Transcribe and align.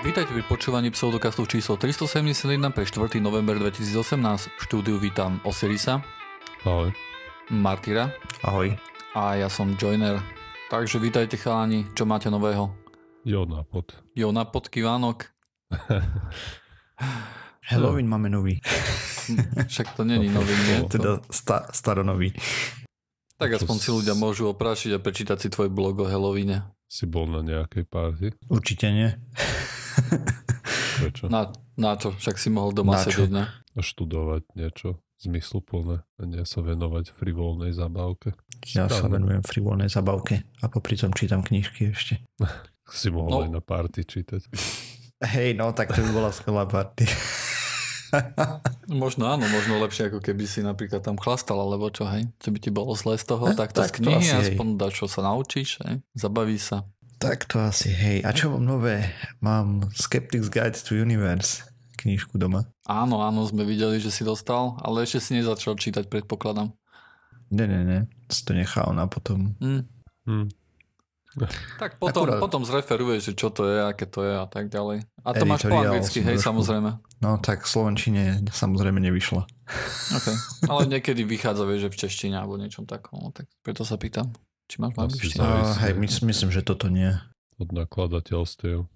Vítajte 0.00 0.32
pri 0.32 0.44
počúvaní 0.48 0.88
pseudokastu 0.88 1.44
číslo 1.44 1.76
371 1.76 2.72
pre 2.72 2.88
4. 2.88 3.20
november 3.20 3.60
2018. 3.60 4.16
V 4.48 4.60
štúdiu 4.64 4.96
vítam 4.96 5.36
Osirisa, 5.44 6.00
Ahoj. 6.64 6.88
Martyra 7.52 8.08
Ahoj. 8.40 8.72
a 9.12 9.36
ja 9.36 9.52
som 9.52 9.76
Joiner. 9.76 10.16
Takže 10.72 11.02
vítajte 11.02 11.36
chalani, 11.36 11.84
čo 11.92 12.08
máte 12.08 12.30
nového? 12.30 12.72
Jo, 13.26 13.44
nápod. 13.44 13.92
Jo, 14.16 14.32
na 14.32 14.48
podky 14.48 14.80
Vánok. 14.80 15.28
Halloween 17.70 18.08
máme 18.08 18.32
nový. 18.32 18.56
Však 19.70 19.94
to 19.94 20.02
není 20.08 20.32
nový, 20.32 20.54
nie? 20.64 20.76
Teda 20.94 21.20
sta- 21.28 21.68
staronový. 21.70 22.32
Tak 23.36 23.56
aspoň 23.56 23.76
si 23.76 23.88
ľudia 23.92 24.16
môžu 24.16 24.48
oprášiť 24.52 24.96
a 24.96 25.02
prečítať 25.02 25.36
si 25.40 25.48
tvoj 25.48 25.68
blog 25.68 26.00
o 26.00 26.08
Halloweene. 26.08 26.64
Si 26.90 27.06
bol 27.06 27.30
na 27.30 27.40
nejakej 27.40 27.84
party? 27.86 28.26
Určite 28.50 28.90
nie. 28.90 29.08
Prečo? 30.98 31.24
Na, 31.26 31.48
na 31.74 31.94
čo? 31.94 32.12
Však 32.12 32.36
si 32.36 32.48
mohol 32.48 32.72
doma 32.72 32.94
Na 32.94 33.02
sedieť, 33.02 33.30
ne? 33.30 33.44
A 33.70 33.80
študovať 33.80 34.42
niečo 34.54 34.88
zmysluplné 35.16 36.00
a 36.00 36.22
nie 36.24 36.42
sa 36.42 36.60
venovať 36.60 37.10
frivolnej 37.10 37.70
zabávke. 37.70 38.32
Ja 38.68 38.86
sa 38.86 39.00
Správne. 39.00 39.20
venujem 39.20 39.42
frivolnej 39.42 39.88
zabavke 39.88 40.42
a 40.58 40.66
popri 40.66 40.94
tom 40.94 41.12
čítam 41.12 41.40
knižky 41.40 41.90
ešte. 41.90 42.20
Si 42.90 43.06
mohol 43.06 43.30
No. 43.30 43.38
aj 43.40 43.50
na 43.52 43.62
party 43.62 44.02
čítať. 44.02 44.50
Hej, 45.22 45.54
no 45.54 45.70
tak 45.70 45.94
to 45.94 46.02
by 46.02 46.10
bola 46.10 46.30
skvelá 46.30 46.66
party. 46.66 47.06
Možno 48.92 49.30
áno, 49.30 49.46
možno 49.46 49.78
lepšie, 49.78 50.10
ako 50.10 50.18
keby 50.18 50.42
si 50.42 50.58
napríklad 50.60 50.98
tam 50.98 51.14
chlastal, 51.14 51.54
alebo 51.56 51.86
čo, 51.88 52.02
hej? 52.04 52.26
Čo 52.36 52.50
by 52.50 52.58
ti 52.58 52.66
bolo 52.68 52.90
zle 52.92 53.14
z 53.14 53.22
toho, 53.24 53.46
Eh, 53.46 53.54
tak 53.54 53.70
to 53.70 53.78
z 53.78 53.86
tak 53.86 53.94
to 53.94 53.98
knihy, 54.02 54.26
hej. 54.26 54.42
aspoň 54.50 54.66
dá, 54.74 54.90
čo 54.90 55.06
sa 55.06 55.22
naučíš, 55.22 55.78
hej? 55.86 56.02
Zabaví 56.12 56.58
sa. 56.58 56.82
Tak 57.20 57.44
to 57.44 57.60
asi, 57.60 57.92
hej. 57.92 58.24
A 58.24 58.32
čo 58.32 58.48
mám 58.50 58.64
nové? 58.64 59.12
Mám 59.44 59.92
Skeptic's 59.92 60.48
Guide 60.48 60.80
to 60.80 60.96
Universe 60.96 61.68
knižku 62.00 62.40
doma. 62.40 62.64
Áno, 62.88 63.20
áno, 63.20 63.44
sme 63.44 63.68
videli, 63.68 64.00
že 64.00 64.08
si 64.08 64.24
dostal, 64.24 64.80
ale 64.80 65.04
ešte 65.04 65.20
si 65.20 65.30
nezačal 65.36 65.76
čítať, 65.76 66.08
predpokladám. 66.08 66.72
Ne, 67.52 67.64
ne, 67.68 67.80
ne. 67.84 67.98
Si 68.32 68.40
to 68.48 68.56
nechal 68.56 68.96
na 68.96 69.04
potom. 69.04 69.52
Hm. 69.60 69.84
Hm. 70.24 70.48
Tak 71.78 72.02
potom, 72.02 72.26
Akurát- 72.26 72.42
potom 72.42 72.66
zreferuješ, 72.66 73.30
že 73.30 73.32
čo 73.38 73.54
to 73.54 73.62
je, 73.62 73.78
aké 73.86 74.02
to 74.02 74.26
je 74.26 74.34
a 74.34 74.50
tak 74.50 74.66
ďalej. 74.66 75.06
A 75.22 75.30
to 75.30 75.46
máš 75.46 75.62
po 75.62 75.78
anglicky, 75.78 76.18
hej, 76.26 76.42
trošku- 76.42 76.48
samozrejme. 76.50 76.90
No 77.22 77.38
tak 77.38 77.62
v 77.62 77.70
Slovenčine 77.70 78.22
samozrejme 78.50 78.98
nevyšla. 78.98 79.46
Okay. 80.10 80.34
Ale 80.66 80.90
niekedy 80.90 81.22
vychádza, 81.22 81.62
vieš, 81.70 81.86
že 81.86 81.90
v 81.94 81.98
češtine 82.02 82.34
alebo 82.34 82.58
niečom 82.58 82.82
takom, 82.82 83.22
no, 83.22 83.30
tak 83.30 83.46
preto 83.62 83.86
sa 83.86 83.94
pýtam, 83.94 84.34
či 84.70 84.78
máš 84.78 84.94
v 84.94 85.00
angličtine. 85.02 85.42
Uh, 85.42 85.74
hej, 85.82 85.92
mys- 85.98 86.22
myslím, 86.22 86.54
že 86.54 86.62
toto 86.62 86.86
nie. 86.86 87.10
Od 87.58 87.74
nakladateľstiev. 87.74 88.86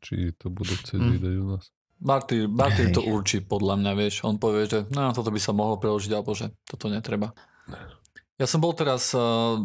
Či 0.00 0.32
to 0.40 0.48
budú 0.48 0.72
chcieť 0.72 0.96
Hm. 0.98 1.10
vidieť 1.12 1.34
u 1.36 1.46
nás. 1.52 1.68
Martyr, 1.98 2.46
Martyr 2.46 2.88
Hej. 2.88 2.94
to 2.94 3.02
určí 3.02 3.42
podľa 3.42 3.74
mňa, 3.74 3.92
vieš. 3.98 4.22
On 4.22 4.38
povie, 4.38 4.70
že 4.70 4.86
no, 4.94 5.10
toto 5.10 5.34
by 5.34 5.40
sa 5.42 5.50
mohlo 5.50 5.82
preložiť, 5.82 6.14
alebo 6.14 6.30
že 6.30 6.54
toto 6.62 6.86
netreba. 6.86 7.34
Ja 8.38 8.46
som 8.46 8.62
bol 8.62 8.70
teraz 8.70 9.10
uh, 9.18 9.58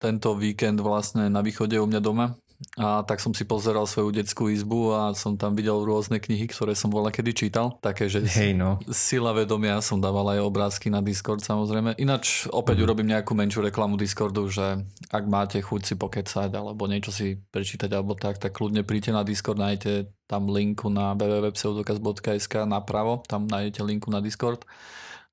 tento 0.00 0.32
víkend 0.32 0.80
vlastne 0.80 1.28
na 1.28 1.44
východe 1.44 1.76
u 1.76 1.84
mňa 1.84 2.00
doma 2.00 2.32
a 2.74 3.06
tak 3.06 3.22
som 3.22 3.30
si 3.30 3.46
pozeral 3.46 3.86
svoju 3.86 4.10
detskú 4.10 4.50
izbu 4.50 4.90
a 4.90 5.00
som 5.14 5.38
tam 5.38 5.54
videl 5.54 5.78
rôzne 5.78 6.18
knihy, 6.18 6.50
ktoré 6.50 6.74
som 6.74 6.90
bola 6.90 7.14
kedy 7.14 7.32
čítal. 7.32 7.78
Také, 7.78 8.10
že 8.10 8.26
Hej, 8.26 8.58
no. 8.58 8.82
Sila 8.90 9.30
vedomia 9.30 9.78
som 9.78 10.02
dával 10.02 10.34
aj 10.34 10.40
obrázky 10.42 10.90
na 10.90 10.98
Discord 10.98 11.44
samozrejme. 11.44 11.94
Ináč 12.02 12.50
opäť 12.50 12.80
Mhm. 12.80 12.84
urobím 12.84 13.08
nejakú 13.14 13.32
menšiu 13.34 13.62
reklamu 13.62 13.94
Discordu, 13.94 14.50
že 14.50 14.82
ak 15.08 15.24
máte 15.30 15.62
chuť 15.62 15.80
si 15.86 15.94
pokecať 15.94 16.50
alebo 16.50 16.90
niečo 16.90 17.14
si 17.14 17.38
prečítať 17.38 17.90
alebo 17.94 18.18
tak, 18.18 18.42
tak 18.42 18.50
kľudne 18.56 18.82
príďte 18.82 19.14
na 19.14 19.22
Discord, 19.22 19.58
nájdete 19.60 20.10
tam 20.26 20.48
linku 20.50 20.88
na 20.90 21.12
www.pseudokaz.sk 21.14 22.64
napravo, 22.66 23.22
tam 23.28 23.46
nájdete 23.46 23.80
linku 23.84 24.08
na 24.10 24.18
Discord. 24.18 24.64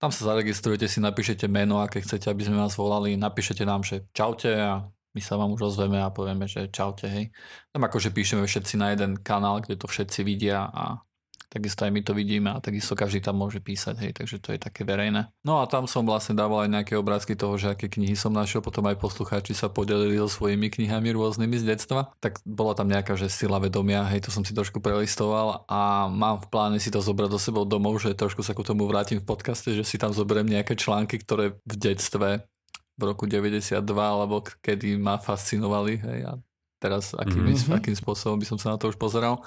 Tam 0.01 0.09
sa 0.09 0.33
zaregistrujete, 0.33 0.89
si 0.89 0.97
napíšete 0.97 1.45
meno, 1.45 1.77
aké 1.77 2.01
chcete, 2.01 2.25
aby 2.25 2.41
sme 2.41 2.57
vás 2.57 2.73
volali, 2.73 3.13
napíšete 3.13 3.61
nám, 3.69 3.85
že 3.85 4.01
čaute 4.17 4.50
a 4.50 4.89
my 5.11 5.22
sa 5.22 5.35
vám 5.35 5.51
už 5.51 5.75
ozveme 5.75 5.99
a 5.99 6.13
povieme, 6.13 6.47
že 6.47 6.72
čaute, 6.72 7.07
hej. 7.07 7.29
Tam 7.72 7.83
akože 7.83 8.16
píšeme 8.16 8.47
všetci 8.47 8.79
na 8.79 8.95
jeden 8.95 9.19
kanál, 9.19 9.59
kde 9.59 9.75
to 9.75 9.88
všetci 9.88 10.23
vidia 10.23 10.72
a 10.72 11.03
takisto 11.51 11.83
aj 11.83 11.91
my 11.91 12.01
to 12.01 12.16
vidíme 12.16 12.47
a 12.47 12.63
takisto 12.63 12.95
každý 12.95 13.19
tam 13.19 13.35
môže 13.35 13.59
písať, 13.59 13.95
hej, 14.00 14.11
takže 14.16 14.39
to 14.39 14.55
je 14.55 14.59
také 14.63 14.88
verejné. 14.88 15.27
No 15.44 15.59
a 15.59 15.67
tam 15.67 15.83
som 15.83 16.07
vlastne 16.07 16.31
dával 16.31 16.63
aj 16.63 16.71
nejaké 16.71 16.94
obrázky 16.95 17.35
toho, 17.35 17.59
že 17.59 17.75
aké 17.75 17.91
knihy 17.91 18.16
som 18.16 18.31
našiel, 18.31 18.63
potom 18.63 18.88
aj 18.88 18.95
poslucháči 18.95 19.51
sa 19.51 19.67
podelili 19.67 20.16
so 20.16 20.31
svojimi 20.31 20.71
knihami 20.71 21.11
rôznymi 21.11 21.59
z 21.59 21.75
detstva, 21.75 22.16
tak 22.23 22.39
bola 22.47 22.71
tam 22.71 22.88
nejaká, 22.88 23.19
že 23.19 23.27
sila 23.27 23.59
vedomia, 23.59 24.07
hej, 24.07 24.23
to 24.23 24.31
som 24.31 24.47
si 24.47 24.55
trošku 24.55 24.79
prelistoval 24.79 25.67
a 25.67 26.07
mám 26.07 26.39
v 26.39 26.47
pláne 26.47 26.77
si 26.79 26.88
to 26.88 27.03
zobrať 27.03 27.27
do 27.27 27.39
sebou 27.39 27.67
domov, 27.67 28.00
že 28.00 28.16
trošku 28.16 28.47
sa 28.47 28.55
ku 28.55 28.63
tomu 28.63 28.88
vrátim 28.88 29.19
v 29.19 29.27
podcaste, 29.27 29.75
že 29.75 29.83
si 29.83 30.00
tam 30.00 30.16
zoberiem 30.16 30.47
nejaké 30.47 30.79
články, 30.79 31.19
ktoré 31.19 31.59
v 31.67 31.75
detstve 31.75 32.47
v 32.96 33.03
roku 33.03 33.25
92 33.25 33.78
alebo 33.94 34.40
kedy 34.41 34.96
ma 34.96 35.16
fascinovali, 35.16 35.97
hej, 35.97 36.19
a 36.25 36.34
teraz 36.78 37.13
akým, 37.13 37.46
Mhm. 37.46 37.53
mm-hmm. 37.53 37.78
akým 37.78 37.94
spôsobom 37.94 38.41
by 38.41 38.46
som 38.46 38.57
sa 38.57 38.74
na 38.74 38.78
to 38.78 38.90
už 38.90 38.97
pozeral. 38.97 39.46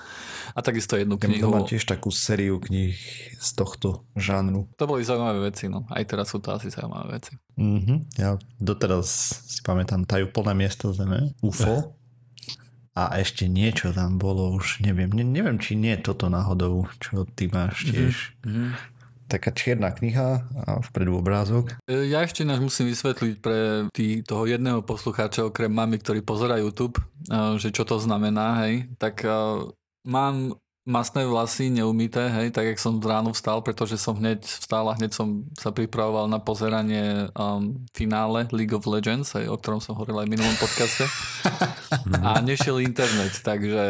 A 0.55 0.63
takisto 0.63 0.95
jednu 0.95 1.19
Ja 1.19 1.27
mám 1.45 1.67
knihu. 1.67 1.67
tiež 1.67 1.83
takú 1.83 2.09
sériu 2.09 2.59
kníh 2.59 2.95
z 3.35 3.49
tohto 3.53 4.07
žánru. 4.15 4.71
To 4.79 4.87
boli 4.87 5.03
zaujímavé 5.03 5.51
veci, 5.51 5.67
no. 5.67 5.83
Aj 5.91 6.03
teraz 6.03 6.31
sú 6.31 6.39
to 6.39 6.55
asi 6.55 6.71
zaujímavé 6.71 7.19
veci. 7.19 7.35
Mhm. 7.59 8.15
Ja 8.17 8.39
doteraz 8.57 9.11
si 9.51 9.59
pamätám 9.61 10.07
tajú 10.07 10.31
plné 10.31 10.55
miesto 10.57 10.95
zeme, 10.95 11.35
UFO. 11.43 11.91
A 12.95 13.19
ešte 13.19 13.51
niečo 13.51 13.91
tam 13.91 14.23
bolo, 14.23 14.55
už 14.55 14.79
neviem. 14.79 15.11
Ne, 15.11 15.27
neviem, 15.27 15.59
či 15.59 15.75
nie 15.75 15.99
je 15.99 16.07
toto 16.07 16.31
náhodou, 16.31 16.87
čo 17.03 17.27
ty 17.27 17.51
máš 17.51 17.91
tiež. 17.91 18.39
Mm-hmm. 18.47 18.69
Taká 19.25 19.51
čierna 19.57 19.89
kniha 19.91 20.29
a 20.69 20.71
vpredu 20.85 21.17
obrázok. 21.17 21.81
Ja 21.89 22.21
ešte 22.21 22.45
náš 22.45 22.61
musím 22.61 22.93
vysvetliť 22.93 23.35
pre 23.41 23.89
tý, 23.91 24.21
toho 24.21 24.45
jedného 24.45 24.85
poslucháča 24.85 25.49
okrem 25.49 25.73
mami, 25.73 25.97
ktorý 25.97 26.21
pozera 26.21 26.61
YouTube, 26.61 27.01
eh, 27.33 27.57
že 27.57 27.73
čo 27.73 27.89
to 27.89 27.97
znamená, 27.97 28.69
hej. 28.69 28.93
Tak 29.01 29.25
eh, 29.25 29.33
mám 30.05 30.57
masné 30.85 31.25
vlasy 31.25 31.73
neumité, 31.73 32.29
hej, 32.29 32.53
tak 32.53 32.69
jak 32.69 32.79
som 32.79 33.01
ráno 33.01 33.33
vstal, 33.33 33.65
pretože 33.65 33.97
som 33.97 34.21
hneď 34.21 34.45
vstal 34.45 34.85
a 34.93 34.97
hneď 35.01 35.17
som 35.17 35.49
sa 35.57 35.73
pripravoval 35.73 36.29
na 36.29 36.37
pozeranie 36.37 37.33
um, 37.33 37.81
finále 37.97 38.45
League 38.53 38.77
of 38.77 38.85
Legends, 38.85 39.33
hej, 39.33 39.49
o 39.49 39.57
ktorom 39.57 39.81
som 39.81 39.97
hovoril 39.97 40.21
aj 40.21 40.27
v 40.29 40.33
minulom 40.37 40.57
podcaste. 40.61 41.09
a 42.25 42.41
nešiel 42.41 42.83
internet, 42.83 43.41
takže 43.41 43.83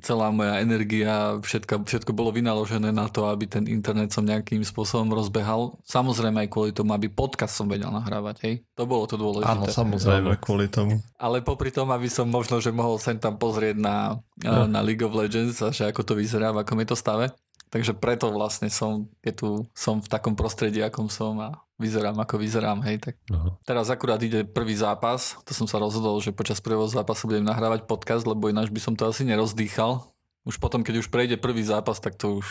celá 0.00 0.30
moja 0.30 0.60
energia, 0.60 1.38
všetko, 1.40 1.84
všetko 1.86 2.12
bolo 2.14 2.34
vynaložené 2.34 2.90
na 2.90 3.06
to, 3.10 3.26
aby 3.28 3.46
ten 3.46 3.64
internet 3.66 4.14
som 4.14 4.26
nejakým 4.26 4.62
spôsobom 4.62 5.10
rozbehal. 5.12 5.76
Samozrejme 5.86 6.46
aj 6.46 6.48
kvôli 6.50 6.70
tomu, 6.70 6.94
aby 6.94 7.10
podcast 7.10 7.54
som 7.56 7.70
vedel 7.70 7.90
nahrávať, 7.90 8.36
hej. 8.44 8.54
To 8.78 8.84
bolo 8.84 9.08
to 9.08 9.16
dôležité. 9.18 9.54
Áno, 9.54 9.64
samozrejme, 9.70 10.36
kvôli 10.38 10.66
tomu. 10.68 10.98
Ale 11.18 11.40
popri 11.40 11.70
tom, 11.70 11.90
aby 11.94 12.10
som 12.10 12.28
možno, 12.28 12.58
že 12.58 12.74
mohol 12.74 12.98
sem 12.98 13.16
tam 13.16 13.40
pozrieť 13.40 13.76
na, 13.80 14.18
no. 14.42 14.68
na 14.68 14.80
League 14.84 15.02
of 15.02 15.14
Legends 15.14 15.62
a 15.64 15.72
že 15.72 15.88
ako 15.88 16.02
to 16.02 16.12
vyzerá, 16.18 16.52
v 16.52 16.62
akom 16.62 16.78
je 16.82 16.88
to 16.92 16.98
stave. 16.98 17.32
Takže 17.74 17.98
preto 17.98 18.30
vlastne 18.30 18.70
som, 18.70 19.10
je 19.18 19.34
tu, 19.34 19.66
som 19.74 19.98
v 19.98 20.06
takom 20.06 20.38
prostredí, 20.38 20.78
akom 20.78 21.10
som 21.10 21.34
a 21.42 21.63
vyzerám, 21.78 22.16
ako 22.22 22.38
vyzerám, 22.38 22.78
hej. 22.86 23.02
Tak 23.02 23.14
Aha. 23.34 23.58
teraz 23.66 23.90
akurát 23.90 24.20
ide 24.22 24.46
prvý 24.46 24.78
zápas, 24.78 25.38
to 25.42 25.52
som 25.52 25.66
sa 25.66 25.82
rozhodol, 25.82 26.18
že 26.22 26.30
počas 26.34 26.62
prvého 26.62 26.86
zápasu 26.86 27.26
budem 27.26 27.42
nahrávať 27.42 27.86
podcast, 27.90 28.24
lebo 28.24 28.46
ináč 28.46 28.70
by 28.70 28.80
som 28.80 28.94
to 28.94 29.10
asi 29.10 29.26
nerozdýchal. 29.26 30.06
Už 30.44 30.60
potom, 30.60 30.84
keď 30.84 31.02
už 31.02 31.08
prejde 31.08 31.40
prvý 31.40 31.64
zápas, 31.64 31.98
tak 31.98 32.14
to 32.14 32.38
už, 32.38 32.46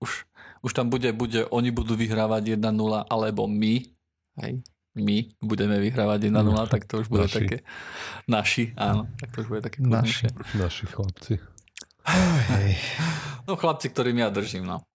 už, 0.00 0.10
už 0.62 0.70
tam 0.72 0.88
bude, 0.88 1.10
bude, 1.12 1.44
oni 1.50 1.74
budú 1.74 1.98
vyhrávať 1.98 2.56
1-0, 2.56 2.62
alebo 3.10 3.50
my, 3.50 3.84
hej, 4.40 4.52
my 4.96 5.16
budeme 5.42 5.76
vyhrávať 5.82 6.30
1-0, 6.30 6.72
tak 6.72 6.86
to 6.86 7.04
už 7.04 7.10
bude 7.10 7.26
Naši. 7.28 7.38
také 7.38 7.56
naši, 8.26 8.64
áno, 8.74 9.10
tak 9.18 9.28
to 9.34 9.36
už 9.44 9.48
bude 9.50 9.62
také 9.62 9.78
Naši. 9.82 10.30
Naši 10.56 10.84
chlapci. 10.88 11.34
Hej. 12.48 12.80
No 13.44 13.60
chlapci, 13.60 13.92
ktorým 13.92 14.24
ja 14.24 14.32
držím, 14.32 14.64
no. 14.64 14.87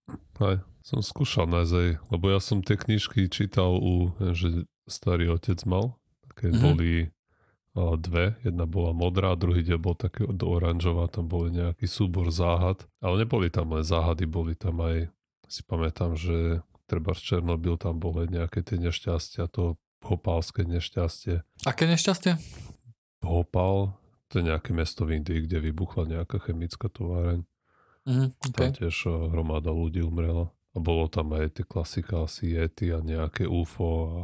Aj, 0.44 0.60
som 0.84 1.00
skúšal 1.00 1.48
nájsť 1.48 1.74
aj, 1.74 1.90
lebo 2.12 2.26
ja 2.28 2.40
som 2.44 2.60
tie 2.60 2.76
knižky 2.76 3.32
čítal 3.32 3.80
u, 3.80 4.12
že 4.36 4.68
starý 4.84 5.32
otec 5.32 5.64
mal. 5.64 5.96
Také 6.28 6.52
Mhm. 6.52 6.54
mm-hmm. 6.54 6.64
boli 6.64 6.92
a, 7.74 7.96
dve. 7.98 8.26
Jedna 8.44 8.68
bola 8.68 8.92
modrá, 8.94 9.34
druhý 9.34 9.64
deň 9.64 9.80
bol 9.80 9.96
taký 9.96 10.28
do 10.30 10.46
oranžová, 10.52 11.10
tam 11.10 11.26
boli 11.26 11.56
nejaký 11.56 11.88
súbor 11.88 12.30
záhad. 12.30 12.86
Ale 13.02 13.24
neboli 13.26 13.50
tam 13.50 13.74
len 13.74 13.82
záhady, 13.82 14.28
boli 14.30 14.54
tam 14.54 14.84
aj, 14.84 15.10
si 15.50 15.62
pamätám, 15.66 16.14
že 16.14 16.62
treba 16.86 17.16
z 17.16 17.34
Černobyl 17.34 17.80
tam 17.80 17.98
boli 17.98 18.30
nejaké 18.30 18.62
tie 18.62 18.78
nešťastia, 18.78 19.50
to 19.50 19.80
hopálske 20.04 20.68
nešťastie. 20.68 21.42
Aké 21.64 21.88
nešťastie? 21.88 22.36
Hopal, 23.24 23.96
to 24.28 24.44
je 24.44 24.52
nejaké 24.52 24.76
mesto 24.76 25.08
v 25.08 25.18
Indii, 25.18 25.48
kde 25.48 25.64
vybuchla 25.64 26.06
nejaká 26.20 26.44
chemická 26.44 26.92
továreň. 26.92 27.48
Tam 28.04 28.52
okay. 28.52 28.76
tiež 28.76 28.96
eh, 29.08 29.12
hromada 29.32 29.72
ľudí 29.72 30.04
umrela. 30.04 30.52
A 30.74 30.82
bolo 30.82 31.06
tam 31.06 31.38
aj 31.38 31.62
tie 31.62 31.66
klasika 31.66 32.26
asi 32.26 32.58
Yeti 32.58 32.90
a 32.90 32.98
nejaké 33.00 33.46
UFO 33.46 33.90
a 34.10 34.24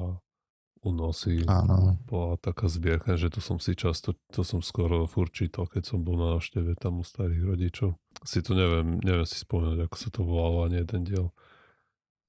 unosy. 0.82 1.46
Áno. 1.46 2.00
Bola 2.08 2.40
taká 2.40 2.72
zbierka, 2.72 3.20
že 3.20 3.30
to 3.30 3.44
som 3.44 3.62
si 3.62 3.76
často, 3.76 4.16
to 4.32 4.42
som 4.42 4.64
skoro 4.64 5.06
furt 5.06 5.36
čítal, 5.36 5.68
keď 5.68 5.94
som 5.94 6.02
bol 6.02 6.18
na 6.18 6.40
návšteve 6.40 6.74
tam 6.80 7.04
u 7.04 7.06
starých 7.06 7.44
rodičov. 7.44 7.90
si 8.26 8.40
to 8.42 8.58
neviem, 8.58 8.98
neviem 9.04 9.28
si 9.28 9.38
spomenúť, 9.38 9.86
ako 9.86 9.96
sa 10.00 10.10
to 10.10 10.22
volalo 10.24 10.66
ani 10.66 10.82
jeden 10.82 11.04
diel. 11.06 11.28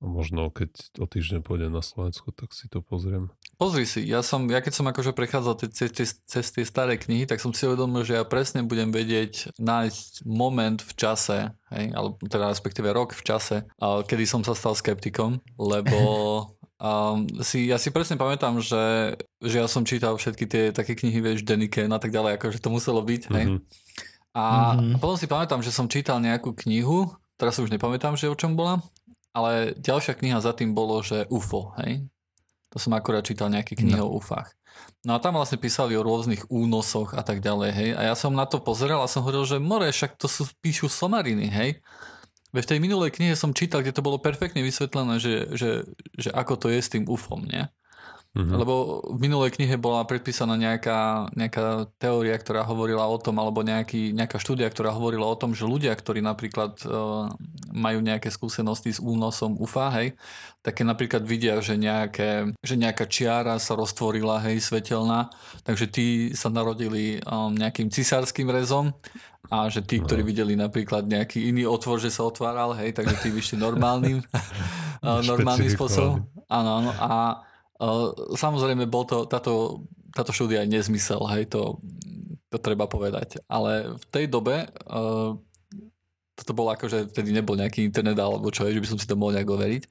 A 0.00 0.08
možno 0.08 0.49
keď 0.49 1.00
o 1.00 1.06
týždeň 1.08 1.44
pôjdem 1.44 1.73
na 1.73 1.85
Slovensko, 1.85 2.32
tak 2.32 2.56
si 2.56 2.69
to 2.69 2.81
pozriem. 2.81 3.32
Pozri 3.60 3.84
si, 3.84 4.08
ja, 4.08 4.24
som, 4.24 4.48
ja 4.48 4.64
keď 4.64 4.72
som 4.72 4.88
akože 4.88 5.12
prechádzal 5.12 5.68
cez, 5.68 5.92
cez, 5.92 6.08
cez 6.24 6.46
tie 6.48 6.64
staré 6.64 6.96
knihy, 6.96 7.28
tak 7.28 7.44
som 7.44 7.52
si 7.52 7.68
uvedomil, 7.68 8.08
že 8.08 8.16
ja 8.16 8.24
presne 8.24 8.64
budem 8.64 8.88
vedieť 8.88 9.52
nájsť 9.60 10.24
moment 10.24 10.80
v 10.80 10.92
čase, 10.96 11.52
hej, 11.68 11.92
alebo 11.92 12.16
teda 12.24 12.48
respektíve 12.48 12.88
rok 12.88 13.12
v 13.12 13.20
čase, 13.20 13.68
kedy 13.76 14.24
som 14.24 14.40
sa 14.40 14.56
stal 14.56 14.72
skeptikom, 14.72 15.44
lebo 15.60 16.00
um, 16.80 17.28
si, 17.44 17.68
ja 17.68 17.76
si 17.76 17.92
presne 17.92 18.16
pamätám, 18.16 18.64
že, 18.64 19.20
že 19.44 19.60
ja 19.60 19.68
som 19.68 19.84
čítal 19.84 20.16
všetky 20.16 20.48
tie 20.48 20.64
také 20.72 20.96
knihy, 20.96 21.20
vieš, 21.20 21.44
Deniken 21.44 21.92
a 21.92 22.00
tak 22.00 22.16
ďalej, 22.16 22.40
akože 22.40 22.64
to 22.64 22.72
muselo 22.72 23.04
byť, 23.04 23.22
hej. 23.28 23.44
Mm-hmm. 23.44 23.60
A, 24.40 24.44
mm-hmm. 24.72 24.96
a 24.96 24.96
potom 24.96 25.20
si 25.20 25.28
pamätám, 25.28 25.60
že 25.60 25.68
som 25.68 25.84
čítal 25.84 26.16
nejakú 26.24 26.56
knihu, 26.64 27.12
teraz 27.36 27.60
už 27.60 27.68
nepamätám, 27.68 28.16
že 28.16 28.32
o 28.32 28.40
čom 28.40 28.56
bola, 28.56 28.80
ale 29.36 29.76
ďalšia 29.76 30.16
kniha 30.16 30.40
za 30.40 30.56
tým 30.56 30.72
bolo, 30.72 31.04
že 31.04 31.28
UFO, 31.28 31.76
hej? 31.84 32.08
To 32.70 32.78
som 32.78 32.94
akurát 32.94 33.26
čítal 33.26 33.50
nejaké 33.50 33.75
knihy 33.75 33.99
no. 33.99 34.11
o 34.11 34.22
UFách. 34.22 34.55
No 35.02 35.17
a 35.17 35.22
tam 35.22 35.34
vlastne 35.37 35.58
písali 35.58 35.96
o 35.99 36.06
rôznych 36.06 36.46
únosoch 36.52 37.17
a 37.17 37.22
tak 37.25 37.43
ďalej, 37.43 37.70
hej. 37.72 37.90
A 37.99 38.12
ja 38.12 38.14
som 38.14 38.31
na 38.31 38.46
to 38.46 38.62
pozeral 38.62 39.02
a 39.02 39.11
som 39.11 39.26
hovoril, 39.26 39.49
že 39.49 39.58
more, 39.58 39.88
však 39.90 40.20
to 40.20 40.31
sú, 40.31 40.46
píšu 40.62 40.87
somariny, 40.87 41.50
hej. 41.50 41.70
Veď 42.50 42.62
v 42.67 42.70
tej 42.75 42.81
minulej 42.82 43.11
knihe 43.14 43.34
som 43.38 43.55
čítal, 43.55 43.82
kde 43.82 43.94
to 43.94 44.02
bolo 44.02 44.19
perfektne 44.19 44.62
vysvetlené, 44.62 45.22
že, 45.22 45.55
že, 45.55 45.70
že 46.19 46.31
ako 46.34 46.55
to 46.58 46.67
je 46.70 46.78
s 46.82 46.90
tým 46.90 47.06
UFOM, 47.06 47.46
nie? 47.46 47.67
Mm-hmm. 48.31 48.59
Lebo 48.62 49.03
v 49.11 49.19
minulej 49.27 49.59
knihe 49.59 49.75
bola 49.75 50.06
predpísaná 50.06 50.55
nejaká, 50.55 51.35
nejaká 51.35 51.91
teória, 51.99 52.38
ktorá 52.38 52.62
hovorila 52.62 53.03
o 53.11 53.19
tom, 53.19 53.43
alebo 53.43 53.67
nejaký, 53.67 54.15
nejaká 54.15 54.38
štúdia, 54.38 54.71
ktorá 54.71 54.94
hovorila 54.94 55.27
o 55.27 55.35
tom, 55.35 55.50
že 55.50 55.67
ľudia, 55.67 55.91
ktorí 55.91 56.23
napríklad 56.23 56.79
uh, 56.87 57.27
majú 57.75 57.99
nejaké 57.99 58.31
skúsenosti 58.31 58.94
s 58.94 59.03
únosom 59.03 59.59
UFA, 59.59 59.91
hej, 59.99 60.15
také 60.62 60.87
napríklad 60.87 61.27
vidia, 61.27 61.59
že, 61.59 61.75
nejaké, 61.75 62.55
že 62.62 62.79
nejaká 62.79 63.11
čiara 63.11 63.59
sa 63.59 63.75
roztvorila, 63.75 64.38
hej, 64.47 64.62
svetelná, 64.62 65.27
takže 65.67 65.91
tí 65.91 66.06
sa 66.31 66.55
narodili 66.55 67.19
um, 67.27 67.50
nejakým 67.50 67.91
cisárským 67.91 68.47
rezom 68.47 68.94
a 69.50 69.67
že 69.67 69.82
tí, 69.82 69.99
no. 69.99 70.06
ktorí 70.06 70.23
videli 70.23 70.55
napríklad 70.55 71.03
nejaký 71.03 71.50
iný 71.50 71.67
otvor, 71.67 71.99
že 71.99 72.15
sa 72.15 72.23
otváral, 72.23 72.79
hej, 72.79 72.94
takže 72.94 73.27
tí 73.27 73.35
vyšli 73.35 73.59
normálnym, 73.59 74.23
normálnym 75.03 75.67
spôsobom. 75.75 76.23
Áno, 76.47 76.71
áno. 76.79 76.91
A 76.94 77.11
Samozrejme, 78.37 78.85
bol 78.85 79.09
to, 79.09 79.25
táto, 79.25 79.85
táto 80.12 80.37
štúdia 80.37 80.61
aj 80.61 80.69
nezmysel, 80.69 81.25
hej, 81.32 81.49
to, 81.49 81.81
to 82.53 82.61
treba 82.61 82.85
povedať. 82.85 83.41
Ale 83.49 83.97
v 83.97 84.05
tej 84.12 84.25
dobe 84.29 84.69
uh, 84.69 85.32
toto 86.37 86.53
bolo 86.53 86.77
ako, 86.77 86.93
že 86.93 86.99
vtedy 87.09 87.32
nebol 87.32 87.56
nejaký 87.56 87.88
internet 87.88 88.21
alebo 88.21 88.53
čo, 88.53 88.69
že 88.69 88.81
by 88.81 88.88
som 88.88 89.00
si 89.00 89.09
to 89.09 89.17
mohol 89.17 89.32
nejak 89.32 89.49
overiť. 89.49 89.82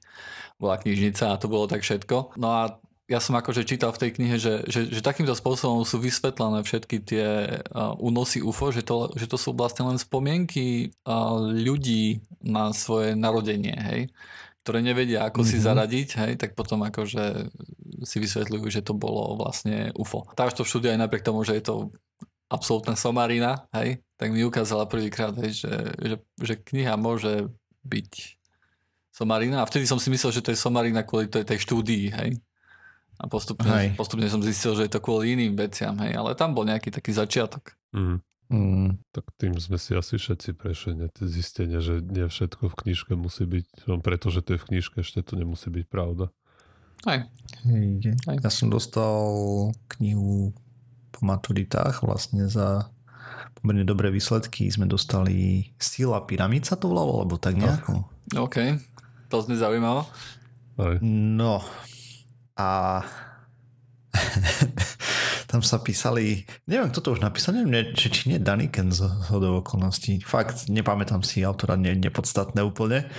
Bola 0.62 0.78
knižnica 0.78 1.34
a 1.34 1.40
to 1.40 1.50
bolo 1.50 1.66
tak 1.66 1.82
všetko. 1.82 2.38
No 2.38 2.48
a 2.54 2.62
ja 3.10 3.18
som 3.18 3.34
akože 3.34 3.66
čítal 3.66 3.90
v 3.90 4.06
tej 4.06 4.10
knihe, 4.14 4.38
že, 4.38 4.62
že, 4.70 4.86
že 4.86 5.02
takýmto 5.02 5.34
spôsobom 5.34 5.82
sú 5.82 5.98
vysvetlené 5.98 6.62
všetky 6.62 6.96
tie 7.02 7.26
uh, 7.58 7.98
únosy 7.98 8.38
UFO, 8.38 8.70
že 8.70 8.86
to, 8.86 9.10
že 9.18 9.26
to 9.26 9.34
sú 9.34 9.50
vlastne 9.50 9.90
len 9.90 9.98
spomienky 9.98 10.94
uh, 11.10 11.42
ľudí 11.42 12.22
na 12.38 12.70
svoje 12.70 13.18
narodenie, 13.18 13.74
hej 13.74 14.00
ktoré 14.60 14.84
nevedia, 14.84 15.24
ako 15.24 15.40
mm-hmm. 15.40 15.50
si 15.50 15.56
mhm. 15.56 15.64
zaradiť, 15.64 16.08
hej, 16.20 16.32
tak 16.36 16.52
potom 16.52 16.84
akože 16.84 17.48
si 18.04 18.16
vysvetľujú, 18.20 18.66
že 18.68 18.84
to 18.84 18.92
bolo 18.96 19.36
vlastne 19.36 19.92
UFO. 19.96 20.24
Táto 20.36 20.64
štúdia 20.64 20.92
aj 20.96 21.00
napriek 21.04 21.24
tomu, 21.24 21.44
že 21.44 21.56
je 21.60 21.64
to 21.64 21.74
absolútna 22.50 22.98
somarina, 22.98 23.70
hej, 23.76 24.02
tak 24.18 24.34
mi 24.34 24.42
ukázala 24.44 24.84
prvýkrát, 24.84 25.32
hej, 25.38 25.64
že, 25.64 25.74
že, 25.96 26.16
že 26.42 26.54
kniha 26.58 26.98
môže 26.98 27.48
byť 27.86 28.40
somarina 29.14 29.62
a 29.62 29.68
vtedy 29.68 29.88
som 29.88 30.00
si 30.00 30.12
myslel, 30.12 30.32
že 30.34 30.44
to 30.44 30.52
je 30.52 30.58
somarina 30.58 31.06
kvôli 31.06 31.30
tej, 31.30 31.46
tej 31.46 31.58
štúdii, 31.64 32.06
hej. 32.12 32.30
A 33.20 33.28
postupne, 33.28 33.92
postupne 34.00 34.24
som 34.32 34.40
zistil, 34.40 34.72
že 34.72 34.88
je 34.88 34.92
to 34.96 35.04
kvôli 35.04 35.36
iným 35.36 35.52
veciam, 35.52 35.92
hej, 36.00 36.16
ale 36.16 36.32
tam 36.32 36.56
bol 36.56 36.64
nejaký 36.64 36.88
taký 36.88 37.12
začiatok. 37.12 37.76
Mm. 37.92 38.24
Mm. 38.50 38.98
Tak 39.14 39.30
tým 39.38 39.54
sme 39.62 39.78
si 39.78 39.94
asi 39.94 40.18
všetci 40.18 40.58
prešli 40.58 40.98
zistenie, 41.22 41.78
že 41.78 42.02
nie 42.02 42.26
všetko 42.26 42.66
v 42.66 42.78
knižke 42.82 43.14
musí 43.14 43.46
byť, 43.46 43.86
len 43.86 44.02
preto, 44.02 44.26
že 44.34 44.42
to 44.42 44.58
je 44.58 44.62
v 44.62 44.68
knižke, 44.74 45.06
ešte 45.06 45.22
to 45.22 45.38
nemusí 45.38 45.70
byť 45.70 45.86
pravda. 45.86 46.34
Aj. 47.06 47.30
Hej. 47.64 48.18
Aj. 48.26 48.36
Ja 48.42 48.50
som 48.50 48.68
dostal 48.68 49.22
knihu 49.96 50.50
po 51.14 51.20
maturitách 51.22 52.02
vlastne 52.02 52.50
za 52.50 52.90
pomerne 53.56 53.86
dobré 53.86 54.10
výsledky. 54.10 54.68
Sme 54.68 54.90
dostali 54.90 55.70
Sila 55.78 56.26
pyramid 56.26 56.66
sa 56.66 56.74
to 56.74 56.90
volalo, 56.90 57.22
alebo 57.22 57.38
tak 57.38 57.56
nejako. 57.56 58.04
OK, 58.36 58.76
to 59.30 59.36
zne 59.46 59.56
zaujímavo. 59.56 60.04
Aj. 60.76 60.98
No 61.06 61.62
a 62.58 63.00
tam 65.50 65.66
sa 65.66 65.82
písali, 65.82 66.46
neviem, 66.70 66.94
kto 66.94 67.02
to 67.02 67.08
už 67.18 67.26
napísal, 67.26 67.58
neviem, 67.58 67.90
či, 67.90 68.06
či 68.06 68.30
nie 68.30 68.38
Daniken 68.38 68.94
z 68.94 69.02
hodov 69.34 69.66
okolností. 69.66 70.22
Fakt, 70.22 70.70
nepamätám 70.70 71.26
si 71.26 71.42
autora, 71.42 71.74
ne, 71.74 71.98
nepodstatné 71.98 72.62
úplne, 72.62 73.10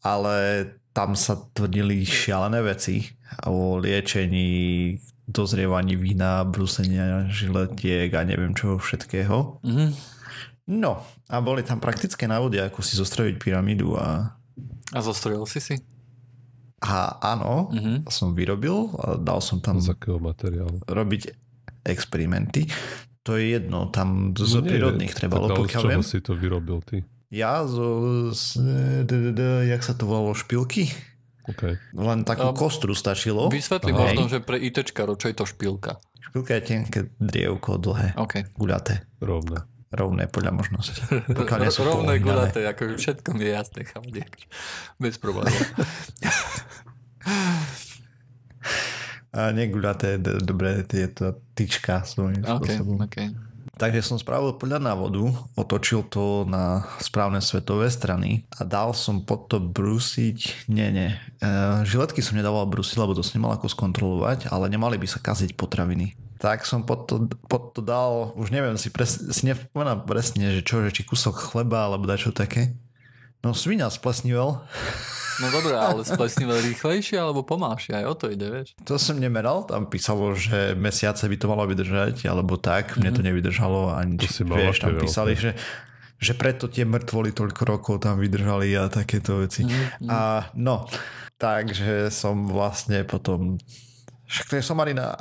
ale 0.00 0.64
tam 0.96 1.12
sa 1.12 1.36
tvrdili 1.36 2.00
šialené 2.08 2.64
veci 2.64 3.04
o 3.44 3.76
liečení, 3.76 4.96
dozrievaní 5.28 6.00
vína, 6.00 6.48
brúsenia 6.48 7.28
žiletiek 7.28 8.08
a 8.16 8.24
neviem 8.24 8.56
čo 8.56 8.80
všetkého. 8.80 9.60
Mm-hmm. 9.60 9.90
No, 10.80 11.04
a 11.28 11.36
boli 11.44 11.60
tam 11.60 11.76
praktické 11.76 12.24
návody, 12.24 12.56
ako 12.64 12.80
si 12.80 12.96
zostrojiť 12.96 13.36
pyramídu 13.36 14.00
a... 14.00 14.32
A 14.96 14.98
zostrojil 15.04 15.44
si 15.44 15.60
si? 15.60 15.76
A 16.80 17.20
áno, 17.20 17.68
mm-hmm. 17.68 18.08
som 18.08 18.32
vyrobil 18.32 18.96
a 18.96 19.20
dal 19.20 19.44
som 19.44 19.60
tam... 19.60 19.76
Z 19.76 19.92
akého 19.92 20.16
materiálu? 20.16 20.80
Robiť 20.88 21.45
experimenty. 21.86 22.66
To 23.26 23.34
je 23.34 23.58
jedno, 23.58 23.90
tam 23.90 24.34
z 24.38 24.58
no 24.58 24.62
prírodných 24.62 25.14
trebalo, 25.14 25.50
pokiaľ 25.50 25.66
z 25.66 25.82
čoho 25.82 25.90
viem. 25.90 26.02
si 26.06 26.18
to 26.22 26.38
vyrobil 26.38 26.78
ty? 26.82 27.02
Ja 27.26 27.66
zo, 27.66 28.30
z, 28.30 28.62
d, 29.02 29.10
d, 29.10 29.28
d, 29.34 29.42
jak 29.66 29.82
sa 29.82 29.98
to 29.98 30.06
volalo, 30.06 30.30
špilky? 30.30 30.86
Okay. 31.46 31.78
Len 31.94 32.26
takú 32.26 32.50
um, 32.50 32.54
kostru 32.54 32.94
stačilo. 32.94 33.50
Vysvetli 33.50 33.94
Aha. 33.94 33.98
možno, 33.98 34.30
že 34.30 34.38
pre 34.42 34.58
ITčka 34.58 35.06
čo 35.14 35.26
je 35.30 35.34
to 35.34 35.46
špilka? 35.46 35.98
Špilka 36.22 36.54
je 36.58 36.62
tenké 36.62 37.00
drievko, 37.18 37.78
dlhé, 37.78 38.14
okay. 38.18 38.46
guľaté. 38.54 39.06
Rovné. 39.22 39.62
Rovné 39.94 40.26
podľa 40.26 40.58
možnosti. 40.58 40.98
Rovné 41.82 42.18
guľaté, 42.18 42.66
ako 42.66 42.98
všetko 42.98 43.30
mi 43.38 43.46
je 43.46 43.50
jasné, 43.54 43.86
chalani. 43.86 44.26
Bez 44.98 45.18
problémov. 45.18 45.54
A 49.36 49.52
neguľaté, 49.52 50.16
dobre, 50.20 50.80
je 50.88 51.08
to 51.12 51.36
tyčka 51.52 52.00
svojím 52.08 52.40
okay, 52.40 52.56
spôsobom. 52.56 52.98
Okay. 53.04 53.28
Takže 53.76 54.00
som 54.00 54.16
spravil 54.16 54.56
podľa 54.56 54.80
návodu, 54.80 55.28
otočil 55.52 56.08
to 56.08 56.48
na 56.48 56.88
správne 56.96 57.44
svetové 57.44 57.92
strany 57.92 58.48
a 58.56 58.64
dal 58.64 58.96
som 58.96 59.20
pod 59.20 59.52
to 59.52 59.60
brúsiť, 59.60 60.64
nie, 60.72 60.88
nie, 60.88 61.12
e, 61.12 61.16
žiletky 61.84 62.24
som 62.24 62.40
nedával 62.40 62.64
brúsiť, 62.64 62.96
lebo 62.96 63.12
to 63.12 63.20
som 63.20 63.36
nemal 63.36 63.52
ako 63.52 63.68
skontrolovať, 63.68 64.48
ale 64.48 64.72
nemali 64.72 64.96
by 64.96 65.04
sa 65.04 65.20
kaziť 65.20 65.52
potraviny. 65.60 66.16
Tak 66.40 66.64
som 66.64 66.88
pod 66.88 67.04
to, 67.04 67.28
pod 67.52 67.76
to 67.76 67.84
dal, 67.84 68.32
už 68.40 68.48
neviem 68.48 68.80
si, 68.80 68.88
pres, 68.88 69.20
si 69.20 69.44
nevpomínam 69.44 70.08
presne, 70.08 70.56
že 70.56 70.64
čo, 70.64 70.80
že 70.80 70.96
či 70.96 71.04
kúsok 71.04 71.36
chleba 71.52 71.84
alebo 71.84 72.08
dačo 72.08 72.32
také. 72.32 72.72
No 73.44 73.52
svinia 73.52 73.92
splesnivel. 73.92 74.56
No 75.42 75.52
dobré, 75.52 75.76
ale 75.76 76.00
splesnivé 76.02 76.64
rýchlejšie 76.64 77.20
alebo 77.20 77.44
pomalšie, 77.44 77.92
aj 78.00 78.06
o 78.08 78.14
to 78.16 78.26
ide, 78.32 78.48
vieš. 78.48 78.68
To 78.88 78.96
som 78.96 79.20
nemeral, 79.20 79.68
tam 79.68 79.84
písalo, 79.86 80.32
že 80.32 80.72
mesiace 80.72 81.28
by 81.28 81.36
to 81.36 81.46
malo 81.52 81.68
vydržať, 81.68 82.24
alebo 82.24 82.56
tak, 82.56 82.96
mne 82.96 83.12
to 83.12 83.20
mhm. 83.20 83.26
nevydržalo 83.32 83.92
ani 83.92 84.16
to 84.16 84.28
si 84.28 84.42
vieš, 84.42 84.80
tam 84.80 84.96
písali, 84.96 85.36
že 85.36 85.52
že 86.16 86.32
preto 86.32 86.64
tie 86.72 86.88
mŕtvoly 86.88 87.36
toľko 87.36 87.62
rokov 87.68 87.94
tam 88.00 88.16
vydržali 88.16 88.72
a 88.72 88.88
takéto 88.88 89.44
veci. 89.44 89.68
Mm-hmm. 89.68 90.08
A 90.08 90.48
no, 90.56 90.88
takže 91.36 92.08
som 92.08 92.48
vlastne 92.48 93.04
potom 93.04 93.60
však 94.26 94.46
to 94.50 94.54
je 94.58 94.64
somarina. 94.64 95.14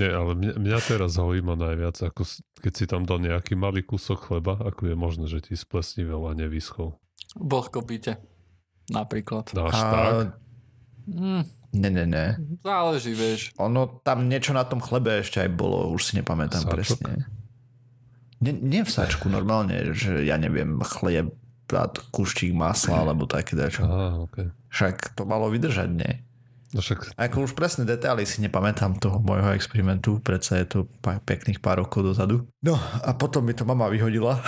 Nie, 0.00 0.12
ale 0.12 0.36
mňa, 0.36 0.52
mňa 0.60 0.78
teraz 0.84 1.16
zaujíma 1.16 1.56
najviac, 1.56 1.96
ako 1.96 2.28
keď 2.60 2.72
si 2.76 2.84
tam 2.84 3.08
dal 3.08 3.22
nejaký 3.24 3.56
malý 3.56 3.80
kúsok 3.80 4.28
chleba, 4.28 4.60
ako 4.60 4.92
je 4.92 4.96
možné, 4.98 5.24
že 5.30 5.40
ti 5.40 5.54
splesnivel 5.56 6.28
a 6.28 6.36
nevyschol. 6.36 6.98
Vlhkopíte. 7.34 8.22
Napríklad. 8.90 9.50
Dáš 9.50 9.74
a... 9.74 9.90
tak? 9.90 10.26
Mm. 11.10 11.42
Ne, 11.74 11.90
ne, 11.90 12.04
ne. 12.06 12.26
Záleží, 12.62 13.12
vieš. 13.18 13.50
Ono 13.58 13.98
tam 14.06 14.30
niečo 14.30 14.54
na 14.54 14.62
tom 14.62 14.78
chlebe 14.78 15.18
ešte 15.18 15.42
aj 15.42 15.50
bolo, 15.58 15.90
už 15.90 16.00
si 16.06 16.12
nepamätám 16.22 16.62
Sáčok? 16.62 16.74
presne. 16.78 17.26
Nie, 18.38 18.54
nie 18.54 18.82
v 18.84 18.90
sačku, 18.92 19.26
normálne, 19.26 19.96
že 19.96 20.22
ja 20.22 20.38
neviem, 20.38 20.78
chlieb, 20.84 21.34
kuštík 22.12 22.54
masla, 22.54 23.02
alebo 23.02 23.26
také 23.26 23.56
dačo. 23.56 23.82
Aha, 23.82 24.20
okay. 24.22 24.52
Však 24.70 25.16
to 25.18 25.26
malo 25.26 25.48
vydržať, 25.50 25.90
nie? 25.90 26.22
No 26.76 26.82
však... 26.82 27.16
Ako 27.16 27.46
už 27.46 27.56
presne 27.56 27.86
detaily 27.86 28.26
si 28.26 28.42
nepamätám 28.42 28.98
toho 28.98 29.18
môjho 29.18 29.54
experimentu, 29.54 30.20
predsa 30.20 30.60
je 30.62 30.66
to 30.66 30.78
pekných 31.02 31.62
pár 31.62 31.82
rokov 31.82 32.02
dozadu. 32.02 32.46
No 32.60 32.76
a 32.78 33.10
potom 33.14 33.46
mi 33.46 33.54
to 33.56 33.64
mama 33.64 33.88
vyhodila. 33.88 34.38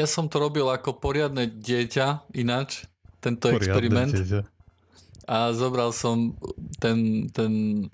Ja 0.00 0.08
som 0.08 0.32
to 0.32 0.40
robil 0.40 0.64
ako 0.64 0.96
poriadne 0.96 1.44
dieťa 1.44 2.32
ináč, 2.32 2.88
tento 3.20 3.52
Poriadne 3.52 3.68
experiment. 3.68 4.12
dieťa. 4.16 4.40
A 5.28 5.52
zobral 5.52 5.92
som 5.92 6.32
ten, 6.80 7.28
ten, 7.28 7.84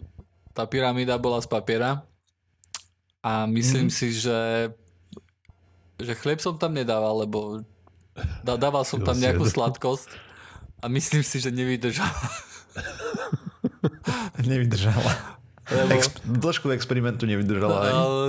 tá 0.54 0.70
pyramída 0.70 1.18
bola 1.18 1.42
z 1.42 1.50
papiera 1.50 2.06
a 3.26 3.50
myslím 3.50 3.90
mm. 3.90 3.92
si, 3.92 4.14
že 4.14 4.70
že 5.96 6.12
chlieb 6.12 6.44
som 6.44 6.60
tam 6.60 6.76
nedával, 6.76 7.24
lebo 7.24 7.64
dá- 8.44 8.60
dával 8.60 8.84
som 8.84 9.00
tam 9.00 9.16
nejakú 9.16 9.48
sladkosť 9.48 10.12
a 10.84 10.92
myslím 10.92 11.24
si, 11.24 11.40
že 11.40 11.48
nevydržal. 11.48 12.06
Nevydržala. 14.50 15.12
Lebo, 15.66 15.98
Ex- 15.98 16.22
dĺžku 16.22 16.70
experimentu 16.70 17.26
nevydržala 17.26 17.76
ani. 17.82 17.96
ale 17.96 18.24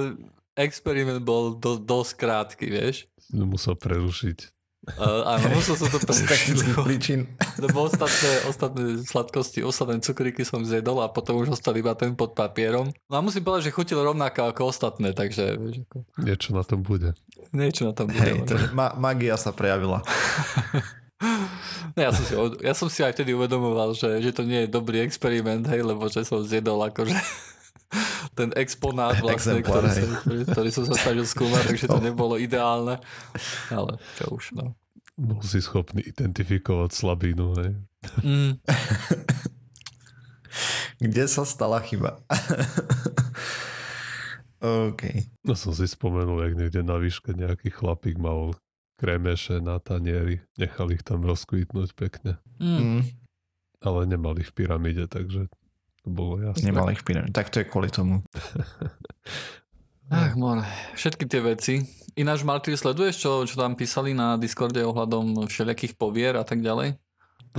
experiment 0.58 1.22
bol 1.22 1.54
do, 1.54 1.78
dosť 1.78 2.12
krátky, 2.18 2.66
vieš. 2.72 3.06
Musel 3.34 3.76
prerušiť. 3.76 4.56
Uh, 4.88 5.28
áno, 5.28 5.52
musel 5.52 5.76
som 5.76 5.92
to 5.92 6.00
prerušiť. 6.00 6.80
príčin. 6.80 7.28
Lebo 7.60 7.84
ostatné, 7.84 8.32
ostatné 8.48 9.04
sladkosti, 9.04 9.60
ostatné 9.60 10.00
cukríky 10.00 10.48
som 10.48 10.64
zjedol 10.64 11.04
a 11.04 11.12
potom 11.12 11.36
už 11.36 11.52
ostal 11.52 11.76
iba 11.76 11.92
ten 11.92 12.16
pod 12.16 12.32
papierom. 12.32 12.88
No 13.12 13.16
a 13.16 13.22
musím 13.22 13.44
povedať, 13.44 13.68
že 13.68 13.76
chutil 13.76 14.00
rovnako 14.00 14.48
ako 14.48 14.62
ostatné, 14.72 15.12
takže 15.12 15.60
vieš, 15.60 15.84
ako, 15.84 15.98
Niečo 16.24 16.50
na 16.56 16.64
tom 16.64 16.80
bude. 16.88 17.12
niečo 17.52 17.84
na 17.84 17.92
tom 17.92 18.08
bude. 18.08 18.22
Hej, 18.22 18.48
to, 18.48 18.56
ma- 18.72 18.96
magia 18.96 19.36
sa 19.36 19.52
prejavila. 19.52 20.00
No, 21.98 22.06
ja, 22.06 22.14
som 22.14 22.22
si, 22.22 22.34
ja 22.62 22.74
som 22.78 22.88
si 22.94 23.02
aj 23.02 23.18
vtedy 23.18 23.34
uvedomoval, 23.34 23.98
že, 23.98 24.22
že 24.22 24.30
to 24.30 24.46
nie 24.46 24.66
je 24.66 24.70
dobrý 24.70 25.02
experiment, 25.02 25.66
hej, 25.66 25.82
lebo 25.82 26.06
že 26.06 26.22
som 26.22 26.46
zjedol 26.46 26.78
akože 26.78 27.18
ten 28.38 28.52
exponát 28.54 29.18
vlastne, 29.24 29.64
Exemplár, 29.64 29.88
ktorý, 29.88 29.90
som, 29.96 30.10
ktorý, 30.22 30.42
ktorý 30.46 30.70
som 30.70 30.84
sa 30.86 30.96
snažil 31.00 31.26
skúmať, 31.26 31.64
takže 31.74 31.88
to 31.88 32.00
nebolo 32.04 32.36
ideálne. 32.38 33.00
Ale 33.72 33.98
čo 34.20 34.36
už, 34.36 34.54
no. 34.60 34.76
Bol 35.18 35.42
si 35.42 35.64
schopný 35.64 36.04
identifikovať 36.06 36.92
slabinu, 36.94 37.56
hej. 37.58 37.72
Mm, 38.22 38.62
Kde 40.98 41.30
sa 41.30 41.46
stala 41.46 41.78
chyba? 41.82 42.18
OK. 44.90 45.02
No 45.46 45.54
som 45.54 45.74
si 45.74 45.86
spomenul, 45.86 46.50
jak 46.50 46.54
niekde 46.58 46.82
na 46.82 46.98
výške 46.98 47.38
nejaký 47.38 47.70
chlapík 47.70 48.18
mal 48.18 48.58
kremeše 48.98 49.62
na 49.62 49.78
tanieri. 49.78 50.42
Nechal 50.58 50.90
ich 50.90 51.06
tam 51.06 51.22
rozkvitnúť 51.22 51.94
pekne. 51.94 52.42
mm. 52.58 52.82
Mm, 52.82 53.02
Ale 53.86 54.00
nemali 54.10 54.42
v 54.42 54.52
pyramíde, 54.58 55.06
takže 55.06 55.54
to 56.08 56.16
bolo 56.16 56.40
jasné. 56.40 56.72
nemal 56.72 56.88
ich 56.96 57.04
pyramid. 57.04 57.36
Tak 57.36 57.52
to 57.52 57.60
je 57.60 57.68
kvôli 57.68 57.92
tomu. 57.92 58.24
Ach, 60.08 60.32
more. 60.40 60.64
Všetky 60.96 61.28
tie 61.28 61.44
veci. 61.44 61.84
Ináč, 62.16 62.48
Marty, 62.48 62.72
sleduješ, 62.80 63.20
čo, 63.20 63.32
čo 63.44 63.60
tam 63.60 63.76
písali 63.76 64.16
na 64.16 64.40
Discorde 64.40 64.80
ohľadom 64.80 65.52
všelijakých 65.52 66.00
povier 66.00 66.40
a 66.40 66.48
tak 66.48 66.64
ďalej? 66.64 66.96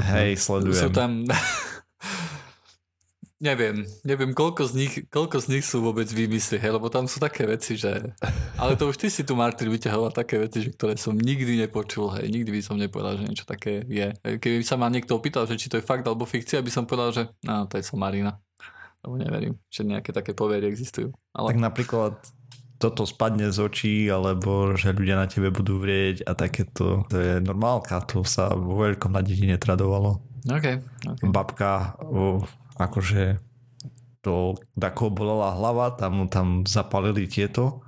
Hej, 0.00 0.40
sledujem. 0.40 0.80
Sú 0.80 0.88
tam... 0.88 1.28
neviem, 3.38 3.86
neviem, 4.02 4.34
koľko 4.34 4.66
z 4.66 4.72
nich, 4.74 4.94
koľko 5.10 5.38
z 5.38 5.46
nich 5.54 5.64
sú 5.64 5.82
vôbec 5.82 6.06
výmysly, 6.10 6.58
hej, 6.58 6.74
lebo 6.74 6.90
tam 6.90 7.06
sú 7.06 7.22
také 7.22 7.46
veci, 7.46 7.78
že... 7.78 8.14
Ale 8.58 8.74
to 8.74 8.90
už 8.90 8.98
ty 8.98 9.06
si 9.08 9.22
tu, 9.22 9.38
Martin, 9.38 9.70
vyťahoval 9.70 10.10
také 10.10 10.42
veci, 10.42 10.66
že 10.66 10.74
ktoré 10.74 10.98
som 10.98 11.14
nikdy 11.14 11.58
nepočul, 11.62 12.10
hej, 12.18 12.26
nikdy 12.30 12.50
by 12.50 12.60
som 12.62 12.76
nepovedal, 12.76 13.18
že 13.18 13.24
niečo 13.30 13.46
také 13.46 13.86
je. 13.86 14.10
Keby 14.18 14.66
sa 14.66 14.74
ma 14.74 14.90
niekto 14.90 15.14
opýtal, 15.14 15.46
že 15.46 15.54
či 15.54 15.70
to 15.70 15.78
je 15.78 15.86
fakt 15.86 16.02
alebo 16.06 16.26
fikcia, 16.26 16.62
by 16.62 16.70
som 16.70 16.84
povedal, 16.84 17.10
že 17.14 17.22
no, 17.46 17.70
to 17.70 17.78
je 17.78 17.86
somarina. 17.86 18.42
Lebo 19.06 19.14
neverím, 19.14 19.54
že 19.70 19.86
nejaké 19.86 20.10
také 20.10 20.34
poviery 20.34 20.66
existujú. 20.66 21.14
Ale... 21.30 21.54
Tak 21.54 21.62
napríklad 21.62 22.18
toto 22.78 23.06
spadne 23.06 23.50
z 23.50 23.58
očí, 23.58 24.06
alebo 24.06 24.74
že 24.78 24.94
ľudia 24.94 25.18
na 25.18 25.26
tebe 25.26 25.50
budú 25.50 25.82
vrieť 25.82 26.22
a 26.26 26.34
takéto. 26.38 27.06
To 27.10 27.16
je 27.18 27.42
normálka, 27.42 27.98
to 28.06 28.22
sa 28.22 28.54
vo 28.54 28.78
veľkom 28.78 29.14
na 29.14 29.22
dedine 29.22 29.58
tradovalo. 29.58 30.22
Okay, 30.46 30.78
okay. 31.02 31.26
Babka 31.26 31.98
akože 32.78 33.42
to 34.22 34.58
tako 34.74 35.10
bolela 35.10 35.54
hlava, 35.54 35.94
tam 35.94 36.22
mu 36.22 36.26
tam 36.26 36.64
zapalili 36.66 37.26
tieto 37.30 37.82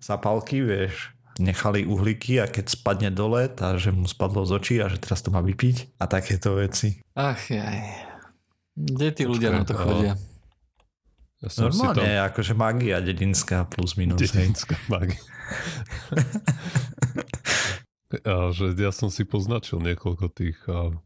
zapálky, 0.00 0.62
vieš, 0.62 1.16
nechali 1.36 1.84
uhlíky 1.84 2.40
a 2.40 2.46
keď 2.48 2.72
spadne 2.72 3.10
dole, 3.12 3.48
tá, 3.50 3.76
že 3.76 3.92
mu 3.92 4.08
spadlo 4.08 4.46
z 4.48 4.52
očí 4.56 4.74
a 4.80 4.88
že 4.88 5.02
teraz 5.02 5.20
to 5.20 5.34
má 5.34 5.42
vypiť 5.44 5.98
a 6.00 6.04
takéto 6.08 6.56
veci. 6.56 7.02
Ach, 7.12 7.38
jaj. 7.38 7.82
Kde 8.76 9.08
tí 9.12 9.24
ľudia 9.24 9.52
na 9.52 9.64
to 9.64 9.76
chodia? 9.76 10.14
Ja 11.40 11.48
som 11.52 11.68
si 11.72 11.80
tam... 11.80 11.96
Normálne, 11.96 12.24
akože 12.32 12.52
magia 12.56 13.00
dedinská 13.00 13.68
plus 13.68 13.96
minus. 14.00 14.20
Dedinská 14.20 14.76
magia. 14.88 15.20
a 18.32 18.52
že 18.54 18.72
ja 18.76 18.92
som 18.92 19.12
si 19.12 19.28
poznačil 19.28 19.80
niekoľko 19.84 20.26
tých 20.32 20.56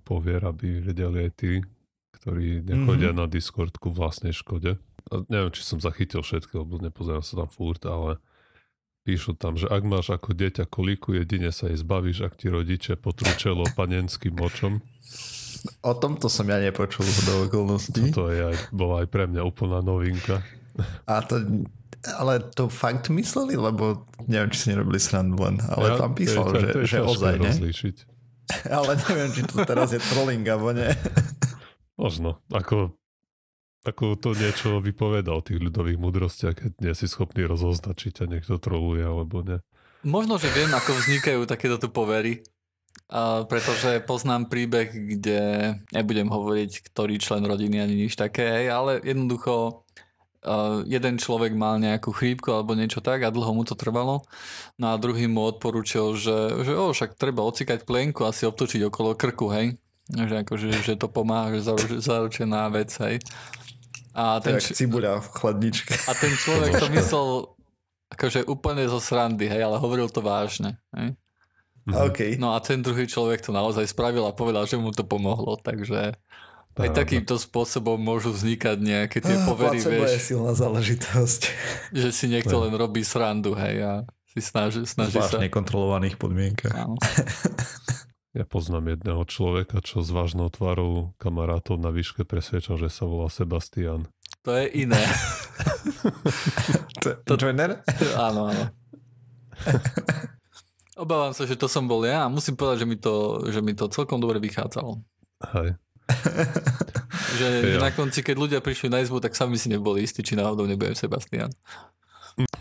povier, 0.07 0.47
aby 0.47 0.83
vedeli 0.83 1.27
aj 1.27 1.31
tí, 1.35 1.63
ktorí 2.21 2.61
nechodia 2.61 3.11
mm-hmm. 3.11 3.21
na 3.25 3.27
Discord 3.27 3.81
ku 3.81 3.89
vlastnej 3.89 4.37
škode. 4.37 4.77
A 5.09 5.15
neviem, 5.33 5.51
či 5.57 5.65
som 5.65 5.81
zachytil 5.81 6.21
všetky, 6.21 6.61
lebo 6.61 6.77
nepozerám 6.77 7.25
sa 7.25 7.43
tam 7.45 7.49
furt, 7.49 7.81
ale 7.89 8.21
píšu 9.09 9.35
tam, 9.41 9.57
že 9.57 9.65
ak 9.67 9.83
máš 9.89 10.13
ako 10.13 10.37
dieťa 10.37 10.69
kolíku, 10.69 11.17
jedine 11.17 11.49
sa 11.51 11.73
jej 11.73 11.81
zbavíš, 11.81 12.29
ak 12.29 12.37
ti 12.37 12.53
rodiče 12.53 13.01
potrú 13.01 13.33
čelo 13.41 13.65
panenským 13.73 14.37
močom. 14.37 14.85
O 15.81 15.93
tomto 15.97 16.29
som 16.29 16.45
ja 16.49 16.61
nepočul 16.61 17.05
do 17.27 17.49
okolností. 17.49 18.13
To 18.13 18.29
je 18.29 18.53
aj, 18.53 18.57
bola 18.73 19.05
aj 19.05 19.09
pre 19.09 19.25
mňa 19.25 19.43
úplná 19.45 19.81
novinka. 19.81 20.45
A 21.09 21.25
to, 21.25 21.41
ale 22.17 22.41
to 22.57 22.69
fakt 22.69 23.09
mysleli, 23.13 23.57
lebo 23.57 24.05
neviem, 24.25 24.49
či 24.53 24.59
si 24.61 24.67
nerobili 24.73 25.01
srandu 25.01 25.37
len, 25.41 25.61
ale 25.69 25.97
Ja- 25.97 26.01
tam 26.01 26.13
písal, 26.17 26.49
to 26.49 26.57
je- 26.57 26.61
že, 26.61 26.69
to 26.73 26.81
je 26.81 26.87
že 26.87 26.99
ozaj, 27.01 27.35
ne? 27.41 27.53
rozlíšiť. 27.53 27.97
Ale 28.67 28.99
neviem, 28.99 29.31
či 29.31 29.43
to 29.47 29.63
teraz 29.63 29.95
je 29.95 30.03
trolling, 30.11 30.43
alebo 30.43 30.75
nie. 30.75 30.91
Možno. 32.01 32.41
Ako, 32.49 32.97
ako 33.85 34.17
to 34.17 34.33
niečo 34.33 34.81
vypovedá 34.81 35.37
o 35.37 35.45
tých 35.45 35.61
ľudových 35.61 36.01
múdrostiach, 36.01 36.57
keď 36.57 36.73
nie 36.81 36.95
si 36.97 37.05
schopný 37.05 37.45
rozoznať, 37.45 37.95
či 38.01 38.09
ťa 38.17 38.25
niekto 38.25 38.57
troluje 38.57 39.05
alebo 39.05 39.45
nie. 39.45 39.61
Možno, 40.01 40.41
že 40.41 40.49
viem, 40.57 40.73
ako 40.73 40.97
vznikajú 40.97 41.45
takéto 41.45 41.77
tu 41.77 41.93
povery. 41.93 42.41
A 43.11 43.45
pretože 43.45 44.01
poznám 44.07 44.49
príbeh, 44.49 44.89
kde 44.89 45.41
nebudem 45.93 46.31
hovoriť, 46.31 46.89
ktorý 46.89 47.21
člen 47.21 47.43
rodiny 47.45 47.83
ani 47.83 48.07
nič 48.07 48.15
také, 48.15 48.71
ale 48.71 49.03
jednoducho 49.03 49.83
uh, 50.47 50.81
jeden 50.87 51.19
človek 51.19 51.53
mal 51.53 51.83
nejakú 51.83 52.15
chrípku 52.15 52.55
alebo 52.55 52.79
niečo 52.79 53.03
tak 53.03 53.27
a 53.27 53.35
dlho 53.35 53.51
mu 53.51 53.67
to 53.67 53.75
trvalo. 53.75 54.23
No 54.79 54.95
a 54.95 55.01
druhý 55.01 55.27
mu 55.27 55.43
odporúčil, 55.43 56.17
že, 56.17 56.65
že 56.65 56.73
o, 56.73 56.95
však 56.95 57.19
treba 57.19 57.43
ocikať 57.43 57.83
plienku 57.83 58.23
a 58.25 58.33
si 58.33 58.47
obtočiť 58.47 58.89
okolo 58.89 59.19
krku, 59.19 59.51
hej. 59.53 59.77
Že, 60.11 60.35
akože, 60.41 60.67
že 60.77 60.95
to 60.95 61.07
pomáha, 61.07 61.51
že 61.53 61.63
zaruč, 61.63 61.91
zaručená 62.01 62.67
vec, 62.69 62.91
hej. 63.01 63.23
A 64.11 64.37
To 64.37 64.45
ten, 64.45 64.59
č- 64.59 64.75
cibuľa 64.75 65.19
v 65.21 65.29
chladničke. 65.31 65.95
a 66.01 66.13
ten 66.13 66.33
človek 66.35 66.73
to 66.75 66.87
myslel 66.91 67.27
akože 68.11 68.43
úplne 68.45 68.83
zo 68.85 68.99
srandy, 68.99 69.47
hej, 69.47 69.63
ale 69.63 69.77
hovoril 69.77 70.07
to 70.07 70.19
vážne. 70.19 70.83
Hej. 70.93 71.15
Mhm. 71.87 71.95
OK. 72.05 72.19
No 72.37 72.53
a 72.53 72.59
ten 72.59 72.79
druhý 72.79 73.05
človek 73.05 73.41
to 73.41 73.51
naozaj 73.51 73.83
spravil 73.85 74.23
a 74.23 74.33
povedal, 74.33 74.63
že 74.65 74.75
mu 74.75 74.91
to 74.91 75.03
pomohlo, 75.03 75.57
takže 75.57 76.19
aj 76.73 76.89
takýmto 76.93 77.35
spôsobom 77.37 77.97
môžu 77.97 78.31
vznikať 78.31 78.77
nejaké 78.77 79.19
tie 79.19 79.33
Ah, 79.33 79.45
povery, 79.45 79.79
placebo 79.79 80.03
je 80.03 80.11
vieš, 80.11 80.23
silná 80.25 80.53
záležitosť. 80.53 81.41
že 81.93 82.09
si 82.11 82.27
niekto 82.27 82.53
No. 82.53 82.63
len 82.63 82.75
robí 82.75 83.01
srandu, 83.01 83.55
hej, 83.55 83.81
a 83.81 83.93
si 84.27 84.41
snaží, 84.41 84.83
snaží 84.85 85.17
Zvlášť 85.17 85.35
sa. 85.35 85.41
nekontrolovaných 85.41 86.15
podmienkach. 86.17 86.75
Áno. 86.75 86.99
Ja 88.31 88.47
poznám 88.47 88.95
jedného 88.95 89.27
človeka, 89.27 89.83
čo 89.83 90.07
s 90.07 90.15
vážnou 90.15 90.47
tvárou 90.55 91.11
kamarátov 91.19 91.83
na 91.83 91.91
výške 91.91 92.23
presvedčal, 92.23 92.79
že 92.79 92.87
sa 92.87 93.03
volá 93.03 93.27
Sebastian. 93.27 94.07
To 94.47 94.55
je 94.55 94.87
iné. 94.87 95.01
To, 97.01 97.33
Joiner? 97.37 97.81
áno, 98.13 98.53
áno. 98.53 98.65
Obávam 101.01 101.33
sa, 101.33 101.49
že 101.49 101.57
to 101.57 101.65
som 101.65 101.89
bol 101.89 102.05
ja 102.05 102.29
a 102.29 102.33
musím 102.33 102.61
povedať, 102.61 102.85
že 102.85 102.89
mi 102.89 102.97
to, 103.01 103.15
že 103.49 103.61
mi 103.65 103.73
to 103.73 103.89
celkom 103.89 104.21
dobre 104.21 104.37
vychádzalo. 104.37 105.01
Hej. 105.57 105.81
Že, 107.41 107.49
že 107.65 107.77
Jo. 107.77 107.81
na 107.81 107.89
konci, 107.89 108.21
keď 108.21 108.37
ľudia 108.37 108.61
prišli 108.61 108.93
na 108.93 109.01
izbu, 109.01 109.17
tak 109.25 109.33
sami 109.33 109.57
si 109.57 109.73
neboli 109.73 110.05
istí, 110.05 110.21
či 110.21 110.37
náhodou 110.37 110.69
nebudem 110.69 110.93
Sebastian. 110.93 111.49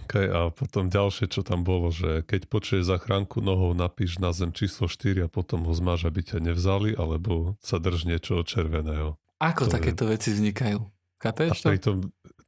Okay, 0.10 0.25
a 0.25 0.50
potom 0.50 0.89
ďalšie, 0.89 1.30
čo 1.30 1.46
tam 1.46 1.62
bolo, 1.62 1.94
že 1.94 2.25
keď 2.25 2.50
počuješ 2.50 2.89
zachránku 2.89 3.46
nohou, 3.46 3.78
napíš 3.78 4.18
na 4.18 4.34
zem 4.34 4.50
číslo 4.50 4.89
4 4.89 5.22
a 5.22 5.30
potom 5.30 5.62
ho 5.62 5.70
zmáš, 5.70 6.10
aby 6.10 6.25
ťa 6.25 6.42
nevzali, 6.42 6.98
alebo 6.98 7.54
sa 7.62 7.78
drž 7.78 8.10
niečo 8.10 8.42
červeného. 8.42 9.22
Ako 9.38 9.70
To 9.70 9.70
je- 9.70 9.74
takéto 9.78 10.10
veci 10.10 10.34
vznikajú? 10.34 10.82
A 10.82 10.89
Kapeš 11.22 11.62
to? 11.62 11.70
pritom 11.70 11.96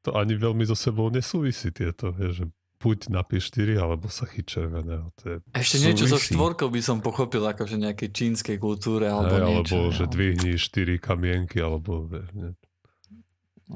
to 0.02 0.10
ani 0.18 0.34
veľmi 0.34 0.66
so 0.66 0.74
sebou 0.74 1.14
nesúvisí 1.14 1.70
tieto, 1.70 2.10
je, 2.18 2.30
že 2.34 2.44
buď 2.82 3.14
napíš 3.14 3.54
4, 3.54 3.78
alebo 3.78 4.10
sa 4.10 4.26
chyť 4.26 4.46
červeného. 4.48 5.14
To 5.22 5.24
je, 5.30 5.36
Ešte 5.54 5.78
niečo 5.86 6.10
so 6.10 6.18
súvisí. 6.18 6.34
štvorkou 6.34 6.66
by 6.66 6.82
som 6.82 6.98
pochopil, 6.98 7.46
akože 7.46 7.78
nejakej 7.78 8.10
čínskej 8.10 8.58
kultúre 8.58 9.06
alebo 9.06 9.38
hej, 9.38 9.46
niečo. 9.46 9.78
alebo 9.78 9.94
že 9.94 10.06
no. 10.08 10.10
dvihni 10.10 10.58
4 10.58 10.98
kamienky, 10.98 11.62
alebo 11.62 12.10
nie. 12.34 12.58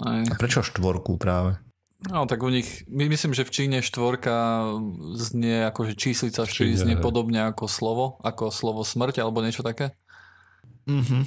Aj. 0.02 0.26
A 0.26 0.34
prečo 0.36 0.66
štvorku 0.66 1.22
práve? 1.22 1.62
No 2.06 2.26
tak 2.26 2.40
u 2.40 2.50
nich, 2.50 2.86
my 2.86 3.10
myslím, 3.10 3.34
že 3.34 3.42
v 3.42 3.52
Číne 3.52 3.78
štvorka 3.80 4.62
znie 5.16 5.66
ako, 5.66 5.90
že 5.90 5.94
číslica 5.96 6.44
4 6.44 6.54
Číne, 6.54 6.78
znie 6.78 6.96
hej. 6.96 7.02
podobne 7.02 7.42
ako 7.44 7.66
slovo, 7.66 8.22
ako 8.22 8.50
slovo 8.50 8.82
smrť 8.82 9.20
alebo 9.20 9.42
niečo 9.42 9.62
také. 9.62 9.98
Mhm. 10.86 11.26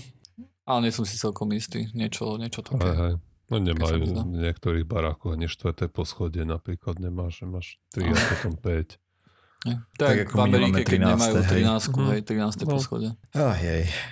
Ale 0.62 0.78
nie 0.84 0.92
som 0.92 1.02
si 1.02 1.16
celkom 1.16 1.48
istý. 1.50 1.88
Niečo, 1.90 2.36
niečo 2.36 2.60
Hej, 2.60 2.70
také. 2.70 2.88
hej. 2.92 3.14
No 3.48 3.56
sa 3.56 3.58
mi 3.58 3.66
nemajú 3.66 3.98
v 4.04 4.44
niektorých 4.44 4.84
barákoch 4.84 5.32
ani 5.32 5.48
štvrté 5.48 5.88
poschodie 5.88 6.44
napríklad 6.44 7.00
nemáš, 7.00 7.40
že 7.40 7.44
máš 7.48 7.66
3 7.96 8.04
a 8.04 8.20
potom 8.36 8.52
5. 8.52 9.00
Nie? 9.66 9.74
Tak 9.96 10.06
Tak, 10.06 10.16
ako 10.28 10.34
v 10.36 10.42
Amerike, 10.44 10.80
keď 10.84 10.98
13., 11.00 11.08
nemajú 11.08 11.34
hej. 11.34 11.48
13, 11.48 11.88
Mhm. 11.98 12.08
hej, 12.12 12.20
13. 12.22 12.60
No. 12.60 12.70
poschodie. 12.70 13.10
Oh. 13.34 13.54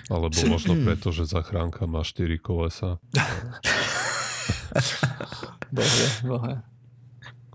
Alebo 0.09 0.25
možno 0.49 0.73
preto, 0.83 1.07
že 1.13 1.23
zachránka 1.23 1.85
má 1.85 2.01
4 2.01 2.35
kolesa. 2.37 2.97
Bohe, 5.69 6.05
bohe. 6.23 6.53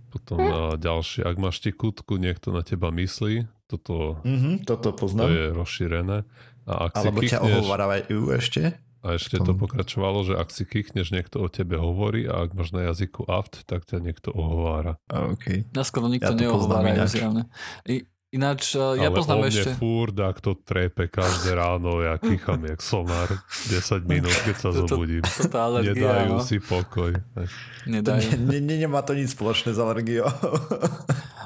Potom 0.08 0.38
a 0.38 0.58
ďalšie, 0.76 1.24
ak 1.24 1.36
máš 1.36 1.58
tekutku, 1.58 2.16
niekto 2.16 2.52
na 2.52 2.60
teba 2.60 2.90
myslí, 2.90 3.48
toto 3.64 4.20
Mhm, 4.22 4.68
toto 4.68 4.92
to 4.92 4.98
poznám. 4.98 5.28
je 5.28 5.44
rozšírené. 5.50 6.18
A 6.62 6.72
ak 6.86 6.92
Alebo 6.94 7.18
si 7.18 7.26
ťa 7.26 7.40
kýchneš, 7.40 7.56
ohovárajú 7.58 8.20
ešte. 8.30 8.62
a 9.02 9.16
ešte 9.16 9.34
to 9.36 9.50
pokračovalo, 9.52 10.22
že 10.22 10.36
ak 10.36 10.48
si 10.48 10.62
kýchneš, 10.62 11.10
niekto 11.10 11.40
o 11.40 11.48
tebe 11.48 11.74
hovorí 11.74 12.22
a 12.22 12.44
ak 12.44 12.52
máš 12.52 12.70
na 12.70 12.86
jazyku 12.86 13.24
aft, 13.26 13.64
tak 13.64 13.82
ťa 13.82 13.98
niekto 13.98 14.30
ohovára. 14.30 14.94
OK. 15.08 15.66
Na 15.72 15.82
skoro 15.82 16.06
nikto 16.06 16.28
Ja 16.28 16.30
to 16.30 16.38
neohovára 16.38 17.08
zjavne. 17.08 17.48
I, 17.82 18.04
ináč, 18.32 18.72
uh, 18.72 18.92
ja 18.94 19.06
Ale 19.06 19.14
poznám 19.14 19.46
ešte... 19.46 19.76
fúr, 19.76 20.10
ak 20.10 20.40
to 20.40 20.56
trepe 20.56 21.06
každé 21.06 21.52
ráno, 21.52 22.00
ja 22.00 22.16
kýcham 22.16 22.64
jak 22.64 22.80
somár 22.80 23.28
10 23.68 23.78
minút, 24.04 24.32
keď 24.42 24.56
sa 24.56 24.68
To- 24.72 24.82
to- 24.82 24.88
zobudím. 24.90 25.20
Toto 25.20 25.58
alergia, 25.58 25.92
Nedajú 25.92 26.32
no. 26.32 26.40
si 26.40 26.56
pokoj. 26.58 27.12
To 27.14 27.44
Nedajú. 27.84 28.28
ne, 28.40 28.58
ne, 28.58 28.76
nemá 28.78 29.00
to 29.00 29.12
nič 29.12 29.32
spoločné 29.32 29.70
s 29.70 29.78
alergiou. 29.78 30.26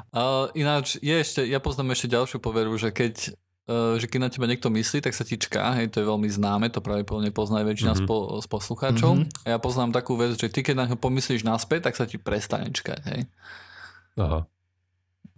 Uh, 0.09 0.49
ináč, 0.55 0.97
je 0.97 1.13
ešte, 1.13 1.43
ja 1.43 1.59
poznám 1.59 1.93
ešte 1.93 2.09
ďalšiu 2.09 2.39
poveru, 2.39 2.73
že 2.73 2.89
keď, 2.89 3.37
uh, 3.67 3.93
že 3.95 4.07
keď 4.07 4.19
na 4.19 4.29
teba 4.31 4.47
niekto 4.47 4.65
myslí, 4.67 4.97
tak 4.99 5.13
sa 5.13 5.21
ti 5.21 5.35
čká, 5.35 5.77
hej, 5.77 5.91
to 5.91 5.99
je 5.99 6.07
veľmi 6.07 6.25
známe, 6.25 6.71
to 6.71 6.79
pravdepodobne 6.79 7.29
pozná 7.29 7.61
väčšina 7.61 7.93
Mhm. 7.93 7.99
mm-hmm. 7.99 8.09
spo, 8.09 8.41
z 8.41 8.47
poslucháčov. 8.47 9.11
Mhm. 9.13 9.19
Mm-hmm. 9.21 9.45
A 9.45 9.53
ja 9.53 9.57
poznám 9.59 9.91
takú 9.91 10.15
vec, 10.15 10.33
že 10.33 10.47
ty 10.47 10.63
keď 10.63 10.73
na 10.75 10.85
ňo 10.87 10.97
pomyslíš 10.97 11.43
naspäť, 11.43 11.91
tak 11.91 11.95
sa 11.95 12.07
ti 12.07 12.17
prestane 12.17 12.71
čkať, 12.71 13.01
hej. 13.05 13.21
Aha. 14.17 14.47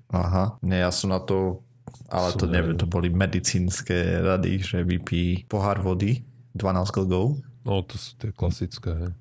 Aha, 0.10 0.58
nie, 0.66 0.82
ja 0.82 0.90
som 0.90 1.14
na 1.14 1.22
to, 1.22 1.62
ale 2.10 2.34
to 2.34 2.50
Som 2.50 2.54
neviem, 2.54 2.78
to 2.78 2.90
boli 2.90 3.14
medicínske 3.14 4.26
rady, 4.26 4.62
že 4.62 4.82
vypí 4.82 5.46
pohár 5.46 5.82
vody, 5.82 6.26
12 6.58 6.96
glgov, 6.98 7.38
No 7.68 7.84
to 7.84 8.00
sú 8.00 8.16
tie 8.18 8.32
klasické. 8.32 8.92
Hej. 8.96 9.12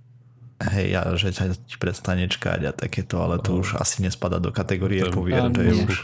hej, 0.72 0.88
a 0.96 1.00
že 1.18 1.34
sa 1.34 1.50
ti 1.52 1.76
prestane 1.78 2.26
čkať 2.30 2.60
a 2.64 2.72
takéto, 2.72 3.20
ale 3.22 3.42
to 3.42 3.54
Áno. 3.54 3.62
už 3.62 3.78
asi 3.78 4.02
nespada 4.02 4.38
do 4.38 4.54
kategórie 4.54 5.04
Ten 5.04 5.14
povier, 5.14 5.50
to 5.50 5.62
je 5.62 5.72
už... 5.74 5.98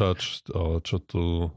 čo 0.85 0.97
tu... 1.03 1.49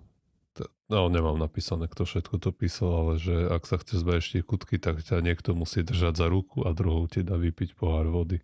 No, 0.88 1.12
nemám 1.12 1.36
napísané, 1.36 1.92
kto 1.92 2.08
všetko 2.08 2.40
to 2.40 2.56
písal, 2.56 2.90
ale 2.96 3.14
že 3.20 3.36
ak 3.52 3.68
sa 3.68 3.76
chce 3.76 4.00
zbaviť 4.00 4.48
kutky, 4.48 4.80
tak 4.80 5.04
ťa 5.04 5.20
niekto 5.20 5.52
musí 5.52 5.84
držať 5.84 6.16
za 6.16 6.28
ruku 6.32 6.64
a 6.64 6.72
druhou 6.72 7.12
ti 7.12 7.28
dá 7.28 7.36
vypiť 7.36 7.76
pohár 7.76 8.08
vody. 8.08 8.40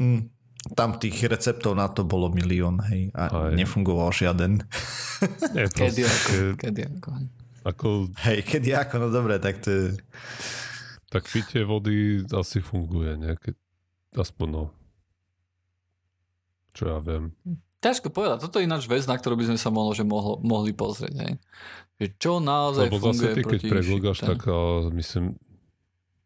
Mm. 0.00 0.32
Tam 0.72 0.96
tých 0.96 1.28
receptov 1.28 1.76
na 1.76 1.92
to 1.92 2.08
bolo 2.08 2.32
milión, 2.32 2.80
hej, 2.88 3.12
a 3.12 3.28
Aj. 3.28 3.52
nefungoval 3.52 4.08
žiaden. 4.16 4.64
Nie, 5.54 5.68
Kedy 5.68 6.02
ako, 6.08 6.32
kedy 6.56 6.80
ako, 6.88 7.08
hej. 7.20 7.26
ako 7.68 7.86
Hej, 8.24 8.38
kedy 8.48 8.68
ako, 8.72 8.94
no 9.04 9.08
dobre, 9.12 9.36
tak 9.36 9.60
to 9.60 9.68
je... 9.68 9.84
tak 11.12 11.28
pitie 11.28 11.68
vody 11.68 12.24
asi 12.32 12.64
funguje? 12.64 13.12
Keď, 13.36 13.54
aspoň 14.16 14.48
no. 14.48 14.64
Čo 16.72 16.96
ja 16.96 16.98
viem. 17.04 17.36
Ťažko 17.84 18.08
povedať, 18.08 18.48
toto 18.48 18.56
je 18.56 18.64
ináč 18.64 18.88
vec, 18.88 19.04
na 19.04 19.20
ktorú 19.20 19.36
by 19.36 19.52
sme 19.52 19.58
sa 19.60 19.68
mohlo, 19.68 19.92
že 19.92 20.08
mohlo, 20.08 20.40
mohli 20.40 20.72
pozrieť, 20.72 21.14
hej. 21.20 21.34
Že 22.00 22.06
čo 22.16 22.32
naozaj 22.40 22.88
Lebo 22.88 22.98
funguje 23.04 23.20
zase 23.20 23.36
ty, 23.36 23.42
keď 23.44 23.60
preglgaš, 23.68 24.18
tak 24.24 24.40
a, 24.48 24.88
myslím, 24.96 25.36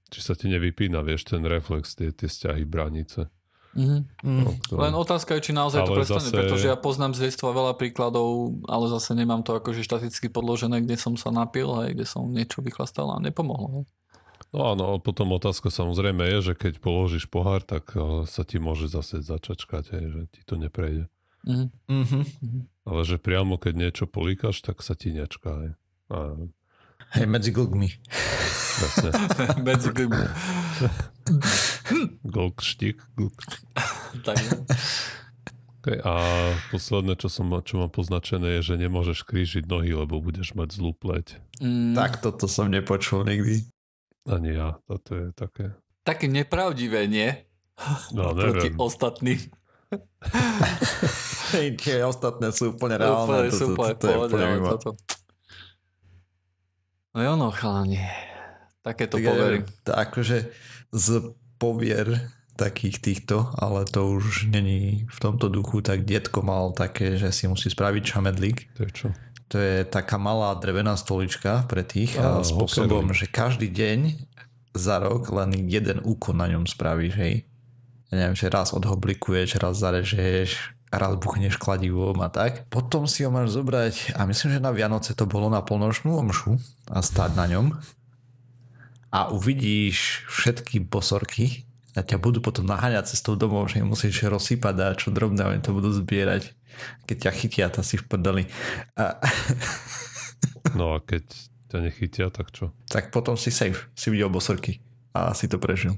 či 0.09 0.21
sa 0.23 0.39
ti 0.39 0.47
nevypína, 0.47 1.03
vieš, 1.03 1.27
ten 1.27 1.43
reflex, 1.43 1.99
tie, 1.99 2.15
tie 2.15 2.31
vzťahy 2.31 2.63
bránice. 2.63 3.27
Mhm. 3.71 3.99
Mm. 4.23 4.39
No, 4.41 4.51
to- 4.65 4.77
Len 4.77 4.95
otázka 4.95 5.35
je, 5.35 5.41
či 5.41 5.53
naozaj 5.53 5.81
to 5.83 5.93
Ale 5.93 5.99
prestane, 5.99 6.25
zase- 6.25 6.35
pretože 6.35 6.67
ja 6.67 6.75
poznám 6.75 7.13
z 7.13 7.29
detstva 7.29 7.51
veľa 7.51 7.75
príkladov, 7.75 8.29
ale 8.65 8.89
zase 8.89 9.13
nemám 9.13 9.41
to 9.41 9.55
akože 9.55 9.81
štaticky 9.81 10.29
podložené, 10.29 10.81
kde 10.81 10.95
som 10.95 11.15
sa 11.15 11.29
napil, 11.29 11.69
hej, 11.79 11.93
kde 11.93 12.05
som 12.05 12.25
niečo 12.25 12.59
vychlastal 12.59 13.09
a 13.09 13.19
nepomohlo. 13.19 13.69
Hej. 13.75 13.85
No 14.49 14.59
áno, 14.67 14.97
potom 14.97 15.29
otázka 15.31 15.69
samozrejme 15.69 16.25
je, 16.31 16.39
že 16.43 16.55
keď 16.55 16.81
položíš 16.81 17.27
pohár, 17.27 17.61
tak 17.61 17.93
a, 17.93 18.25
sa 18.25 18.43
ti 18.43 18.57
môže 18.57 18.89
zase 18.89 19.21
začať 19.21 19.61
čkať, 19.61 19.85
hej, 19.93 20.05
že 20.09 20.21
ti 20.31 20.41
to 20.43 20.57
neprejde. 20.57 21.05
Mhm. 21.45 21.67
Mhm. 21.87 22.21
Ale 22.83 23.01
že 23.05 23.17
priamo 23.17 23.55
keď 23.55 23.75
niečo 23.79 24.05
políkaš, 24.07 24.59
tak 24.61 24.81
sa 24.81 24.93
ti 24.93 25.13
nečká. 25.13 25.53
Hej. 25.55 25.73
A, 26.09 26.17
Hej, 27.11 27.25
medzi 27.27 27.51
glgmi. 27.51 27.89
Medzi 29.65 29.89
tým. 29.93 30.13
Golk, 32.25 32.61
štík, 32.61 32.99
gluk. 33.15 33.35
tak, 34.27 34.37
no. 34.45 34.65
Okay, 35.79 35.99
a 35.99 36.13
posledné, 36.69 37.15
čo, 37.15 37.29
som, 37.29 37.47
čo 37.61 37.79
mám 37.79 37.89
poznačené, 37.89 38.59
je, 38.59 38.75
že 38.75 38.81
nemôžeš 38.81 39.23
krížiť 39.23 39.65
nohy, 39.65 39.95
lebo 39.95 40.19
budeš 40.19 40.53
mať 40.53 40.75
zlú 40.75 40.91
pleť. 40.93 41.39
mm, 41.59 41.95
Tak 41.95 42.19
toto 42.19 42.45
som 42.45 42.67
nepočul 42.67 43.23
nikdy. 43.23 43.63
Ani 44.25 44.53
ja, 44.53 44.77
toto 44.85 45.15
je 45.15 45.27
také... 45.33 45.73
Také 46.03 46.27
nepravdivé, 46.27 47.07
nie? 47.07 47.31
No, 48.11 48.35
Proti 48.35 48.75
ostatným. 48.75 49.39
Tie 51.79 51.97
ostatné 52.03 52.51
sú 52.51 52.75
úplne 52.75 52.99
Úplne 52.99 53.07
reálne. 53.41 53.49
sú 53.49 53.73
toto- 53.73 53.75
úplne 53.75 53.95
toto 53.95 54.05
je 54.05 54.13
pohode, 54.13 54.29
úplne 54.29 54.45
ale 54.45 54.57
mimo. 54.59 54.69
toto. 54.69 54.91
No 57.09 57.19
jo, 57.19 57.33
no, 57.35 57.49
chalani. 57.51 58.03
Takéto 58.81 59.17
Tak 59.17 59.23
ja 59.23 59.31
povery. 59.31 59.59
to 59.83 59.93
akože 59.93 60.37
z 60.91 61.07
povier 61.59 62.31
takých 62.59 62.99
týchto, 62.99 63.55
ale 63.55 63.87
to 63.87 64.19
už 64.19 64.51
není 64.51 65.07
v 65.07 65.19
tomto 65.23 65.47
duchu, 65.47 65.79
tak 65.79 66.03
detko 66.03 66.43
mal 66.43 66.75
také, 66.75 67.15
že 67.15 67.31
si 67.31 67.47
musí 67.47 67.71
spraviť 67.71 68.03
čamedlík. 68.03 68.57
To 68.75 68.83
je 68.83 68.91
čo? 68.91 69.09
To 69.49 69.57
je 69.57 69.87
taká 69.87 70.19
malá 70.19 70.53
drevená 70.59 70.99
stolička 70.99 71.65
pre 71.71 71.87
tých 71.87 72.19
Á, 72.19 72.43
a 72.43 72.45
spôsobom, 72.45 73.07
hokerový. 73.09 73.17
že 73.17 73.27
každý 73.31 73.69
deň 73.71 73.99
za 74.75 75.01
rok 75.01 75.31
len 75.33 75.55
jeden 75.71 76.03
úkon 76.03 76.37
na 76.37 76.51
ňom 76.51 76.67
spravíš, 76.67 77.15
hej. 77.17 77.35
Ja 78.11 78.15
neviem, 78.27 78.37
že 78.37 78.53
raz 78.53 78.75
odhoblikuješ, 78.75 79.57
raz 79.63 79.79
zarežeš, 79.81 80.75
raz 80.93 81.15
buchneš 81.21 81.57
kladivom 81.61 82.19
a 82.25 82.29
tak. 82.29 82.69
Potom 82.73 83.05
si 83.05 83.25
ho 83.25 83.31
máš 83.33 83.57
zobrať 83.57 84.17
a 84.17 84.25
myslím, 84.25 84.57
že 84.57 84.65
na 84.65 84.73
Vianoce 84.73 85.13
to 85.13 85.29
bolo 85.29 85.49
na 85.53 85.61
polnočnú 85.61 86.17
omšu 86.17 86.57
a 86.91 87.01
stáť 87.05 87.37
na 87.37 87.47
ňom 87.49 87.73
a 89.09 89.33
uvidíš 89.33 90.29
všetky 90.29 90.85
bosorky 90.85 91.65
a 91.97 92.05
ťa 92.05 92.21
budú 92.21 92.45
potom 92.45 92.69
naháňať 92.69 93.17
cestou 93.17 93.35
domov, 93.35 93.73
že 93.73 93.83
musíš 93.83 94.29
rozsypať 94.29 94.75
a 94.85 94.87
čo 94.95 95.11
drobné, 95.11 95.45
oni 95.45 95.61
to 95.65 95.73
budú 95.73 95.91
zbierať. 95.91 96.53
Keď 97.11 97.17
ťa 97.27 97.33
chytia, 97.35 97.67
to 97.75 97.83
si 97.83 97.99
v 97.99 98.05
prdeli. 98.07 98.45
A, 98.95 99.19
No 100.77 100.95
a 100.95 101.03
keď 101.03 101.25
ťa 101.69 101.79
nechytia, 101.85 102.27
tak 102.31 102.53
čo? 102.53 102.73
tak 102.89 103.11
potom 103.11 103.37
si 103.37 103.51
safe, 103.53 103.89
si 103.97 104.09
videl 104.13 104.33
bosorky 104.33 104.81
a 105.13 105.33
si 105.35 105.49
to 105.49 105.61
prežil. 105.61 105.97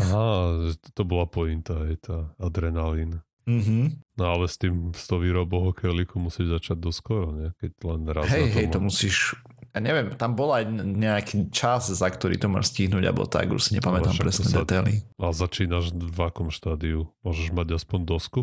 Aha, 0.00 0.72
to 0.96 1.02
bola 1.04 1.28
pointa, 1.28 1.84
je 1.86 1.98
tá 2.00 2.32
adrenalín. 2.40 3.20
Mm-hmm. 3.48 4.14
No 4.20 4.24
ale 4.24 4.46
s 4.46 4.60
tým, 4.60 4.92
s 4.94 5.08
tou 5.08 5.18
výrobou 5.18 5.72
hokejlíku 5.72 6.20
musíš 6.20 6.54
začať 6.60 6.76
doskoro, 6.80 7.34
nie? 7.34 7.48
Keď 7.58 7.70
len 7.82 8.02
raz 8.08 8.28
Hej, 8.30 8.46
hej, 8.52 8.66
to 8.70 8.78
musíš, 8.78 9.34
ja 9.70 9.78
neviem, 9.78 10.10
tam 10.12 10.32
bol 10.32 10.50
aj 10.50 10.66
nejaký 10.82 11.48
čas, 11.48 11.86
za 11.88 12.06
ktorý 12.06 12.34
to 12.34 12.46
máš 12.46 12.70
stihnúť, 12.70 13.04
alebo 13.04 13.24
tak, 13.24 13.48
už 13.48 13.62
si 13.62 13.70
nepamätám 13.72 14.10
No, 14.10 14.18
presné 14.18 14.44
sa- 14.44 14.60
detaily. 14.60 15.06
A 15.16 15.30
začínaš 15.30 15.90
v 15.90 16.18
akom 16.20 16.48
štádiu? 16.48 17.06
Môžeš 17.20 17.50
mať 17.50 17.74
aspoň 17.74 18.00
dosku? 18.04 18.40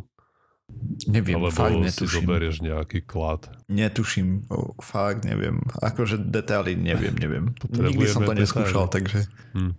Neviem, 1.06 1.40
Alebo 1.40 1.48
fakt 1.50 1.72
si 1.72 1.80
netuším. 1.82 2.16
zoberieš 2.22 2.56
nejaký 2.60 3.00
klad? 3.02 3.48
Netuším, 3.66 4.48
o, 4.48 4.76
fakt 4.78 5.24
neviem. 5.24 5.64
Akože 5.78 6.20
detaily 6.20 6.76
neviem, 6.76 7.16
neviem. 7.16 7.56
Nikdy 7.66 8.04
som 8.06 8.22
to 8.22 8.36
Potrebujeme 8.36 8.36
neskúšal, 8.38 8.86
detaily. 8.86 8.94
takže... 8.94 9.20
Hm. 9.56 9.74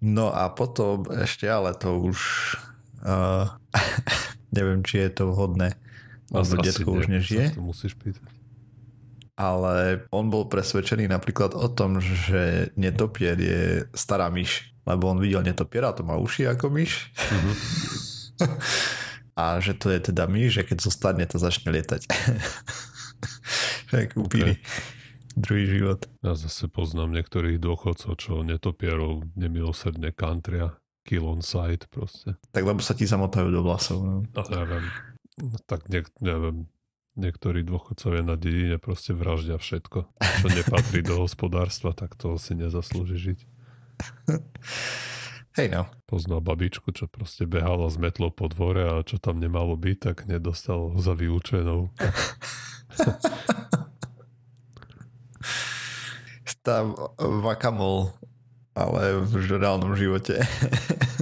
No 0.00 0.30
a 0.30 0.46
potom 0.48 1.06
ešte, 1.12 1.46
ale 1.46 1.74
to 1.74 1.90
už... 1.96 2.18
Uh, 3.00 3.46
neviem, 4.56 4.82
či 4.82 4.98
je 5.00 5.10
to 5.12 5.30
vhodné. 5.30 5.74
Asi 6.28 6.54
detko 6.56 6.92
už 6.92 7.06
nežije. 7.08 7.54
To 7.54 7.62
musíš 7.64 7.94
pýtať. 7.94 8.26
Ale 9.38 10.02
on 10.10 10.34
bol 10.34 10.50
presvedčený 10.50 11.06
napríklad 11.06 11.54
o 11.54 11.70
tom, 11.70 12.02
že 12.02 12.74
netopier 12.74 13.38
je 13.38 13.86
stará 13.94 14.26
myš, 14.34 14.74
lebo 14.82 15.06
on 15.06 15.22
videl 15.22 15.46
netopiera, 15.46 15.94
to 15.94 16.02
má 16.02 16.18
uši 16.18 16.50
ako 16.50 16.66
myš. 16.74 17.14
Mhm. 17.14 17.52
A 19.38 19.62
že 19.62 19.78
to 19.78 19.94
je 19.94 20.10
teda 20.10 20.26
myš, 20.26 20.58
že 20.58 20.62
keď 20.66 20.78
zostane, 20.82 21.22
to 21.22 21.38
začne 21.38 21.70
lietať. 21.70 22.10
tak 23.94 24.18
upíri. 24.18 24.58
Druhý 25.38 25.70
život. 25.70 26.10
Ja 26.26 26.34
zase 26.34 26.66
poznám 26.66 27.14
niektorých 27.14 27.62
dôchodcov, 27.62 28.18
čo 28.18 28.42
netopierov 28.42 29.30
nemilosrdne 29.38 30.10
kantria, 30.10 30.74
kill 31.06 31.30
on 31.30 31.46
site 31.46 31.86
proste. 31.86 32.34
Tak 32.50 32.66
lebo 32.66 32.82
sa 32.82 32.98
ti 32.98 33.06
zamotajú 33.06 33.46
do 33.54 33.62
vlasov. 33.62 34.02
No. 34.02 34.26
No 34.26 34.42
neviem. 34.50 34.90
Tak 35.70 35.86
ne, 35.86 36.02
neviem. 36.18 36.66
Niektorí 37.18 37.66
dôchodcovia 37.66 38.22
na 38.22 38.38
dedine 38.38 38.78
proste 38.78 39.10
vraždia 39.10 39.58
všetko, 39.58 40.06
čo 40.22 40.46
nepatrí 40.46 41.02
do 41.02 41.18
hospodárstva, 41.18 41.90
tak 41.90 42.14
to 42.14 42.38
si 42.38 42.54
nezaslúži 42.54 43.18
žiť. 43.18 43.38
Hej 45.58 45.74
no. 45.74 45.90
Poznal 46.06 46.38
babičku, 46.38 46.94
čo 46.94 47.10
proste 47.10 47.42
behala 47.42 47.90
s 47.90 47.98
metlou 47.98 48.30
po 48.30 48.46
dvore 48.46 48.86
a 48.86 49.02
čo 49.02 49.18
tam 49.18 49.42
nemalo 49.42 49.74
byť, 49.74 49.98
tak 49.98 50.16
nedostal 50.30 50.94
za 50.94 51.18
vyučenou. 51.18 51.90
Tam 56.62 56.92
vakamol, 57.18 58.12
ale 58.76 59.24
v 59.24 59.56
reálnom 59.56 59.96
živote. 59.96 60.44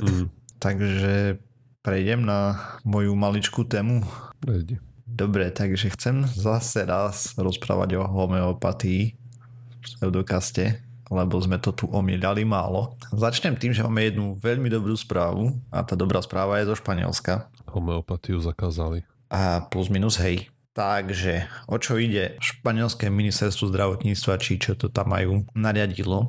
Mm, 0.03 0.27
Takže 0.59 1.39
prejdem 1.87 2.27
na 2.27 2.59
moju 2.83 3.15
maličkú 3.15 3.63
tému. 3.63 4.03
nejde. 4.43 4.83
Dobre, 5.17 5.49
takže 5.49 5.97
chcem 5.97 6.29
zase 6.29 6.85
raz 6.85 7.33
rozprávať 7.41 7.97
o 7.97 8.05
homeopatii 8.05 9.17
v 9.17 9.79
pseudokaste, 9.81 10.85
lebo 11.09 11.41
sme 11.41 11.57
to 11.57 11.73
tu 11.73 11.89
omielali 11.89 12.45
málo. 12.45 13.01
Začnem 13.17 13.57
tým, 13.57 13.73
že 13.73 13.81
máme 13.81 14.13
jednu 14.13 14.37
veľmi 14.37 14.69
dobrú 14.69 14.93
správu 14.93 15.57
a 15.73 15.81
tá 15.89 15.97
dobrá 15.97 16.21
správa 16.21 16.61
je 16.61 16.69
zo 16.69 16.77
Španielska. 16.77 17.49
Homeopatiu 17.65 18.45
zakázali. 18.45 19.09
A 19.33 19.65
plus 19.65 19.89
minus 19.89 20.21
hej. 20.21 20.53
Takže 20.77 21.49
o 21.65 21.81
čo 21.81 21.97
ide? 21.97 22.37
Španielské 22.37 23.09
ministerstvo 23.09 23.73
zdravotníctva, 23.73 24.37
či 24.37 24.61
čo 24.61 24.77
to 24.77 24.93
tam 24.93 25.17
majú, 25.17 25.49
nariadilo, 25.57 26.29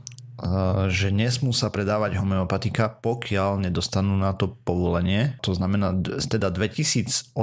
že 0.87 1.09
nesmú 1.09 1.49
sa 1.49 1.73
predávať 1.73 2.21
homeopatika, 2.21 2.93
pokiaľ 3.01 3.65
nedostanú 3.65 4.13
na 4.13 4.37
to 4.37 4.53
povolenie. 4.53 5.33
To 5.41 5.57
znamená, 5.57 5.97
teda 6.29 6.53
2008 6.53 7.33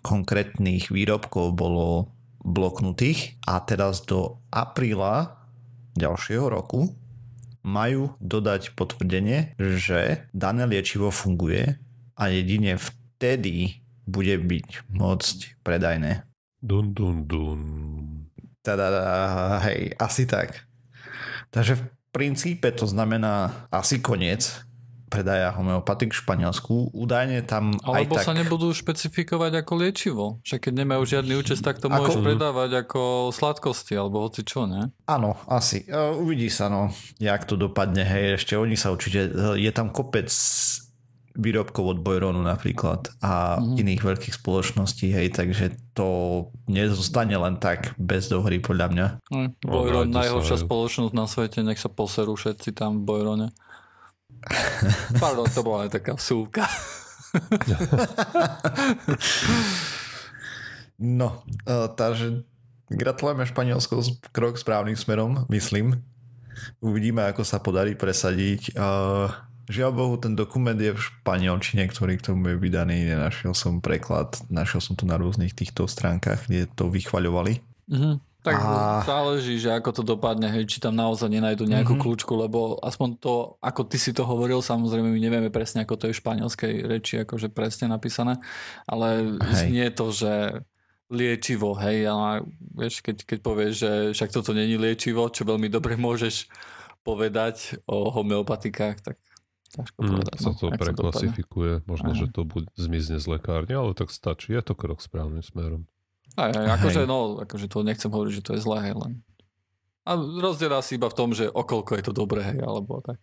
konkrétnych 0.00 0.88
výrobkov 0.88 1.52
bolo 1.52 2.12
bloknutých 2.44 3.40
a 3.48 3.60
teraz 3.64 4.04
do 4.04 4.40
apríla 4.52 5.40
ďalšieho 5.96 6.48
roku 6.48 6.92
majú 7.64 8.12
dodať 8.20 8.76
potvrdenie, 8.76 9.56
že 9.56 10.28
dané 10.36 10.68
liečivo 10.68 11.08
funguje 11.08 11.80
a 12.20 12.22
jedine 12.28 12.76
vtedy 12.76 13.80
bude 14.04 14.36
byť 14.36 14.92
môcť 14.92 15.64
predajné. 15.64 16.28
Dun, 16.60 16.92
dun, 16.92 17.24
dun. 17.24 17.60
Teda, 18.60 18.88
hej, 19.64 19.96
asi 19.96 20.28
tak. 20.28 20.68
Takže 21.52 21.80
princípe 22.14 22.70
to 22.70 22.86
znamená 22.86 23.66
asi 23.74 23.98
koniec 23.98 24.62
predaja 25.14 25.54
homeopatik 25.54 26.10
v 26.10 26.20
Španielsku. 26.26 26.90
Údajne 26.90 27.46
tam 27.46 27.78
Alebo 27.86 28.18
aj 28.18 28.26
tak... 28.26 28.26
sa 28.26 28.34
nebudú 28.34 28.74
špecifikovať 28.74 29.62
ako 29.62 29.72
liečivo. 29.78 30.24
Však 30.42 30.66
keď 30.66 30.72
nemajú 30.82 31.02
žiadny 31.06 31.38
účest, 31.38 31.62
tak 31.62 31.78
to 31.78 31.86
Ako- 31.86 31.94
môžeš 32.02 32.18
predávať 32.18 32.70
ako 32.82 33.30
sladkosti, 33.30 33.94
alebo 33.94 34.26
hoci 34.26 34.42
čo, 34.42 34.66
ne? 34.66 34.90
Áno, 35.06 35.38
asi. 35.46 35.86
E, 35.86 35.94
Uvidí 36.18 36.50
sa, 36.50 36.66
no, 36.66 36.90
jak 37.22 37.46
to 37.46 37.54
dopadne. 37.54 38.02
Hej, 38.02 38.42
ešte 38.42 38.58
oni 38.58 38.74
sa 38.74 38.90
určite... 38.90 39.30
Je 39.54 39.70
tam 39.70 39.94
kopec 39.94 40.26
výrobkov 41.34 41.88
od 41.88 41.98
Bojronu 41.98 42.40
napríklad 42.40 43.08
a 43.18 43.56
Mhm. 43.56 43.76
iných 43.76 44.04
veľkých 44.04 44.34
spoločností, 44.34 45.10
hej, 45.10 45.30
takže 45.30 45.70
to 45.92 46.06
nezostane 46.64 47.32
len 47.32 47.56
tak 47.56 47.92
bez 47.96 48.26
dohry 48.26 48.58
podľa 48.58 48.86
mňa. 48.88 49.18
No, 49.28 49.48
Bojron, 49.60 50.08
najhoršia 50.08 50.54
aj- 50.54 50.62
spoločnosť 50.62 51.12
na 51.12 51.24
svete, 51.24 51.60
nech 51.60 51.76
sa 51.76 51.88
poserú 51.88 52.32
všetci 52.32 52.72
tam 52.72 52.98
v 52.98 53.04
Bojrone. 53.04 53.46
Pardon, 55.18 55.46
to 55.46 55.60
bola 55.60 55.84
aj 55.84 55.90
taká 55.92 56.16
súka. 56.16 56.64
No, 60.94 61.42
e, 61.60 61.90
takže 61.90 62.46
gratulujeme 62.86 63.42
Španielsku 63.42 63.98
krok 64.30 64.54
správnym 64.54 64.94
smerom, 64.94 65.42
myslím. 65.48 65.98
Uvidíme, 66.78 67.24
ako 67.24 67.42
sa 67.42 67.58
podarí 67.58 67.92
presadiť. 67.92 68.70
E, 68.70 68.72
Žiaľ 69.66 69.90
Bohu, 69.90 70.14
ten 70.16 70.32
dokument 70.32 70.76
je 70.76 70.90
v 70.90 71.00
španielčine, 71.00 71.84
ktorý 71.84 72.16
k 72.16 72.26
tomu 72.26 72.52
je 72.52 72.56
vydaný. 72.56 73.06
Nenašiel 73.06 73.52
som 73.52 73.78
preklad, 73.78 74.36
našiel 74.46 74.80
som 74.80 74.94
to 74.94 75.04
na 75.04 75.16
rôznych 75.16 75.52
týchto 75.52 75.84
stránkach, 75.84 76.44
kde 76.44 76.68
to 76.68 76.86
vychvaľovali. 76.86 77.60
Mhm. 77.88 78.20
Tak 78.44 78.60
A- 78.60 79.00
záleží, 79.00 79.56
že 79.56 79.72
ako 79.72 79.90
to 79.90 80.02
dopadne, 80.04 80.44
hej, 80.46 80.68
či 80.68 80.76
tam 80.76 80.92
naozaj 80.92 81.32
nenajdu 81.32 81.64
nejakú 81.64 81.96
Mhm. 81.96 82.00
kľúčku, 82.04 82.36
lebo 82.36 82.76
aspoň 82.76 83.16
to, 83.16 83.34
ako 83.58 83.88
ty 83.88 83.96
si 83.96 84.12
to 84.12 84.20
hovoril, 84.20 84.60
samozrejme 84.60 85.08
my 85.08 85.16
nevieme 85.16 85.48
presne, 85.48 85.80
ako 85.80 85.96
to 85.96 86.04
je 86.06 86.12
v 86.12 86.20
španielskej 86.20 86.72
reči, 86.84 87.24
akože 87.24 87.48
presne 87.48 87.88
napísané, 87.88 88.36
ale 88.84 89.40
Hej. 89.40 89.56
znie 89.64 89.86
to, 89.88 90.12
že 90.12 90.60
liečivo, 91.08 91.72
hej, 91.74 92.04
a 92.04 92.44
vieš, 92.74 93.00
keď, 93.00 93.24
keď 93.24 93.38
povieš, 93.40 93.72
že 93.74 93.90
však 94.12 94.30
toto 94.30 94.52
není 94.52 94.76
liečivo, 94.76 95.24
čo 95.28 95.48
veľmi 95.48 95.68
dobre 95.68 95.96
môžeš 96.00 96.44
povedať 97.00 97.80
o 97.86 98.08
homeopatikách, 98.10 99.00
tak 99.00 99.16
ťažko 99.74 99.98
Mm, 99.98 100.08
povedať. 100.14 100.36
sa 100.36 100.48
no, 100.48 100.54
to 100.54 100.64
dopadne. 100.64 100.80
preklasifikuje. 100.80 101.72
Možno, 101.84 102.10
Aha. 102.10 102.18
že 102.18 102.26
to 102.28 102.40
buď 102.42 102.64
zmizne 102.74 103.16
z 103.18 103.26
lekárne, 103.28 103.74
ale 103.74 103.90
tak 103.92 104.08
stačí. 104.08 104.50
Je 104.50 104.62
to 104.62 104.72
krok 104.72 104.98
správnym 104.98 105.42
smerom. 105.42 105.84
Aj, 106.34 106.50
aj, 106.50 106.66
akože, 106.78 107.02
no, 107.04 107.38
akože 107.40 107.66
to 107.66 107.82
nechcem 107.82 108.08
hovoriť, 108.08 108.32
že 108.32 108.42
to 108.42 108.52
je 108.54 108.60
zlé, 108.60 108.78
hej, 108.84 108.94
len. 108.96 109.12
A 110.02 110.14
rozdiel 110.16 110.70
asi 110.70 110.94
iba 110.94 111.06
v 111.06 111.14
tom, 111.14 111.30
že 111.30 111.46
okolko 111.46 111.94
je 111.94 112.04
to 112.04 112.12
dobré, 112.12 112.42
hej, 112.44 112.60
alebo 112.60 112.98
tak. 113.00 113.22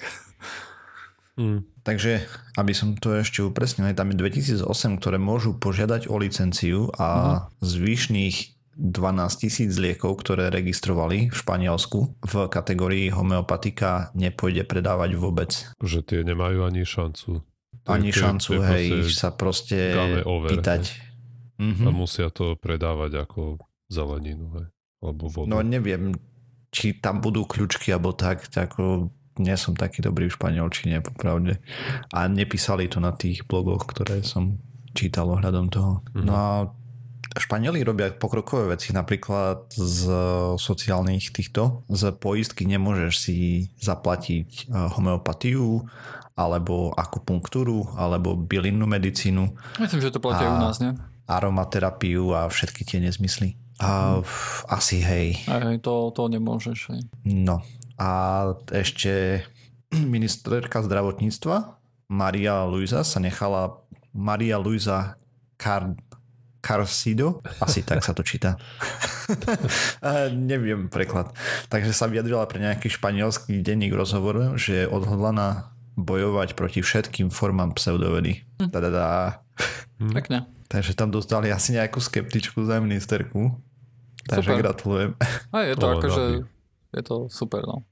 Mm. 1.35 1.63
Takže, 1.81 2.27
aby 2.55 2.71
som 2.71 2.93
to 2.93 3.15
ešte 3.15 3.39
upresnil, 3.39 3.87
je 3.87 3.95
tam 3.95 4.11
je 4.11 4.19
2008, 4.19 4.67
ktoré 4.99 5.15
môžu 5.15 5.55
požiadať 5.55 6.05
o 6.07 6.15
licenciu 6.15 6.91
a 6.93 7.39
zvyšných 7.59 8.60
12 8.79 9.41
tisíc 9.43 9.71
liekov, 9.75 10.23
ktoré 10.23 10.47
registrovali 10.47 11.27
v 11.27 11.35
Španielsku 11.35 11.99
v 12.23 12.33
kategórii 12.47 13.11
homeopatika 13.11 14.15
nepôjde 14.15 14.63
predávať 14.63 15.19
vôbec. 15.19 15.51
Že 15.83 15.99
tie 16.07 16.19
nemajú 16.23 16.63
ani 16.63 16.87
šancu. 16.87 17.43
Ani 17.89 18.13
šancu, 18.13 18.49
to 18.55 18.63
je 18.63 18.69
hej, 18.69 18.85
sa 19.11 19.33
proste 19.33 19.95
over, 20.23 20.49
pýtať. 20.53 21.11
A 21.61 21.61
Mhm. 21.61 21.93
musia 21.93 22.33
to 22.33 22.57
predávať 22.57 23.21
ako 23.21 23.61
zeleninu, 23.85 24.49
hej. 24.57 24.67
Alebo 25.01 25.29
vodu. 25.29 25.49
No 25.49 25.61
neviem, 25.61 26.17
či 26.71 26.97
tam 26.97 27.21
budú 27.21 27.45
kľúčky 27.45 27.91
alebo 27.93 28.15
tak, 28.15 28.47
tak 28.49 28.73
ako 28.73 29.11
nie 29.37 29.55
som 29.57 29.73
taký 29.75 30.01
dobrý 30.01 30.29
v 30.29 30.35
španielčine, 30.37 31.01
popravde. 31.03 31.59
A 32.13 32.25
nepísali 32.29 32.87
to 32.87 33.01
na 33.03 33.11
tých 33.13 33.45
blogoch, 33.45 33.85
ktoré 33.89 34.21
som 34.23 34.57
čítal 34.95 35.29
ohľadom 35.31 35.67
toho. 35.69 36.01
Mhm. 36.15 36.23
No 36.25 36.33
a 36.33 36.49
Španieli 37.31 37.79
robia 37.81 38.11
pokrokové 38.11 38.75
veci, 38.75 38.91
napríklad 38.91 39.71
z 39.71 40.01
sociálnych 40.59 41.31
týchto, 41.31 41.87
z 41.87 42.11
poistky 42.15 42.67
nemôžeš 42.67 43.13
si 43.15 43.37
zaplatiť 43.79 44.49
eh, 44.49 44.91
homeopatiu, 44.91 45.87
alebo 46.35 46.91
akupunktúru, 46.95 47.91
alebo 47.95 48.33
bylinnú 48.35 48.87
medicínu, 48.87 49.51
Myslím, 49.77 50.01
že 50.01 50.11
to 50.11 50.23
platí 50.23 50.43
aj 50.43 50.51
u 50.51 50.59
nás, 50.59 50.77
nie? 50.79 50.91
aromaterapiu 51.27 52.35
a 52.35 52.51
všetky 52.51 52.83
tie 52.83 52.99
nezmysly. 52.99 53.55
A 53.79 54.19
f- 54.19 54.67
asi 54.67 54.99
hej. 54.99 55.39
Aj, 55.47 55.63
to, 55.79 56.11
to 56.11 56.27
nemôžeš, 56.27 56.79
hej. 56.91 57.01
No 57.23 57.63
a 57.95 58.09
ešte 58.73 59.45
ministerka 60.15 60.83
zdravotníctva 60.83 61.79
Maria 62.11 62.67
Luisa 62.67 63.07
sa 63.07 63.19
nechala 63.23 63.79
Maria 64.11 64.59
Luisa 64.59 65.15
Car 65.55 65.95
Carsido, 66.61 67.41
asi 67.57 67.81
tak 67.81 68.05
sa 68.05 68.13
to 68.13 68.21
číta. 68.21 68.55
A 70.05 70.29
neviem 70.53 70.93
preklad. 70.93 71.33
Takže 71.73 71.89
sa 71.89 72.05
vyjadrila 72.05 72.45
pre 72.45 72.61
nejaký 72.61 72.85
španielský 72.87 73.65
denník 73.65 73.97
rozhovor, 73.97 74.55
že 74.61 74.85
je 74.85 74.91
odhodlaná 74.91 75.73
bojovať 75.97 76.53
proti 76.53 76.85
všetkým 76.85 77.33
formám 77.33 77.73
pseudovedy. 77.73 78.45
Tadadá. 78.57 79.41
Hm. 79.97 80.13
Pekne. 80.13 80.37
Takže 80.71 80.95
tam 80.95 81.11
dostali 81.11 81.51
asi 81.51 81.75
nejakú 81.75 81.99
skeptičku 81.99 82.63
za 82.63 82.79
ministerku. 82.79 83.51
Takže 84.29 84.49
Super. 84.53 84.61
gratulujem. 84.61 85.11
A 85.51 85.65
je 85.65 85.75
to 85.75 85.87
akože, 85.97 86.23
je 86.93 87.01
to 87.03 87.15
super, 87.27 87.65
no. 87.65 87.83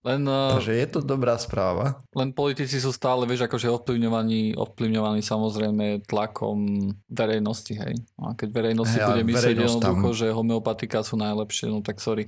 Len, 0.00 0.24
Takže 0.24 0.72
je 0.72 0.86
to 0.88 1.00
dobrá 1.04 1.36
správa. 1.36 2.00
len 2.16 2.32
politici 2.32 2.80
sú 2.80 2.88
stále, 2.88 3.28
vieš, 3.28 3.44
akože 3.44 3.68
ovplyvňovaní, 3.68 4.56
ovplyvňovaní 4.56 5.20
samozrejme 5.20 6.08
tlakom 6.08 6.88
verejnosti, 7.04 7.76
hej. 7.76 8.00
A 8.16 8.32
keď 8.32 8.48
verejnosť 8.48 8.88
si 8.88 8.98
bude 9.04 9.22
myslieť 9.28 9.56
tam- 9.60 9.64
jednoducho, 9.68 10.08
že 10.16 10.26
homeopatika 10.32 11.04
sú 11.04 11.20
najlepšie, 11.20 11.68
no 11.68 11.84
tak 11.84 12.00
sorry. 12.00 12.24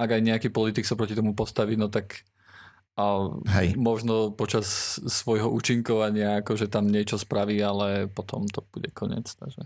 Ak 0.00 0.08
aj 0.08 0.20
nejaký 0.24 0.48
politik 0.48 0.88
sa 0.88 0.96
proti 0.96 1.12
tomu 1.12 1.36
postaví, 1.36 1.76
no 1.76 1.92
tak 1.92 2.24
a 3.00 3.32
Hej. 3.56 3.80
možno 3.80 4.34
počas 4.34 4.98
svojho 5.08 5.48
účinkovania 5.48 6.44
akože 6.44 6.68
tam 6.68 6.84
niečo 6.84 7.16
spraví, 7.16 7.56
ale 7.64 8.08
potom 8.12 8.44
to 8.44 8.60
bude 8.72 8.92
koniec. 8.92 9.24
Takže. 9.24 9.62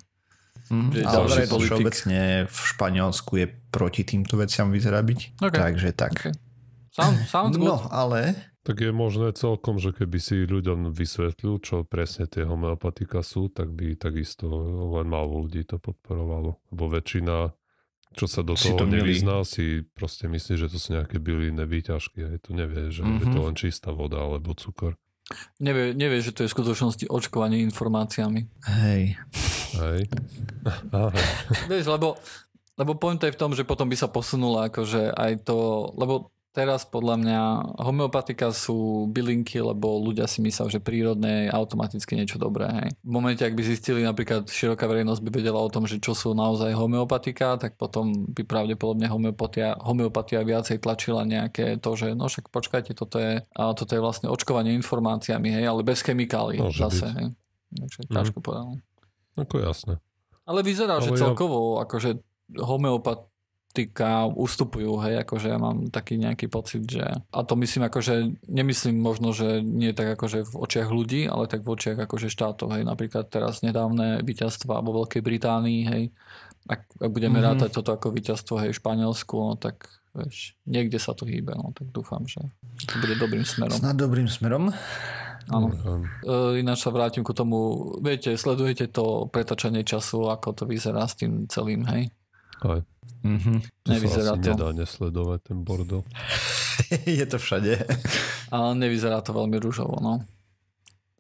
Mm, 0.71 0.91
Že 0.95 1.01
ale 1.03 1.27
politik. 1.51 1.67
všeobecne 1.67 2.21
v 2.47 2.57
Španielsku 2.57 3.33
je 3.37 3.47
proti 3.75 4.03
týmto 4.07 4.39
veciam 4.39 4.71
vyzerá 4.71 5.03
byť. 5.03 5.21
Okay. 5.41 5.61
Takže 5.61 5.89
tak. 5.93 6.13
Okay. 6.15 6.35
Sound, 6.95 7.17
sounds 7.27 7.57
good. 7.59 7.67
No, 7.67 7.83
ale 7.91 8.39
Tak 8.63 8.81
je 8.81 8.95
možné 8.95 9.35
celkom, 9.35 9.83
že 9.83 9.91
keby 9.93 10.19
si 10.23 10.47
ľuďom 10.47 10.95
vysvetlil, 10.95 11.59
čo 11.61 11.83
presne 11.83 12.31
tie 12.31 12.47
homeopatika 12.47 13.21
sú, 13.21 13.51
tak 13.51 13.75
by 13.75 13.99
takisto 13.99 14.47
len 14.95 15.11
málo 15.11 15.43
ľudí 15.45 15.67
to 15.67 15.83
podporovalo. 15.83 16.63
Lebo 16.71 16.85
väčšina, 16.89 17.51
čo 18.15 18.25
sa 18.31 18.41
do 18.47 18.55
Si 18.55 18.71
toho 18.71 18.81
to 18.81 18.87
nevyzná, 18.87 19.43
si 19.43 19.83
proste 19.93 20.31
myslí, 20.31 20.55
že 20.55 20.71
to 20.71 20.79
sú 20.79 20.95
nejaké 20.95 21.19
bylinné 21.19 21.67
výťažky. 21.67 22.25
Aj 22.25 22.39
to 22.39 22.55
nevie, 22.55 22.89
že 22.95 23.03
mm-hmm. 23.03 23.21
je 23.21 23.27
to 23.27 23.39
Mhm. 23.43 23.47
len 23.51 23.55
čistá 23.59 23.91
voda 23.91 24.23
alebo 24.23 24.55
cukor. 24.55 24.95
Nevie, 25.59 25.97
nevie, 25.97 26.21
že 26.21 26.37
to 26.37 26.45
je 26.45 26.49
v 26.53 26.57
skutočnosti 26.57 27.05
očkovanie 27.09 27.59
informáciami. 27.65 28.45
Hej. 28.71 29.17
Hej. 29.77 30.01
Vieš, 31.73 31.89
lebo, 31.89 32.21
lebo 32.77 32.93
point 32.97 33.19
je 33.19 33.33
v 33.33 33.41
tom, 33.41 33.57
že 33.57 33.65
potom 33.65 33.89
by 33.89 33.97
sa 33.97 34.09
posunula 34.09 34.69
akože 34.69 35.17
aj 35.17 35.49
to, 35.49 35.91
lebo 35.97 36.31
teraz 36.55 36.87
podľa 36.87 37.19
mňa 37.19 37.41
homeopatika 37.77 38.49
sú 38.49 39.05
bylinky, 39.07 39.59
lebo 39.59 39.99
ľudia 39.99 40.25
si 40.25 40.39
myslia, 40.39 40.71
že 40.71 40.79
prírodné 40.79 41.45
je 41.45 41.51
automaticky 41.51 42.15
niečo 42.15 42.39
dobré. 42.39 42.71
Hej. 42.71 42.89
V 42.97 43.11
momente, 43.11 43.43
ak 43.43 43.53
by 43.53 43.63
zistili 43.65 44.01
napríklad 44.01 44.47
široká 44.47 44.87
verejnosť 44.87 45.19
by 45.19 45.31
vedela 45.35 45.59
o 45.59 45.67
tom, 45.67 45.85
že 45.85 45.99
čo 45.99 46.15
sú 46.15 46.31
naozaj 46.31 46.71
homeopatika, 46.73 47.59
tak 47.59 47.75
potom 47.75 48.31
by 48.31 48.43
pravdepodobne 48.43 49.05
homeopatia, 49.05 49.75
homeopatia 49.77 50.41
viacej 50.41 50.79
tlačila 50.79 51.23
nejaké 51.23 51.77
to, 51.77 51.91
že 51.93 52.15
no 52.15 52.25
však 52.25 52.49
počkajte, 52.49 52.95
toto 52.95 53.19
je, 53.19 53.43
a 53.43 53.63
toto 53.73 53.91
je 53.91 54.01
vlastne 54.01 54.31
očkovanie 54.31 54.71
informáciami, 54.75 55.51
hej, 55.51 55.67
ale 55.67 55.83
bez 55.83 56.01
chemikálií 56.01 56.63
Môže 56.63 56.79
zase. 56.79 57.05
byť. 57.05 57.15
Hej. 57.17 57.27
Takže 57.75 57.99
Mhm. 58.01 58.15
ťažko 58.15 58.39
povedať. 58.39 58.65
no. 58.65 58.77
Ako 59.35 59.55
jasné. 59.59 59.99
Ale 60.45 60.63
vyzerá, 60.63 61.03
že 61.03 61.11
Ale 61.11 61.19
ja- 61.19 61.23
celkovo 61.27 61.83
akože 61.83 62.23
homeopatika 63.75 64.31
ustupujú, 64.31 65.03
hej, 65.03 65.27
akože 65.27 65.49
ja 65.51 65.59
mám 65.59 65.91
taký 65.91 66.15
nejaký 66.15 66.47
pocit, 66.47 66.87
že 66.87 67.03
a 67.03 67.39
to 67.43 67.59
myslím 67.59 67.91
akože, 67.91 68.47
nemyslím 68.47 69.03
možno, 69.03 69.35
že 69.35 69.61
nie 69.67 69.91
tak 69.91 70.15
akože 70.15 70.47
v 70.47 70.55
očiach 70.55 70.89
ľudí, 70.95 71.27
ale 71.27 71.51
tak 71.51 71.67
v 71.67 71.75
očiach 71.75 71.99
akože 72.07 72.31
štátov, 72.31 72.71
hej, 72.71 72.87
napríklad 72.87 73.27
teraz 73.27 73.67
nedávne 73.67 74.23
víťazstva 74.23 74.79
vo 74.79 75.03
Veľkej 75.03 75.23
Británii, 75.27 75.81
hej, 75.91 76.03
ak, 76.71 76.81
ak 77.03 77.11
budeme 77.11 77.43
Mhm. 77.43 77.43
mm-hmm. 77.43 77.59
rátať 77.67 77.71
toto 77.75 77.91
ako 77.99 78.15
víťazstvo, 78.15 78.55
hej, 78.63 78.71
v 78.71 78.79
Španielsku, 78.79 79.35
no 79.35 79.55
tak 79.59 79.91
vieš, 80.15 80.55
niekde 80.71 81.03
sa 81.03 81.11
to 81.11 81.27
hýbe, 81.27 81.59
no 81.59 81.75
tak 81.75 81.91
dúfam, 81.91 82.23
že 82.31 82.39
to 82.87 82.95
bude 83.03 83.19
dobrým 83.19 83.43
smerom. 83.43 83.75
Snad 83.75 83.99
dobrým 83.99 84.31
smerom. 84.31 84.71
Áno. 85.51 85.69
E, 86.25 86.63
ináč 86.65 86.87
sa 86.87 86.89
vrátim 86.89 87.21
ku 87.21 87.37
tomu, 87.37 87.93
viete, 88.01 88.33
sledujete 88.33 88.89
to 88.89 89.29
pretačanie 89.29 89.85
času, 89.85 90.33
ako 90.33 90.57
to 90.57 90.65
vyzerá 90.65 91.05
s 91.05 91.21
tým 91.21 91.45
celým, 91.53 91.85
hej? 91.85 92.09
Aj. 92.67 92.81
Mhm. 93.25 93.53
To 93.65 93.89
Nevyzerá 93.89 94.37
sa 94.37 94.37
to. 94.37 94.53
nedá 94.53 94.69
nesledovať 94.77 95.39
ten 95.49 95.59
bordel. 95.65 96.05
je 97.19 97.25
to 97.25 97.41
všade. 97.41 97.81
Ale 98.53 98.69
nevyzerá 98.77 99.25
to 99.25 99.33
veľmi 99.33 99.57
rúžovo, 99.57 99.97
no. 100.01 100.21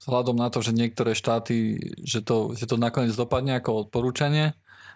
Vzhľadom 0.05 0.37
na 0.37 0.53
to, 0.53 0.61
že 0.61 0.77
niektoré 0.77 1.17
štáty, 1.17 1.81
že 2.05 2.21
to, 2.21 2.53
že 2.53 2.69
to 2.69 2.77
nakoniec 2.77 3.17
dopadne 3.17 3.57
ako 3.57 3.89
odporúčanie 3.89 4.53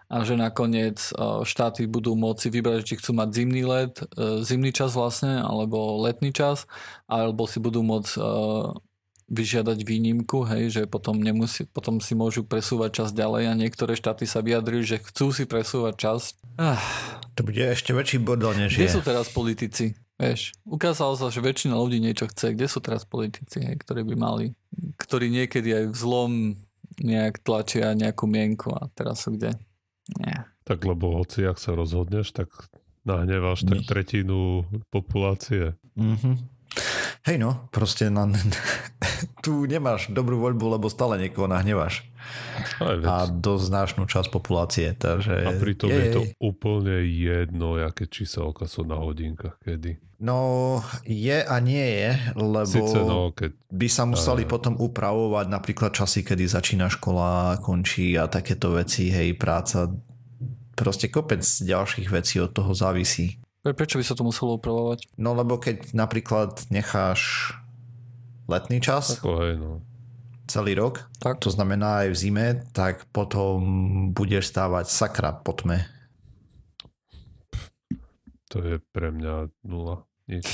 a 0.09 0.25
že 0.25 0.37
nakoniec 0.37 1.01
e, 1.01 1.45
štáty 1.49 1.89
budú 1.89 2.13
môcť 2.17 2.49
vybrať, 2.53 2.81
či 2.85 2.95
chcú 3.01 3.17
mať 3.17 3.29
zimný 3.33 3.65
let, 3.65 4.05
e, 4.17 4.41
zimný 4.45 4.73
čas 4.73 4.93
vlastne, 4.93 5.41
alebo 5.41 6.01
letný 6.05 6.33
čas, 6.33 6.69
alebo 7.09 7.49
si 7.49 7.57
budú 7.57 7.81
môcť 7.85 8.13
e, 8.17 8.21
vyžiadať 9.29 9.85
výnimku, 9.85 10.49
hej, 10.49 10.73
že 10.73 10.83
potom, 10.89 11.21
nemusí, 11.21 11.69
potom 11.69 12.01
si 12.01 12.17
môžu 12.17 12.49
presúvať 12.49 13.05
čas 13.05 13.09
ďalej 13.13 13.53
a 13.53 13.53
niektoré 13.53 13.93
štáty 13.93 14.25
sa 14.25 14.41
vyjadrili, 14.41 14.85
že 14.85 15.05
chcú 15.05 15.31
si 15.37 15.45
presúvať 15.45 15.95
čas. 16.01 16.21
Ah, 16.57 16.81
To 17.37 17.45
bude 17.45 17.61
ešte 17.61 17.93
väčší 17.93 18.25
bordel, 18.25 18.57
než 18.57 18.75
kde 18.75 18.89
je. 18.89 18.95
sú 18.97 19.01
teraz 19.05 19.29
politici? 19.29 19.93
Vieš, 20.19 20.57
ukázalo 20.67 21.15
sa, 21.15 21.31
že 21.31 21.39
väčšina 21.39 21.79
ľudí 21.79 22.03
niečo 22.03 22.27
chce. 22.27 22.57
Kde 22.57 22.67
sú 22.67 22.83
teraz 22.83 23.07
politici, 23.07 23.63
hej, 23.63 23.79
ktorí 23.79 24.03
by 24.03 24.15
mali, 24.19 24.57
ktorí 24.99 25.31
niekedy 25.31 25.71
aj 25.71 25.85
v 25.93 25.97
zlom 25.97 26.33
nejak 26.99 27.45
tlačia 27.47 27.95
nejakú 27.95 28.27
mienku 28.27 28.75
a 28.75 28.91
teraz 28.91 29.23
sú 29.23 29.39
kde? 29.39 29.55
Nie. 30.19 30.49
Tak 30.67 30.83
lebo 30.83 31.15
hoci, 31.21 31.47
ak 31.47 31.61
sa 31.63 31.77
rozhodneš, 31.79 32.35
tak 32.35 32.51
nahneváš 33.07 33.63
tak 33.69 33.87
tretinu 33.87 34.67
populácie. 34.91 35.77
Mhm. 35.95 36.58
Hej 37.29 37.45
no, 37.45 37.69
proste 37.69 38.09
na, 38.09 38.25
tu 39.45 39.69
nemáš 39.69 40.09
dobrú 40.09 40.41
voľbu, 40.41 40.81
lebo 40.81 40.89
stále 40.89 41.21
niekoho 41.21 41.45
nahneváš. 41.45 42.09
A 42.81 43.29
dosť 43.29 43.65
značnú 43.69 44.03
časť 44.09 44.33
populácie, 44.33 44.97
takže... 44.97 45.45
A 45.45 45.53
pritom 45.53 45.93
jej. 45.93 46.01
je 46.01 46.05
to 46.17 46.21
úplne 46.41 47.05
jedno, 47.05 47.77
aké 47.77 48.09
číselka 48.09 48.65
sú 48.65 48.89
na 48.89 48.97
hodinkách 48.97 49.61
kedy. 49.61 50.01
No, 50.19 50.81
je 51.05 51.45
a 51.45 51.57
nie 51.61 51.85
je, 51.85 52.11
lebo 52.35 52.67
Sice 52.67 52.99
no, 53.05 53.31
keď 53.31 53.55
by 53.71 53.89
sa 53.93 54.03
museli 54.09 54.43
Áno. 54.43 54.51
potom 54.51 54.75
upravovať 54.81 55.47
napríklad 55.53 55.95
časy, 55.95 56.27
kedy 56.27 56.49
začína 56.49 56.91
škola, 56.91 57.61
končí 57.63 58.19
a 58.19 58.27
takéto 58.27 58.75
veci, 58.75 59.13
hej, 59.13 59.39
práca. 59.39 59.87
Proste 60.75 61.13
kopec 61.13 61.45
ďalších 61.45 62.09
vecí 62.11 62.43
od 62.43 62.51
toho 62.51 62.75
závisí. 62.75 63.39
Pre- 63.61 63.75
Prečo 63.75 63.99
by 63.99 64.05
sa 64.05 64.15
to 64.15 64.23
muselo 64.23 64.57
upravovať? 64.57 65.11
No 65.17 65.35
lebo 65.35 65.59
keď 65.59 65.93
napríklad 65.93 66.71
necháš 66.71 67.53
letný 68.47 68.81
čas 68.81 69.19
ako 69.19 69.31
hej, 69.43 69.55
no. 69.59 69.83
celý 70.47 70.73
rok, 70.73 71.05
Tak? 71.21 71.43
to 71.43 71.51
znamená 71.51 72.07
aj 72.07 72.09
v 72.09 72.17
zime, 72.17 72.47
tak 72.73 73.05
potom 73.11 73.59
budeš 74.11 74.49
stávať 74.49 74.89
sakra 74.89 75.37
po 75.37 75.53
tme. 75.53 75.85
To 78.49 78.65
je 78.65 78.81
pre 78.91 79.13
mňa 79.13 79.53
nula. 79.63 80.09
Nič 80.25 80.49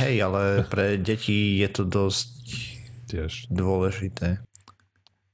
Hej, 0.00 0.24
ale 0.24 0.64
pre 0.64 0.96
deti 0.96 1.60
je 1.60 1.68
to 1.68 1.82
dosť 1.84 2.32
tiež. 3.12 3.32
dôležité. 3.52 4.40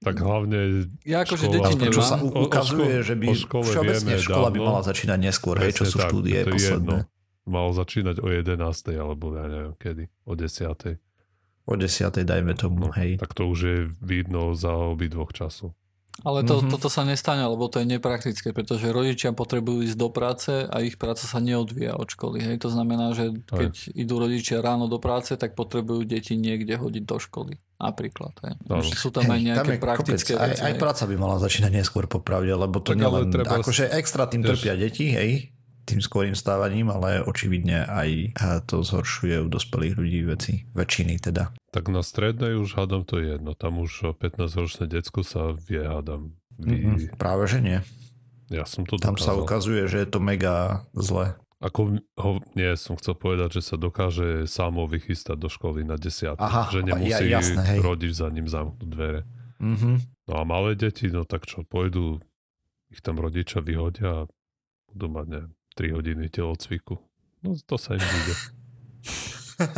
Tak 0.02 0.16
hlavne 0.16 0.58
Ja 1.02 1.22
akože 1.22 1.46
deti 1.48 1.62
Aspoň, 1.72 1.86
Čo 1.88 1.92
nemám. 1.96 2.02
sa 2.04 2.16
O- 2.16 2.24
u- 2.24 2.32
o 2.32 2.40
ukazuje, 2.44 2.94
že 3.00 3.14
by 3.14 3.26
všeobecne 3.32 4.14
škola 4.18 4.48
by 4.48 4.58
mala 4.60 4.82
začínať 4.82 5.18
neskôr, 5.20 5.56
hej, 5.58 5.72
čo 5.72 5.84
sú 5.84 5.96
tak, 5.96 6.10
štúdie 6.10 6.38
to 6.40 6.50
je 6.50 6.54
posledné. 6.54 6.96
jedno. 6.98 7.10
mal 7.44 7.66
začínať 7.68 8.16
o 8.18 8.28
11. 8.28 8.62
alebo 8.94 9.24
ja 9.32 9.44
neviem 9.44 9.74
kedy, 9.74 10.04
o 10.22 10.32
10. 10.32 10.98
O 11.64 11.74
10. 11.74 11.86
dajme 12.20 12.52
tomu, 12.52 12.78
No, 12.80 12.90
hej. 12.92 13.14
tak 13.16 13.30
to 13.32 13.46
už 13.46 13.58
je 13.60 13.76
vidno 14.00 14.50
za 14.52 14.70
obidvoch 14.72 15.30
času. 15.30 15.70
Ale 16.22 16.44
to, 16.44 16.60
Mhm. 16.60 16.68
toto 16.68 16.86
sa 16.86 17.02
nestane, 17.02 17.40
lebo 17.42 17.66
to 17.66 17.80
je 17.80 17.88
nepraktické, 17.88 18.52
pretože 18.52 18.84
rodičia 18.86 19.32
potrebujú 19.32 19.82
ísť 19.82 19.96
do 19.96 20.08
práce 20.08 20.52
a 20.62 20.76
ich 20.78 20.94
práca 20.94 21.24
sa 21.24 21.38
neodvíja 21.38 21.94
od 21.94 22.06
školy. 22.06 22.38
Hej. 22.38 22.56
To 22.60 22.68
znamená, 22.68 23.10
že 23.10 23.32
keď 23.42 23.72
idú 23.90 24.18
rodičia 24.18 24.60
ráno 24.60 24.86
do 24.86 24.98
práce, 24.98 25.34
tak 25.34 25.52
potrebujú 25.52 26.04
deti 26.04 26.36
niekde 26.36 26.76
hodiť 26.76 27.02
do 27.02 27.16
školy. 27.16 27.56
Napríklad. 27.78 28.32
Hej. 28.38 28.54
Už 28.62 28.94
sú 28.94 29.08
tam 29.08 29.26
aj 29.26 29.40
nejaké 29.42 29.72
je 29.72 29.80
praktické 29.80 30.32
kopec. 30.32 30.48
veci. 30.52 30.60
Aj, 30.60 30.70
aj 30.70 30.74
práca 30.76 31.02
by 31.04 31.14
mala 31.16 31.36
začínať 31.38 31.72
neskôr 31.74 32.04
popravde, 32.06 32.52
lebo 32.52 32.78
to 32.78 32.92
Tak 32.92 33.00
ale 33.00 33.26
nielen, 33.26 33.28
treba- 33.28 33.58
akože 33.58 33.84
extra 33.90 34.24
tým 34.24 34.42
trpia 34.42 34.74
deti, 34.74 35.10
hej, 35.10 35.30
tým 35.82 35.98
skorým 35.98 36.32
stávaním, 36.32 36.88
ale 36.88 37.20
očividne 37.20 37.82
aj 37.84 38.38
to 38.66 38.80
zhoršuje 38.80 39.42
u 39.42 39.48
dospelých 39.48 39.94
ľudí 39.98 40.20
veci. 40.22 40.52
Väčšiny 40.70 41.18
teda. 41.18 41.50
Tak 41.70 41.88
na 41.88 42.00
strednej 42.00 42.54
už 42.54 42.76
hádam 42.76 43.02
to 43.02 43.18
je 43.18 43.34
jedno. 43.34 43.52
Tam 43.52 43.78
už 43.78 44.14
15-ročné 44.14 44.86
decko 44.86 45.26
sa 45.26 45.50
vie, 45.52 45.82
hádam. 45.82 46.36
Vy... 46.60 46.76
Mm-mm, 46.86 47.18
práve 47.18 47.48
že 47.48 47.58
nie. 47.58 47.78
Ja 48.52 48.68
som 48.68 48.84
to 48.84 49.00
Tam 49.00 49.16
sa 49.16 49.32
dokázal. 49.32 49.42
ukazuje, 49.42 49.82
že 49.88 49.98
je 50.04 50.08
to 50.08 50.20
mega 50.20 50.84
zle. 50.92 51.34
Ako 51.62 52.02
ho, 52.18 52.30
nie, 52.52 52.74
som 52.74 52.98
chcel 52.98 53.14
povedať, 53.14 53.58
že 53.58 53.62
sa 53.62 53.76
dokáže 53.78 54.50
samo 54.50 54.84
vychystať 54.84 55.38
do 55.38 55.46
školy 55.46 55.86
na 55.86 55.94
desiatu. 55.94 56.42
Aha, 56.42 56.66
že 56.68 56.82
ja- 56.82 56.86
nemusí 56.90 57.24
jasné, 57.30 57.62
hej. 57.64 57.78
rodič 57.80 58.12
za 58.18 58.28
ním 58.28 58.50
zamknúť 58.50 58.88
dvere. 58.90 59.20
Mhm. 59.62 59.90
No 60.26 60.34
a 60.36 60.42
malé 60.42 60.74
deti, 60.74 61.06
no 61.08 61.22
tak 61.22 61.46
čo, 61.46 61.62
pôjdu, 61.62 62.18
ich 62.90 63.00
tam 63.00 63.16
rodičia 63.16 63.62
vyhodia 63.62 64.26
a 64.26 64.28
budú 64.92 65.06
mať, 65.08 65.26
neviem, 65.30 65.52
3 65.74 65.96
hodiny 65.96 66.28
telocviku. 66.28 67.00
No 67.42 67.56
to 67.66 67.76
sa 67.76 67.96
im 67.96 68.02
bude. 68.02 68.34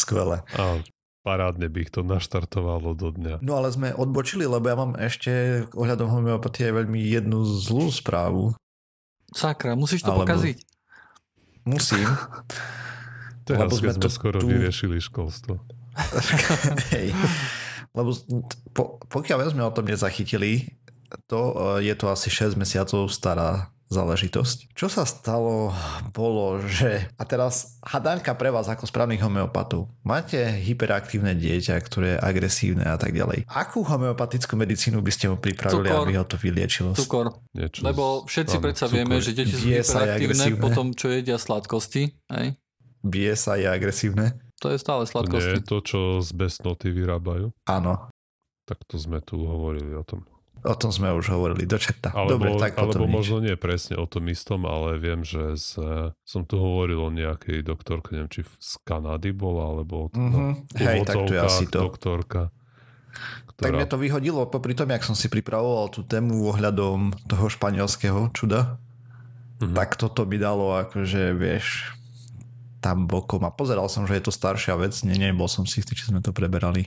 Skvelé. 0.00 0.46
A 0.54 0.80
parádne 1.26 1.68
by 1.68 1.78
ich 1.84 1.92
to 1.92 2.06
naštartovalo 2.06 2.94
do 2.94 3.12
dňa. 3.12 3.42
No 3.42 3.58
ale 3.58 3.68
sme 3.74 3.92
odbočili, 3.92 4.46
lebo 4.46 4.64
ja 4.64 4.76
mám 4.78 4.96
ešte 4.96 5.64
ohľadom 5.74 6.08
homeopatie 6.08 6.70
veľmi 6.70 6.98
jednu 7.02 7.44
zlú 7.44 7.90
správu. 7.92 8.54
Sakra, 9.34 9.76
musíš 9.76 10.06
to 10.06 10.14
Alebo- 10.14 10.24
pokaziť. 10.24 10.56
Musím. 11.68 12.08
Teraz, 13.48 13.64
Lebo 13.64 13.76
sme 13.76 13.92
sme 13.96 14.04
to 14.04 14.12
skoro 14.12 14.40
tu- 14.40 14.48
vyriešili 14.48 15.00
školstvo. 15.00 15.56
Hej. 16.92 17.16
Lebo 17.96 18.12
po, 18.76 19.00
pokiaľ 19.08 19.52
sme 19.52 19.64
o 19.64 19.72
tom 19.72 19.88
nezachytili, 19.88 20.76
to 21.28 21.40
eh, 21.80 21.88
je 21.88 21.94
to 21.96 22.12
asi 22.12 22.28
6 22.28 22.60
mesiacov 22.60 23.08
stará 23.08 23.72
záležitosť. 23.88 24.72
Čo 24.72 24.86
sa 24.86 25.02
stalo 25.02 25.72
bolo, 26.10 26.60
že 26.62 27.08
a 27.10 27.24
teraz 27.24 27.80
hadanka 27.80 28.32
pre 28.32 28.48
vás 28.48 28.64
ako 28.64 28.84
správnych 28.84 29.18
homeopatov. 29.18 29.88
Máte 30.02 30.36
hyperaktívne 30.60 31.32
dieťa, 31.32 31.74
ktoré 31.80 32.08
je 32.14 32.18
agresívne 32.18 32.84
a 32.84 32.94
tak 32.94 33.12
ďalej. 33.12 33.48
Akú 33.48 33.80
homeopatickú 33.82 34.54
medicínu 34.54 35.00
by 35.00 35.08
ste 35.08 35.26
mu 35.26 35.36
pripravili, 35.36 35.88
Cukor. 35.88 36.04
aby 36.04 36.12
ho 36.14 36.24
to 36.24 36.36
vyliečilo? 36.36 36.92
Cukor. 36.92 37.26
Niečo 37.50 37.80
Lebo 37.80 38.22
všetci 38.24 38.56
predsa 38.58 38.86
cukor. 38.86 38.94
vieme, 38.94 39.16
že 39.18 39.32
deti 39.32 39.52
sú 39.52 39.66
aj 39.66 39.80
hyperaktívne 39.82 40.44
po 40.56 40.68
tom, 40.70 40.92
čo 40.92 41.08
jedia 41.08 41.36
sladkosti. 41.36 42.12
Hej? 42.28 42.54
bije 42.98 43.34
sa, 43.34 43.54
je 43.54 43.64
agresívne. 43.64 44.36
To 44.58 44.68
je 44.68 44.76
stále 44.76 45.00
To 45.00 45.06
nie 45.06 45.12
sladkosti. 45.14 45.54
je 45.54 45.64
to, 45.64 45.76
čo 45.80 45.98
z 46.18 46.30
besnoty 46.34 46.90
vyrábajú. 46.90 47.54
Áno, 47.64 48.10
Tak 48.66 48.84
to 48.84 48.98
sme 48.98 49.22
tu 49.22 49.40
hovorili 49.40 49.94
o 49.94 50.04
tom. 50.04 50.28
O 50.60 50.74
tom 50.74 50.88
sme 50.88 51.10
už 51.10 51.28
hovorili, 51.28 51.64
do 51.64 51.74
čerta. 51.74 52.10
Alebo, 52.10 52.38
Dobre, 52.40 52.56
tak 52.56 52.74
alebo 52.74 52.90
potom 52.90 53.04
nič. 53.04 53.14
možno 53.14 53.36
nie 53.40 53.54
presne 53.54 53.94
o 53.94 54.04
tom 54.04 54.26
istom, 54.26 54.62
ale 54.62 54.96
viem, 54.96 55.22
že 55.22 55.54
z, 55.54 55.78
som 56.20 56.42
tu 56.42 56.56
hovoril 56.56 56.98
o 56.98 57.10
nejakej 57.10 57.60
doktorke, 57.60 58.12
neviem, 58.12 58.28
či 58.28 58.42
z 58.44 58.72
Kanady 58.82 59.30
bola, 59.30 59.72
alebo 59.72 60.10
Mhm. 60.10 60.28
no, 60.28 60.40
v 60.68 60.78
Hej, 60.78 60.98
tak 61.04 61.16
to 61.20 61.32
je 61.32 61.40
asi 61.40 61.64
to. 61.64 61.78
doktorka. 61.80 62.50
Tak 63.52 63.66
Ktorá, 63.66 63.74
mňa 63.76 63.88
to 63.88 63.98
vyhodilo 63.98 64.46
popri 64.46 64.72
tom, 64.72 64.86
jak 64.86 65.02
som 65.02 65.12
si 65.12 65.26
pripravoval 65.26 65.90
tú 65.90 66.02
tému 66.02 66.46
ohľadom 66.46 67.10
toho 67.26 67.46
španielského 67.48 68.30
čuda. 68.30 68.78
Mhm. 69.58 69.74
Tak 69.74 69.96
toto 69.96 70.22
by 70.22 70.36
dalo 70.36 70.78
akože, 70.78 71.34
vieš, 71.34 71.90
tam 72.78 73.04
bokom. 73.04 73.42
A 73.42 73.50
pozeral 73.50 73.86
som, 73.86 74.06
že 74.06 74.14
je 74.14 74.22
to 74.22 74.30
staršia 74.30 74.76
vec. 74.76 74.94
Nie, 75.02 75.18
nebol 75.18 75.46
som 75.46 75.66
si 75.66 75.82
istý, 75.82 75.92
či 75.92 76.06
sme 76.06 76.18
to 76.18 76.30
preberali. 76.30 76.86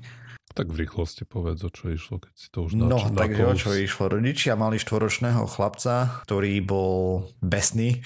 Tak 0.53 0.67
v 0.71 0.85
rýchlosti 0.85 1.23
povedz, 1.25 1.63
o 1.63 1.71
čo 1.71 1.91
išlo, 1.91 2.21
keď 2.21 2.33
si 2.35 2.47
to 2.51 2.67
už 2.67 2.77
No, 2.77 2.91
nač- 2.91 3.11
takže 3.11 3.43
o 3.47 3.53
čo 3.57 3.71
išlo? 3.75 4.11
Rodičia 4.11 4.53
mali 4.59 4.77
štvoročného 4.77 5.47
chlapca, 5.47 6.21
ktorý 6.27 6.61
bol 6.61 7.25
besný. 7.39 7.99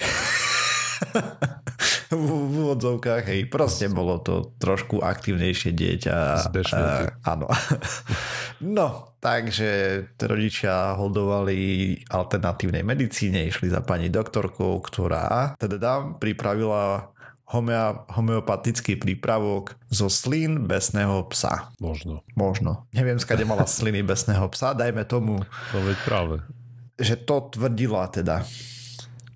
v, 2.10 2.16
v 2.26 2.54
úvodzovkách, 2.66 3.24
hej, 3.26 3.40
proste 3.50 3.90
bolo 3.90 4.22
to 4.22 4.54
trošku 4.56 5.02
aktívnejšie 5.02 5.74
dieťa. 5.74 6.16
Z 6.40 6.48
bešnoty. 6.54 7.04
A, 7.10 7.34
áno. 7.34 7.46
No, 8.62 9.16
takže 9.20 10.00
rodičia 10.16 10.96
holdovali 10.96 11.58
alternatívnej 12.08 12.80
medicíne, 12.86 13.44
išli 13.44 13.68
za 13.68 13.84
pani 13.84 14.08
doktorkou, 14.08 14.80
ktorá 14.80 15.58
teda 15.60 16.16
pripravila 16.16 17.12
homea, 17.46 18.06
homeopatický 18.10 18.98
prípravok 18.98 19.78
zo 19.86 20.10
slín 20.10 20.66
besného 20.66 21.26
psa. 21.30 21.70
Možno. 21.78 22.26
Možno. 22.34 22.90
Neviem, 22.90 23.22
skade 23.22 23.46
mala 23.46 23.64
sliny 23.78 24.02
besného 24.02 24.46
psa, 24.50 24.74
dajme 24.74 25.06
tomu, 25.06 25.42
No 25.46 25.78
veď 25.82 25.98
práve. 26.02 26.36
že 26.98 27.14
to 27.16 27.46
tvrdila 27.52 28.10
teda. 28.10 28.42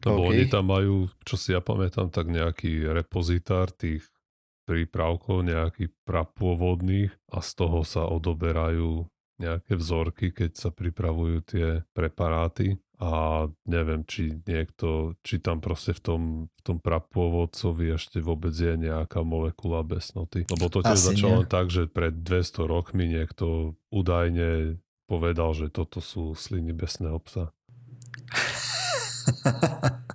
Lebo 0.01 0.27
OK. 0.27 0.31
oni 0.33 0.45
tam 0.49 0.65
majú, 0.73 0.95
čo 1.29 1.37
si 1.37 1.53
ja 1.53 1.61
pamätám, 1.61 2.09
tak 2.09 2.33
nejaký 2.33 2.89
repozitár 2.89 3.69
tých 3.69 4.09
prípravkov, 4.65 5.45
nejakých 5.45 5.93
prapôvodných 6.07 7.13
a 7.35 7.45
z 7.45 7.51
toho 7.59 7.85
sa 7.85 8.09
odoberajú 8.09 9.05
nejaké 9.41 9.73
vzorky, 9.77 10.33
keď 10.33 10.57
sa 10.57 10.69
pripravujú 10.73 11.37
tie 11.45 11.67
preparáty 11.93 12.81
a 13.01 13.49
neviem, 13.65 14.05
či 14.05 14.45
niekto, 14.45 15.17
či 15.25 15.41
tam 15.41 15.65
proste 15.65 15.97
v 15.97 16.01
tom, 16.05 16.23
v 16.53 16.61
tom 16.61 16.77
prapôvodcovi 16.77 17.97
ešte 17.97 18.21
vôbec 18.21 18.53
je 18.53 18.77
nejaká 18.77 19.25
molekula 19.25 19.81
besnoty. 19.81 20.45
Lebo 20.53 20.69
to 20.69 20.85
tiež 20.85 21.17
začalo 21.17 21.43
nie. 21.43 21.49
tak, 21.49 21.73
že 21.73 21.89
pred 21.89 22.13
200 22.13 22.69
rokmi 22.69 23.09
niekto 23.09 23.73
údajne 23.89 24.77
povedal, 25.09 25.57
že 25.57 25.73
toto 25.73 26.05
sú 26.05 26.37
sliny 26.37 26.77
besného 26.77 27.17
psa. 27.25 27.49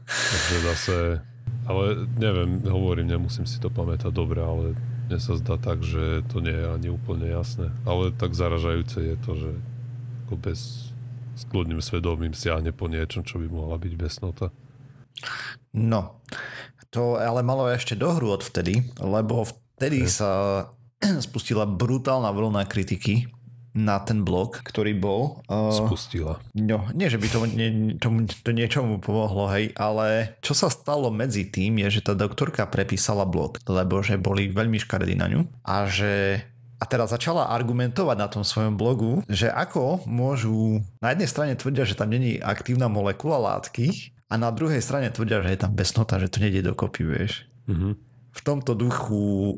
Takže 0.06 0.58
zase, 0.69 1.26
ale 1.65 2.06
neviem, 2.21 2.62
hovorím, 2.69 3.17
nemusím 3.17 3.50
si 3.50 3.58
to 3.58 3.74
pamätať 3.74 4.13
dobre, 4.13 4.45
ale 4.45 4.78
mne 5.10 5.17
sa 5.17 5.34
zdá 5.41 5.58
tak, 5.58 5.82
že 5.82 6.21
to 6.30 6.38
nie 6.38 6.54
je 6.54 6.69
ani 6.69 6.89
úplne 6.93 7.26
jasné. 7.34 7.74
Ale 7.89 8.13
tak 8.13 8.38
zaražajúce 8.38 9.02
je 9.02 9.15
to, 9.26 9.32
že 9.34 9.52
ako 10.26 10.36
bez 10.38 10.60
s 11.36 11.43
kľudným 11.45 11.84
svedomím 11.84 12.32
siahne 12.32 12.71
po 12.71 12.88
niečom, 12.88 13.28
čo 13.28 13.38
by 13.38 13.48
mohla 13.52 13.76
byť 13.76 13.93
besnota. 13.93 14.50
No, 15.76 16.24
to 16.89 17.19
ale 17.19 17.43
malo 17.43 17.67
ešte 17.67 18.00
dohru 18.00 18.32
odvtedy, 18.32 18.84
lebo 19.04 19.43
vtedy 19.43 20.08
Ok. 20.08 20.12
sa 20.12 20.32
spustila 21.28 21.67
brutálna 21.67 22.32
vlna 22.32 22.63
kritiky 22.67 23.28
na 23.76 24.00
ten 24.00 24.24
blog, 24.24 24.63
ktorý 24.63 24.95
bol. 24.95 25.43
Uh, 25.52 25.67
Spustila. 25.67 26.39
no, 26.56 26.88
nie, 26.95 27.12
že 27.12 27.19
by 27.19 27.28
to, 27.28 27.39
nie, 27.43 28.00
tomu, 28.00 28.24
to 28.24 28.56
niečomu 28.56 29.04
pomohlo, 29.04 29.52
hej, 29.52 29.76
ale 29.76 30.39
čo 30.39 30.56
sa 30.56 30.71
stalo 30.71 31.12
medzi 31.12 31.43
tým 31.43 31.84
je, 31.84 32.00
že 32.00 32.08
tá 32.08 32.15
doktorka 32.15 32.63
prepísala 32.71 33.28
blog, 33.28 33.60
lebo 33.67 34.00
že 34.00 34.15
boli 34.15 34.48
veľmi 34.48 34.80
škaredí 34.80 35.19
na 35.19 35.28
ňu 35.28 35.43
a 35.67 35.91
že 35.91 36.39
a 36.76 36.84
teraz 36.84 37.16
začala 37.16 37.52
argumentovať 37.52 38.18
na 38.20 38.28
tom 38.28 38.44
svojom 38.44 38.76
blogu, 38.76 39.24
že 39.32 39.48
ako 39.48 40.04
môžu, 40.08 40.84
na 41.00 41.16
jednej 41.16 41.30
strane 41.30 41.54
tvrdia, 41.56 41.88
že 41.88 41.96
tam 41.96 42.12
není 42.12 42.38
aktívna 42.40 42.92
molekula 42.92 43.40
látky 43.40 44.16
a 44.28 44.36
na 44.36 44.52
druhej 44.52 44.84
strane 44.84 45.08
tvrdia, 45.14 45.40
že 45.46 45.56
je 45.56 45.62
tam 45.62 45.72
besnota, 45.72 46.20
že 46.20 46.28
to 46.28 46.44
nejde 46.44 46.66
dokopy, 46.66 47.02
vieš. 47.06 47.48
Mhm. 47.72 47.96
V 48.36 48.42
tomto 48.44 48.76
duchu 48.76 49.56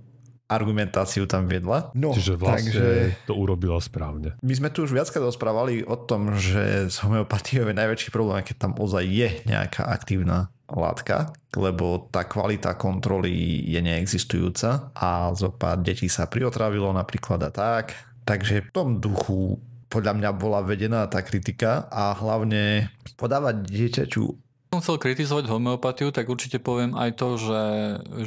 argumentáciu 0.47 1.27
tam 1.27 1.45
viedla. 1.45 1.91
No, 1.91 2.15
Čiže 2.15 2.39
vlastne 2.39 2.71
takže 2.71 2.88
to 3.27 3.36
urobila 3.36 3.77
správne. 3.83 4.39
my 4.39 4.53
sme 4.55 4.71
tu 4.71 4.88
už 4.88 4.95
viackrát 4.95 5.23
rozprávali 5.23 5.83
o 5.83 5.99
tom, 5.99 6.36
že 6.39 6.88
s 6.88 7.03
homeopatiou 7.03 7.67
je 7.67 7.75
najväčší 7.75 8.10
problém, 8.15 8.41
keď 8.41 8.55
tam 8.55 8.73
ozaj 8.79 9.03
je 9.03 9.29
nejaká 9.43 9.83
aktívna 9.91 10.47
látka, 10.67 11.31
lebo 11.55 12.12
tá 12.12 12.27
kvalita 12.27 12.75
kontroly 12.75 13.31
je 13.67 13.79
neexistujúca 13.79 14.91
a 14.95 15.31
zo 15.31 15.51
pár 15.51 15.79
detí 15.79 16.12
sa 16.12 16.27
priotravilo 16.27 16.91
napríklad 16.91 17.39
a 17.47 17.51
tak. 17.51 17.95
Takže 18.27 18.67
v 18.67 18.71
tom 18.75 18.99
duchu 18.99 19.60
podľa 19.88 20.19
mňa 20.19 20.29
bola 20.36 20.60
vedená 20.60 21.07
tá 21.07 21.23
kritika 21.23 21.88
a 21.88 22.12
hlavne 22.12 22.91
podávať 23.15 23.63
dieťaťu 23.63 24.47
som 24.67 24.83
chcel 24.83 24.99
kritizovať 24.99 25.47
homeopatiu, 25.47 26.12
tak 26.12 26.27
určite 26.27 26.60
poviem 26.60 26.91
aj 26.91 27.15
to, 27.15 27.39
že, 27.39 27.63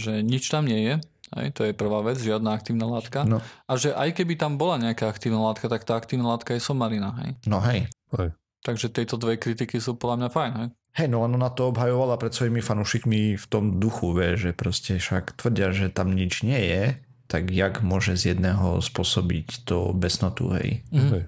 že 0.00 0.12
nič 0.24 0.48
tam 0.48 0.64
nie 0.64 0.88
je. 0.88 0.94
Hej, 1.38 1.54
to 1.54 1.62
je 1.62 1.72
prvá 1.72 2.02
vec, 2.02 2.18
žiadna 2.18 2.58
aktívna 2.58 2.90
látka. 2.90 3.22
No. 3.22 3.38
A 3.70 3.72
že 3.78 3.94
aj 3.94 4.18
keby 4.18 4.34
tam 4.34 4.58
bola 4.58 4.82
nejaká 4.82 5.06
aktívna 5.06 5.38
látka, 5.46 5.70
tak 5.70 5.86
tá 5.86 5.94
aktívna 5.94 6.34
látka 6.34 6.58
je 6.58 6.62
somarina. 6.62 7.14
Hej. 7.22 7.38
no 7.46 7.62
hej, 7.62 7.86
Takže 8.60 8.92
tieto 8.92 9.16
dve 9.16 9.40
kritiky 9.40 9.80
sú 9.80 9.96
podľa 9.96 10.26
mňa 10.26 10.28
fajn. 10.34 10.52
Hej. 10.58 10.68
Hej, 10.90 11.08
no 11.14 11.22
len 11.22 11.38
ona 11.38 11.54
to 11.54 11.70
obhajovala 11.70 12.18
pred 12.18 12.34
svojimi 12.34 12.58
fanúšikmi 12.58 13.38
v 13.38 13.46
tom 13.46 13.78
duchu, 13.78 14.10
vie, 14.10 14.34
že 14.34 14.50
proste 14.50 14.98
však 14.98 15.38
tvrdia, 15.38 15.70
že 15.70 15.86
tam 15.86 16.12
nič 16.12 16.42
nie 16.42 16.58
je, 16.58 16.98
tak 17.30 17.46
jak 17.54 17.78
môže 17.86 18.18
z 18.18 18.34
jedného 18.34 18.82
spôsobiť 18.82 19.62
to 19.70 19.94
besnotu, 19.94 20.50
hej. 20.58 20.82
Mhm. 20.90 21.10
Hej. 21.14 21.24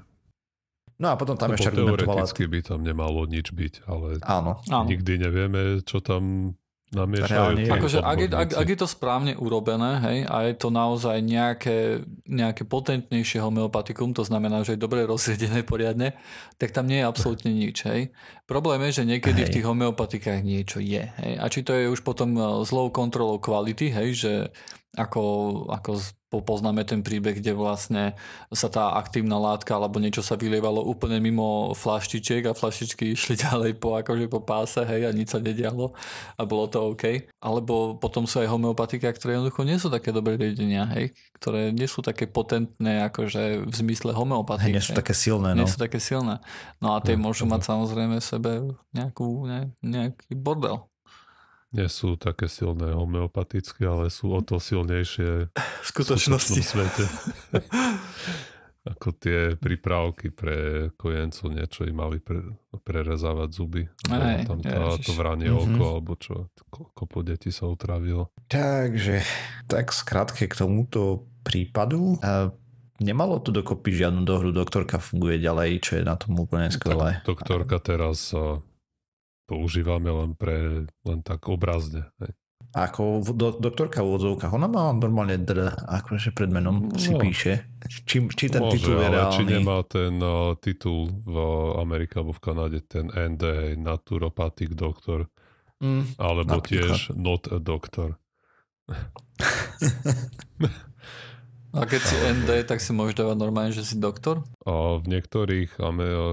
No 1.02 1.10
a 1.10 1.18
potom 1.18 1.34
tam 1.34 1.50
Lebo 1.50 1.58
ešte 1.58 1.74
argumentovala... 1.74 2.26
teoreticky 2.26 2.44
by 2.46 2.58
tam 2.62 2.80
nemalo 2.86 3.26
nič 3.26 3.50
byť, 3.50 3.74
ale 3.90 4.22
Áno, 4.22 4.62
Áno. 4.70 4.86
nikdy 4.86 5.18
nevieme, 5.18 5.82
čo 5.82 5.98
tam 5.98 6.54
namiešajú. 6.92 7.33
Reálne 7.33 7.64
tí 7.64 7.68
je. 7.68 7.72
Akože 7.72 7.98
ak 8.05 8.18
je, 8.20 8.28
ak, 8.28 8.48
ak 8.52 8.68
je 8.68 8.78
to 8.78 8.88
správne 8.88 9.33
urobené 9.40 9.92
hej, 10.05 10.18
a 10.28 10.37
je 10.46 10.55
to 10.55 10.68
naozaj 10.68 11.16
nejaké, 11.24 12.05
nejaké 12.28 12.68
potentnejšie 12.68 13.40
homeopatikum, 13.40 14.12
to 14.12 14.22
znamená, 14.22 14.61
že 14.62 14.76
je 14.76 14.85
dobre 14.85 15.02
rozsiedené 15.09 15.64
poriadne, 15.64 16.14
tak 16.61 16.76
tam 16.76 16.87
nie 16.87 17.00
je 17.00 17.09
absolútne 17.09 17.50
nič. 17.50 17.83
Hej. 17.88 18.12
Problém 18.44 18.85
je, 18.88 19.02
že 19.02 19.09
niekedy 19.09 19.40
Hej. 19.42 19.48
v 19.48 19.55
tých 19.59 19.66
homeopatikách 19.66 20.40
niečo 20.44 20.78
je. 20.85 21.09
Hej. 21.09 21.33
A 21.40 21.44
či 21.48 21.64
to 21.64 21.72
je 21.72 21.88
už 21.88 22.05
potom 22.05 22.37
e, 22.37 22.40
zlou 22.68 22.92
kontrolou 22.92 23.40
kvality, 23.40 23.88
hej, 23.88 24.09
že 24.12 24.33
ako, 24.92 25.22
ako 25.72 25.90
poznáme 26.40 26.85
ten 26.88 27.05
príbeh, 27.05 27.37
kde 27.37 27.52
vlastne 27.52 28.16
sa 28.48 28.72
tá 28.72 28.96
aktívna 28.96 29.37
látka 29.37 29.76
alebo 29.76 30.00
niečo 30.00 30.24
sa 30.24 30.40
vylievalo 30.40 30.81
úplne 30.81 31.20
mimo 31.20 31.76
flaštičiek 31.76 32.48
a 32.48 32.57
flaštičky 32.57 33.09
išli 33.16 33.37
ďalej 33.37 33.76
po, 33.76 33.96
akože 34.00 34.33
po 34.33 34.40
páse, 34.40 34.81
hej, 34.85 35.09
a 35.09 35.12
nič 35.12 35.37
sa 35.37 35.40
nedialo 35.40 35.92
a 36.37 36.42
bolo 36.48 36.68
to 36.68 36.96
OK. 36.96 37.28
Alebo 37.40 38.00
potom 38.00 38.24
sú 38.24 38.40
aj 38.40 38.48
homeopatika, 38.48 39.12
ktoré 39.12 39.37
jednoducho 39.37 39.64
nie 39.68 39.76
sú 39.76 39.92
také 39.92 40.12
dobré 40.12 40.40
riedenia, 40.40 40.88
hej, 40.96 41.12
ktoré 41.37 41.72
nie 41.72 41.88
sú 41.88 42.00
také 42.00 42.24
potentné 42.24 43.05
akože 43.12 43.68
v 43.68 43.74
zmysle 43.74 44.12
hej, 44.12 44.18
homeopatie. 44.20 44.72
nie 44.72 44.81
sú 44.85 44.96
také 44.96 45.12
silné, 45.12 45.52
no. 45.52 45.64
nie 45.64 45.68
sú 45.68 45.76
také 45.76 46.00
silné. 46.00 46.40
No 46.81 46.96
a 46.96 47.05
tie 47.05 47.16
No, 47.16 47.28
môžu 47.28 47.44
no. 47.44 47.57
mať 47.57 47.68
samozrejme 47.68 48.16
v 48.20 48.24
sebe 48.24 48.50
nejakú, 48.96 49.44
ne, 49.44 49.68
nejaký 49.85 50.33
bordel. 50.33 50.91
Nie 51.72 51.88
sú 51.88 52.20
také 52.20 52.52
silné 52.52 52.92
homeopatické, 52.92 53.88
ale 53.88 54.12
sú 54.12 54.32
o 54.32 54.40
to 54.44 54.61
silnejšie 54.61 55.48
V 55.48 55.56
v 55.56 55.87
skutočnom 55.88 56.37
svete. 56.38 57.05
Ako 58.82 59.14
tie 59.14 59.55
prípravky 59.55 60.34
pre 60.34 60.90
kojencov, 60.99 61.55
niečo 61.55 61.86
im 61.86 61.94
mali 61.94 62.18
pre, 62.18 62.42
prerezávať 62.82 63.49
zuby. 63.55 63.86
Hej, 64.11 64.42
tam 64.51 64.59
tá, 64.59 64.99
ježiš. 64.99 65.07
to 65.07 65.12
vranie 65.14 65.55
Mhm. 65.55 65.59
oko, 65.78 65.82
alebo 65.86 66.12
čo, 66.18 66.51
koľko 66.66 67.03
po 67.07 67.22
deti 67.22 67.55
sa 67.55 67.70
utravilo. 67.70 68.34
Takže, 68.51 69.22
tak 69.70 69.94
skrátke 69.94 70.51
k 70.51 70.55
tomuto 70.59 71.30
prípadu. 71.47 72.18
A 72.26 72.51
nemalo 72.99 73.38
to 73.38 73.55
dokopy 73.55 73.94
žiadnu 73.94 74.26
dohru, 74.26 74.51
doktorka 74.51 74.99
funguje 74.99 75.38
ďalej, 75.38 75.78
čo 75.78 75.92
je 75.99 76.03
na 76.03 76.18
tom 76.18 76.34
úplne 76.34 76.66
skvelé. 76.74 77.22
Tak 77.22 77.26
doktorka 77.38 77.78
teraz 77.78 78.34
a, 78.34 78.59
používame 79.53 80.09
len 80.09 80.32
pre, 80.32 80.57
len 81.05 81.18
tak 81.20 81.44
obrazne. 81.46 82.09
Hej. 82.18 82.32
Ako 82.72 83.20
do, 83.28 83.53
doktorka 83.53 84.00
v 84.00 84.09
úvodzovkách, 84.09 84.48
ona 84.48 84.64
má 84.64 84.88
normálne 84.90 85.36
dr, 85.36 85.68
akože 85.76 86.32
pred 86.32 86.48
menom 86.48 86.88
si 86.96 87.12
No. 87.12 87.20
píše. 87.20 87.68
Či, 87.84 88.24
či 88.32 88.48
ten 88.48 88.64
Môže, 88.64 88.80
titul 88.80 88.96
je 88.96 89.05
ale 89.05 89.20
či 89.28 89.42
reálny. 89.44 89.53
nemá 89.53 89.78
ten 89.84 90.14
uh, 90.16 90.57
titul 90.57 91.12
v 91.20 91.36
Amerike 91.76 92.16
alebo 92.16 92.32
v 92.32 92.40
Kanade, 92.40 92.80
ten 92.82 93.12
ND, 93.12 93.44
Naturopathic 93.76 94.72
Doctor, 94.72 95.28
Mm, 95.82 96.14
alebo 96.14 96.62
Napríklad. 96.62 96.94
tiež 96.94 97.11
Not 97.12 97.50
a 97.50 97.59
Doctor. 97.59 98.14
A 101.72 101.82
keď 101.82 102.00
si 102.00 102.14
ND, 102.14 102.62
tak 102.62 102.78
si 102.78 102.94
môžeš 102.94 103.16
dávať 103.16 103.34
normálne, 103.34 103.74
že 103.74 103.82
si 103.82 103.98
doktor? 103.98 104.46
A 104.62 104.94
v 104.94 105.11
niektorých 105.11 105.74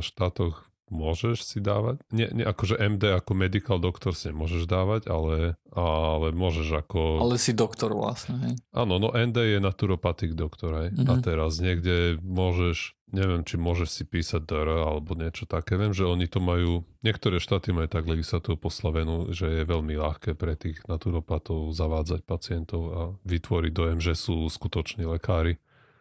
štátoch 0.02 0.69
môžeš 0.90 1.42
si 1.42 1.58
dávať. 1.58 2.02
Nie, 2.10 2.30
nie 2.30 2.44
akože 2.44 2.78
MD 2.78 3.16
ako 3.16 3.32
medical 3.34 3.78
doctor 3.78 4.14
si 4.14 4.30
môžeš 4.30 4.66
dávať, 4.66 5.08
ale, 5.08 5.56
ale 5.70 6.34
môžeš 6.34 6.86
ako... 6.86 7.24
Ale 7.24 7.38
si 7.38 7.54
doktor 7.54 7.94
vlastne, 7.94 8.36
hej? 8.44 8.54
Áno, 8.70 8.98
no 8.98 9.10
ND 9.10 9.58
je 9.58 9.60
naturopatik 9.62 10.34
doktor, 10.34 10.86
hej. 10.86 10.90
Mm-hmm. 10.92 11.08
A 11.08 11.14
Mhm. 11.18 11.24
teraz 11.24 11.52
niekde 11.58 12.18
môžeš, 12.22 12.98
neviem, 13.10 13.42
či 13.42 13.58
môžeš 13.58 13.90
si 13.90 14.04
písať 14.06 14.46
DR 14.46 14.70
alebo 14.70 15.18
niečo 15.18 15.46
také. 15.46 15.78
Viem, 15.78 15.94
že 15.94 16.06
oni 16.06 16.30
to 16.30 16.38
majú, 16.38 16.86
niektoré 17.02 17.42
štáty 17.42 17.74
majú 17.74 17.90
tak 17.90 18.06
legislatívu 18.06 18.58
poslavenú, 18.58 19.34
že 19.34 19.50
je 19.50 19.64
veľmi 19.66 19.98
ľahké 19.98 20.38
pre 20.38 20.54
tých 20.54 20.82
naturopatov 20.86 21.74
zavádzať 21.74 22.22
pacientov 22.24 22.82
a 22.94 23.02
vytvoriť 23.26 23.72
dojem, 23.74 24.00
že 24.00 24.14
sú 24.14 24.46
skutoční 24.46 25.06
lekári. 25.10 25.58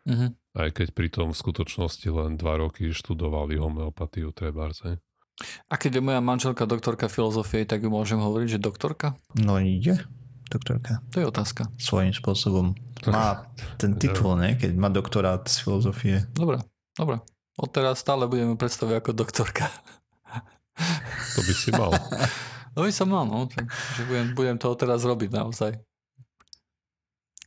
Mhm. 0.09 0.27
Aj 0.57 0.71
keď 0.73 0.97
pritom 0.97 1.31
v 1.31 1.39
skutočnosti 1.39 2.09
len 2.09 2.41
dva 2.41 2.57
roky 2.57 2.91
študovali 2.91 3.61
homeopatiu 3.61 4.33
trebárs, 4.33 4.81
hej. 4.83 4.97
A 5.71 5.79
keď 5.79 6.01
je 6.01 6.03
moja 6.03 6.19
manželka 6.19 6.67
doktorka 6.67 7.07
filozofie, 7.07 7.63
tak 7.63 7.87
ju 7.87 7.95
môžem 7.95 8.19
hovoriť, 8.19 8.59
že 8.59 8.59
doktorka? 8.59 9.15
No 9.39 9.63
ide, 9.63 10.03
doktorka. 10.51 10.99
To 11.15 11.23
je 11.23 11.27
otázka. 11.31 11.71
Svojím 11.79 12.11
spôsobom. 12.11 12.75
Má 13.07 13.47
ten 13.79 13.95
titul, 14.03 14.35
ne? 14.35 14.59
Keď 14.59 14.75
má 14.75 14.91
doktorát 14.91 15.47
z 15.47 15.63
filozofie. 15.63 16.27
Dobre, 16.35 16.59
dobre. 16.99 17.23
Odteraz 17.55 18.03
stále 18.03 18.27
budeme 18.27 18.59
predstaviť 18.59 18.95
ako 18.99 19.11
doktorka. 19.15 19.71
To 21.39 21.41
by 21.43 21.55
si 21.55 21.71
mal. 21.71 21.93
No 22.79 22.87
by 22.87 22.95
som 22.95 23.11
mal, 23.11 23.27
no. 23.27 23.51
Že, 23.51 23.67
že 23.67 24.03
budem, 24.07 24.27
budem 24.39 24.55
to 24.55 24.71
teraz 24.79 25.03
robiť 25.03 25.35
naozaj. 25.35 25.83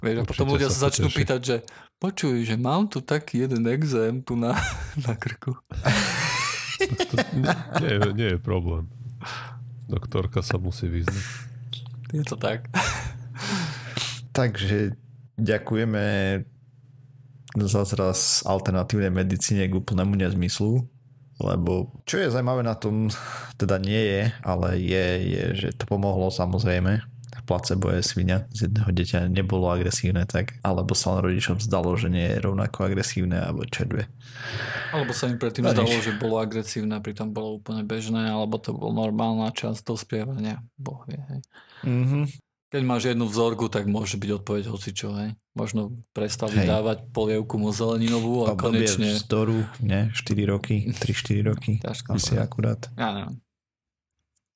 Vieš, 0.02 0.16
a 0.18 0.24
potom 0.26 0.50
ľudia 0.50 0.70
sa 0.74 0.76
sa 0.76 0.84
začnú 0.90 1.08
poteší. 1.08 1.20
pýtať, 1.22 1.40
že 1.46 1.58
počuj, 2.02 2.42
že 2.42 2.58
mám 2.58 2.90
tu 2.90 3.06
taký 3.06 3.46
jeden 3.46 3.70
exém 3.70 4.26
tu 4.26 4.34
na, 4.34 4.58
na 5.06 5.14
krku. 5.14 5.54
To 6.82 7.16
nie, 7.38 7.54
nie, 7.78 7.92
je, 7.94 8.00
nie 8.18 8.30
je 8.36 8.40
problém. 8.42 8.90
Doktorka 9.86 10.42
sa 10.42 10.58
musí 10.58 10.90
vyznať. 10.90 11.26
Je 12.12 12.24
to 12.26 12.36
tak. 12.36 12.66
Takže 14.38 14.98
ďakujeme 15.38 16.04
za 17.60 17.84
zraz 17.84 18.42
alternatívnej 18.48 19.12
medicíne 19.12 19.68
k 19.68 19.78
úplnému 19.78 20.16
nezmyslu. 20.16 20.88
Lebo 21.42 21.90
čo 22.06 22.22
je 22.22 22.30
zaujímavé 22.30 22.62
na 22.62 22.78
tom, 22.78 23.10
teda 23.58 23.82
nie 23.82 23.98
je, 23.98 24.22
ale 24.46 24.78
je, 24.78 25.06
je 25.26 25.44
že 25.58 25.70
to 25.74 25.90
pomohlo 25.90 26.30
samozrejme. 26.30 27.02
Placebo 27.46 27.92
je 27.92 28.02
svinia 28.06 28.46
z 28.54 28.70
jedného 28.70 28.90
dieťa 28.94 29.20
nebolo 29.28 29.70
agresívne 29.70 30.24
tak, 30.30 30.58
alebo 30.62 30.94
sa 30.94 31.18
len 31.18 31.32
rodičom 31.32 31.60
zdalo, 31.60 31.94
že 31.98 32.08
nie 32.08 32.26
je 32.26 32.42
rovnako 32.42 32.92
agresívne, 32.92 33.42
alebo 33.42 33.66
čo 33.68 33.86
dve. 33.86 34.08
Alebo 34.94 35.12
sa 35.12 35.28
im 35.32 35.42
predtým 35.42 35.66
No 35.66 35.74
zdalo, 35.74 35.90
nič. 35.90 36.06
že 36.06 36.14
bolo 36.16 36.40
agresívne 36.40 36.98
pritom 37.02 37.34
bolo 37.34 37.60
úplne 37.60 37.84
bežné, 37.84 38.30
alebo 38.30 38.62
to 38.62 38.72
bol 38.76 38.94
normálna 38.94 39.50
časť 39.52 39.82
dospievania. 39.84 40.62
Boh 40.78 41.02
vie, 41.10 41.20
hej. 41.20 41.42
Mm-hmm. 41.86 42.24
Keď 42.72 42.82
máš 42.88 43.12
jednu 43.12 43.28
vzorku, 43.28 43.68
tak 43.68 43.84
môže 43.84 44.16
byť 44.16 44.30
odpoveď 44.32 44.64
hocičo, 44.72 45.12
hej. 45.20 45.36
Možno 45.52 46.00
prestali 46.16 46.64
Hej. 46.64 46.72
dávať 46.72 46.98
polievku 47.12 47.60
mu 47.60 47.76
zeleninovú 47.76 48.48
a 48.48 48.56
konečne... 48.56 49.20
vzdoru, 49.20 49.68
ne? 49.84 50.08
4 50.16 50.48
roky, 50.48 50.88
3-4 50.88 51.44
roky. 51.52 51.84
Ťažko 51.84 52.16
Asi 52.16 52.40
akurát. 52.40 52.88
Ja 52.96 53.12
neviem. 53.12 53.36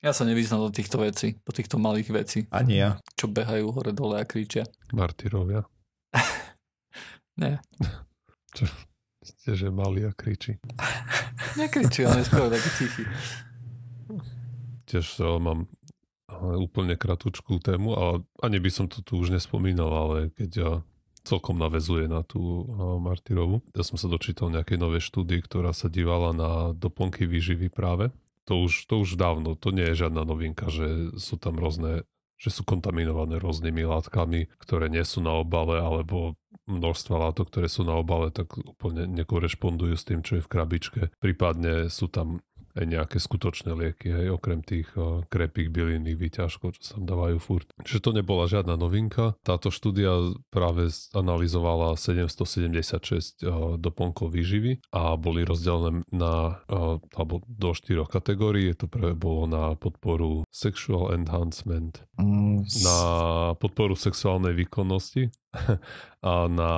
Ja 0.05 0.13
sa 0.13 0.21
nevyznam 0.21 0.61
do 0.61 0.69
týchto 0.69 1.01
vecí, 1.01 1.41
do 1.41 1.49
týchto 1.49 1.81
malých 1.81 2.13
vecí, 2.13 2.39
Ani 2.53 2.77
ja. 2.77 3.01
čo 3.17 3.25
behajú 3.25 3.73
hore 3.73 3.89
dole 3.89 4.21
a 4.21 4.25
kričia. 4.29 4.61
Martyrovia. 4.93 5.65
Nie, 7.41 7.57
Ste, 9.25 9.57
že 9.57 9.73
mali 9.73 10.05
a 10.05 10.13
kričí. 10.13 10.61
nekričia, 11.59 12.13
ale 12.13 12.21
skôr 12.21 12.53
taký 12.53 12.69
tichý. 12.77 13.03
Tiež 14.85 15.25
uh, 15.25 15.41
mám 15.41 15.65
úplne 16.61 16.93
kratučkú 16.93 17.57
tému, 17.57 17.97
ale 17.97 18.13
ani 18.45 18.61
by 18.61 18.69
som 18.69 18.85
to 18.85 19.01
tu 19.01 19.17
už 19.17 19.33
nespomínal, 19.33 19.89
ale 19.89 20.29
keď 20.37 20.51
uh, 20.61 20.69
celkom 21.25 21.57
navezuje 21.57 22.05
na 22.05 22.21
tú 22.21 22.69
Martyrovu. 23.01 23.65
Ja 23.73 23.81
som 23.81 23.97
sa 23.97 24.05
dočítal 24.05 24.53
nejakej 24.53 24.77
novej 24.77 25.01
štúdii, 25.01 25.41
ktorá 25.41 25.73
sa 25.73 25.89
dívala 25.89 26.29
na 26.37 26.77
doplnky 26.77 27.25
výživy 27.25 27.73
práve. 27.73 28.13
To 28.45 28.65
už, 28.65 28.85
to 28.85 29.01
už 29.01 29.17
dávno, 29.17 29.57
to 29.57 29.73
nie 29.73 29.89
je 29.93 30.05
žiadna 30.05 30.21
novinka, 30.21 30.69
že 30.69 31.17
sú 31.17 31.37
tam 31.41 31.57
rôzne 31.57 32.05
že 32.35 32.51
sú 32.51 32.67
kontaminované 32.67 33.39
rôznymi 33.39 33.87
látkami, 33.87 34.51
ktoré 34.59 34.91
nie 34.91 35.07
sú 35.07 35.23
na 35.23 35.39
obale, 35.39 35.79
alebo 35.79 36.35
množstva 36.67 37.31
látok, 37.31 37.47
ktoré 37.47 37.71
sú 37.71 37.87
na 37.87 37.95
obale, 37.95 38.27
tak 38.27 38.59
úplne 38.59 39.07
nekorešpondujú 39.07 39.95
s 39.95 40.03
tým, 40.03 40.19
čo 40.19 40.37
je 40.39 40.43
v 40.43 40.51
krabičke. 40.51 41.01
Prípadne 41.23 41.87
sú 41.87 42.11
tam 42.11 42.43
aj 42.75 42.85
nejaké 42.85 43.17
skutočné 43.17 43.71
lieky, 43.71 44.11
hej, 44.11 44.27
okrem 44.35 44.59
tých 44.61 44.91
uh, 44.99 45.23
krepých 45.31 45.71
bylinných 45.71 46.19
výťažkov, 46.19 46.75
čo 46.79 46.81
sa 46.83 46.95
dávajú 46.99 47.37
furt. 47.39 47.67
Čiže 47.81 48.03
to 48.03 48.11
nebola 48.11 48.45
žiadna 48.51 48.75
novinka. 48.75 49.39
Táto 49.41 49.71
štúdia 49.71 50.35
práve 50.51 50.91
analyzovala 51.15 51.95
776 51.95 53.41
uh, 53.41 53.79
doplnkov 53.79 54.35
výživy 54.35 54.83
a 54.91 55.15
boli 55.15 55.47
rozdelené 55.47 56.03
na, 56.11 56.59
uh, 56.67 56.99
alebo 57.15 57.41
do 57.47 57.71
štyroch 57.71 58.11
kategórií. 58.11 58.75
To 58.77 58.91
prvé 58.91 59.15
bolo 59.15 59.47
na 59.47 59.63
podporu 59.79 60.43
sexual 60.51 61.15
enhancement, 61.15 62.03
Mm, 62.15 62.63
na 62.63 62.97
podporu 63.59 63.99
sexuálnej 63.99 64.55
výkonnosti 64.55 65.35
a 66.23 66.47
na 66.47 66.71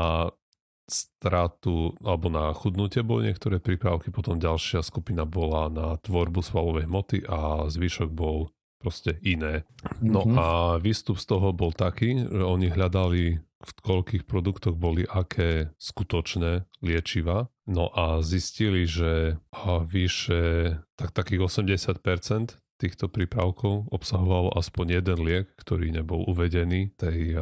stratu 0.88 1.94
alebo 2.00 2.32
na 2.32 2.56
chudnutie 2.56 3.04
boli 3.04 3.28
niektoré 3.30 3.60
prípravky, 3.60 4.10
potom 4.10 4.40
ďalšia 4.40 4.80
skupina 4.82 5.28
bola 5.28 5.68
na 5.68 5.88
tvorbu 6.00 6.40
svalovej 6.40 6.88
hmoty 6.88 7.28
a 7.28 7.68
zvyšok 7.68 8.10
bol 8.12 8.48
proste 8.80 9.20
iné. 9.26 9.68
No 10.00 10.24
Mhm. 10.24 10.36
a 10.38 10.48
výstup 10.80 11.20
z 11.20 11.26
toho 11.28 11.52
bol 11.52 11.74
taký, 11.74 12.24
že 12.24 12.44
oni 12.46 12.72
hľadali 12.72 13.42
v 13.58 13.72
koľkých 13.82 14.30
produktoch 14.30 14.78
boli 14.78 15.02
aké 15.04 15.74
skutočné 15.82 16.70
liečiva. 16.86 17.50
No 17.66 17.90
a 17.90 18.22
zistili, 18.22 18.86
že 18.86 19.42
vyše 19.66 20.78
tak, 20.94 21.10
takých 21.12 21.42
80% 21.42 22.62
týchto 22.78 23.10
prípravkov 23.10 23.90
obsahovalo 23.90 24.54
aspoň 24.54 25.02
jeden 25.02 25.20
liek, 25.26 25.50
ktorý 25.58 25.90
nebol 25.90 26.22
uvedený 26.30 26.94
tej, 26.94 27.34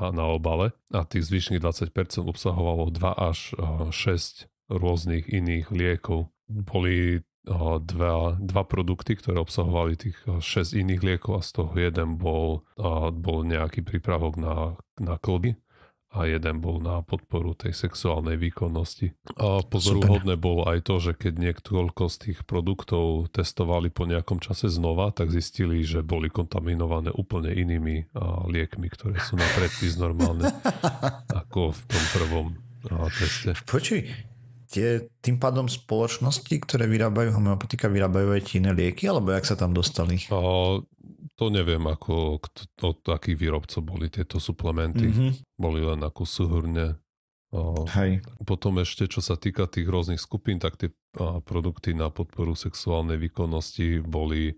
na, 0.00 0.24
obale 0.30 0.72
a 0.94 1.02
tých 1.02 1.26
zvyšných 1.28 1.62
20% 1.62 1.90
obsahovalo 2.24 2.90
2 2.94 3.12
až 3.14 3.54
a, 3.58 3.90
6 3.90 4.46
rôznych 4.70 5.26
iných 5.28 5.72
liekov. 5.74 6.30
Boli 6.48 7.24
a, 7.48 7.80
dva, 7.80 8.38
dva 8.38 8.62
produkty, 8.64 9.18
ktoré 9.18 9.42
obsahovali 9.42 9.98
tých 9.98 10.18
a, 10.30 10.38
6 10.40 10.78
iných 10.78 11.02
liekov 11.02 11.32
a 11.38 11.42
z 11.42 11.50
toho 11.54 11.72
jeden 11.74 12.16
bol, 12.16 12.66
bol 13.12 13.38
nejaký 13.42 13.82
prípravok 13.82 14.38
na, 14.38 14.56
na 14.98 15.18
klby 15.18 15.58
a 16.18 16.26
jeden 16.26 16.58
bol 16.58 16.82
na 16.82 17.00
podporu 17.06 17.54
tej 17.54 17.70
sexuálnej 17.72 18.34
výkonnosti. 18.34 19.14
A 19.38 19.62
pozoruhodné 19.62 20.34
bolo 20.34 20.66
aj 20.66 20.82
to, 20.82 20.98
že 20.98 21.12
keď 21.14 21.38
niekoľko 21.38 22.10
z 22.10 22.16
tých 22.18 22.38
produktov 22.42 23.30
testovali 23.30 23.88
po 23.94 24.04
nejakom 24.04 24.42
čase 24.42 24.66
znova, 24.66 25.14
tak 25.14 25.30
zistili, 25.30 25.86
že 25.86 26.02
boli 26.02 26.26
kontaminované 26.28 27.14
úplne 27.14 27.54
inými 27.54 28.10
liekmi, 28.50 28.90
ktoré 28.90 29.22
sú 29.22 29.38
na 29.38 29.46
predpis 29.54 29.94
normálne 29.94 30.50
ako 31.40 31.70
v 31.70 31.80
tom 31.86 32.04
prvom 32.14 32.46
teste. 33.14 33.54
Počuj, 33.66 34.00
tie, 34.68 35.08
tým 35.24 35.40
pádom 35.40 35.66
spoločnosti, 35.66 36.52
ktoré 36.60 36.84
vyrábajú 36.84 37.32
homeopatika, 37.32 37.88
vyrábajú 37.88 38.36
aj 38.36 38.42
tie 38.44 38.60
iné 38.60 38.76
lieky, 38.76 39.08
alebo 39.08 39.32
jak 39.32 39.48
sa 39.48 39.56
tam 39.56 39.72
dostali? 39.72 40.20
A, 40.28 40.40
to 41.34 41.44
neviem, 41.48 41.82
ako, 41.88 42.38
od 42.84 43.00
akých 43.08 43.38
výrobcov 43.40 43.80
boli 43.80 44.12
tieto 44.12 44.36
suplementy. 44.36 45.08
Mhm. 45.08 45.28
Boli 45.56 45.80
len 45.80 46.04
ako 46.04 46.22
súhrne. 46.28 47.00
Hej. 47.96 48.20
Potom 48.44 48.76
ešte, 48.76 49.08
čo 49.08 49.24
sa 49.24 49.40
týka 49.40 49.64
tých 49.64 49.88
rôznych 49.88 50.20
skupín, 50.20 50.60
tak 50.60 50.76
tie 50.76 50.92
produkty 51.48 51.96
na 51.96 52.12
podporu 52.12 52.52
sexuálnej 52.52 53.16
výkonnosti 53.16 54.04
boli 54.04 54.52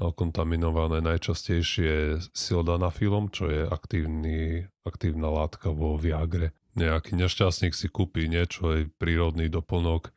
kontaminované 0.00 1.04
najčastejšie 1.04 2.24
sildanafilom, 2.32 3.28
čo 3.28 3.52
je 3.52 3.68
aktívny, 3.68 4.64
aktívna 4.88 5.28
látka 5.28 5.68
vo 5.68 6.00
Viagre. 6.00 6.56
Nejaký 6.72 7.18
nešťastník 7.20 7.76
si 7.76 7.92
kúpi 7.92 8.26
niečo, 8.26 8.72
je 8.72 8.88
prírodný 8.96 9.52
doplnok, 9.52 10.12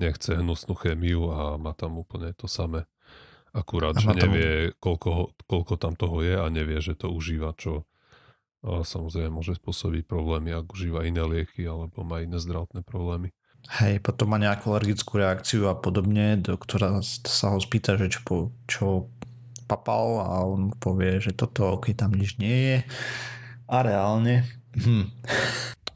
nechce 0.00 0.40
hnusnú 0.40 0.72
chémiu 0.78 1.28
a 1.30 1.60
má 1.60 1.76
tam 1.76 2.00
úplne 2.00 2.32
to 2.32 2.48
samé. 2.48 2.88
Akurát, 3.52 3.96
že 3.96 4.12
nevie, 4.12 4.76
koľko, 4.76 5.36
koľko 5.48 5.74
tam 5.80 5.96
toho 5.96 6.20
je 6.20 6.36
a 6.36 6.46
nevie, 6.52 6.80
že 6.80 6.96
to 6.96 7.12
užíva, 7.12 7.56
čo 7.56 7.88
a 8.58 8.82
samozrejme 8.82 9.30
môže 9.30 9.54
spôsobiť 9.54 10.02
problémy, 10.10 10.50
ak 10.50 10.74
užíva 10.74 11.06
iné 11.06 11.22
lieky 11.22 11.62
alebo 11.62 12.02
má 12.02 12.18
iné 12.26 12.42
zdravotné 12.42 12.82
problémy. 12.82 13.30
Hej, 13.78 14.02
potom 14.02 14.34
má 14.34 14.38
nejakú 14.38 14.70
alergickú 14.74 15.18
reakciu 15.18 15.70
a 15.70 15.78
podobne, 15.78 16.38
doktora 16.38 16.98
sa 17.02 17.54
ho 17.54 17.58
spýta, 17.62 17.98
že 17.98 18.10
čo, 18.10 18.20
po- 18.26 18.50
čo 18.66 18.86
papal 19.70 20.24
a 20.24 20.42
on 20.42 20.74
povie, 20.74 21.22
že 21.22 21.36
toto, 21.36 21.78
ok, 21.78 21.92
tam 21.94 22.14
nič 22.16 22.40
nie 22.40 22.54
je. 22.54 22.78
A 23.68 23.84
reálne? 23.84 24.48
Hm. 24.74 25.10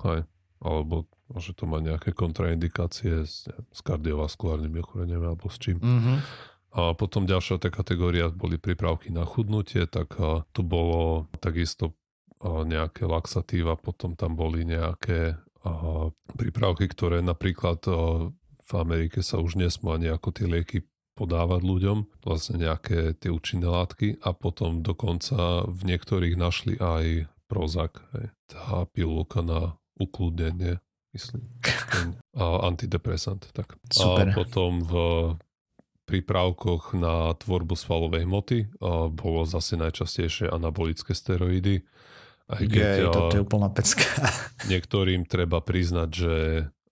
Hej. 0.03 0.27
Alebo 0.63 1.11
že 1.41 1.57
to 1.57 1.65
má 1.65 1.81
nejaké 1.81 2.13
kontraindikácie 2.13 3.25
s, 3.25 3.49
s 3.49 3.81
kardiovaskulárnymi 3.83 4.85
ochorením 4.85 5.25
alebo 5.25 5.49
s 5.49 5.57
čím. 5.57 5.81
Mm-hmm. 5.81 6.17
A 6.73 6.97
potom 6.97 7.29
ďalšia 7.29 7.61
tá 7.61 7.69
kategória 7.69 8.33
boli 8.33 8.57
prípravky 8.57 9.13
na 9.13 9.29
chudnutie, 9.29 9.85
tak 9.85 10.17
tu 10.57 10.61
bolo 10.65 11.29
takisto 11.37 11.93
nejaké 12.43 13.05
laxatíva, 13.05 13.77
potom 13.77 14.17
tam 14.17 14.35
boli 14.35 14.65
nejaké 14.65 15.37
prípravky, 16.33 16.89
ktoré 16.89 17.21
napríklad 17.21 17.85
v 18.57 18.73
Amerike 18.73 19.21
sa 19.21 19.37
už 19.37 19.61
nesmú 19.61 19.93
ani 19.93 20.09
ako 20.09 20.33
tie 20.33 20.49
lieky 20.49 20.89
podávať 21.13 21.61
ľuďom, 21.61 22.25
vlastne 22.25 22.57
nejaké 22.65 23.21
tie 23.21 23.29
účinné 23.29 23.69
látky 23.69 24.25
a 24.25 24.33
potom 24.33 24.81
dokonca 24.81 25.69
v 25.69 25.81
niektorých 25.93 26.41
našli 26.41 26.81
aj 26.81 27.29
Prozac, 27.53 28.01
hej, 28.17 28.33
tá 28.49 28.89
pilulka 28.97 29.45
na 29.45 29.77
ukludnenie, 30.03 30.83
myslím. 31.15 31.47
A 32.35 32.67
antidepresant, 32.67 33.47
tak. 33.55 33.79
Super. 33.89 34.31
A 34.31 34.35
potom 34.35 34.83
v 34.83 34.95
prípravkoch 36.03 36.99
na 36.99 37.33
tvorbu 37.39 37.79
svalovej 37.79 38.27
hmoty 38.27 38.59
a 38.83 39.07
bolo 39.09 39.47
zase 39.47 39.79
najčastejšie 39.79 40.51
anabolické 40.51 41.15
steroidy. 41.15 41.87
Aj 42.51 42.61
keď, 42.61 43.07
Jej, 43.07 43.09
to 43.15 43.37
je 43.39 43.45
úplná 43.47 43.71
pecka. 43.71 44.05
Niektorým 44.73 45.25
treba 45.25 45.63
priznať, 45.63 46.09
že 46.11 46.35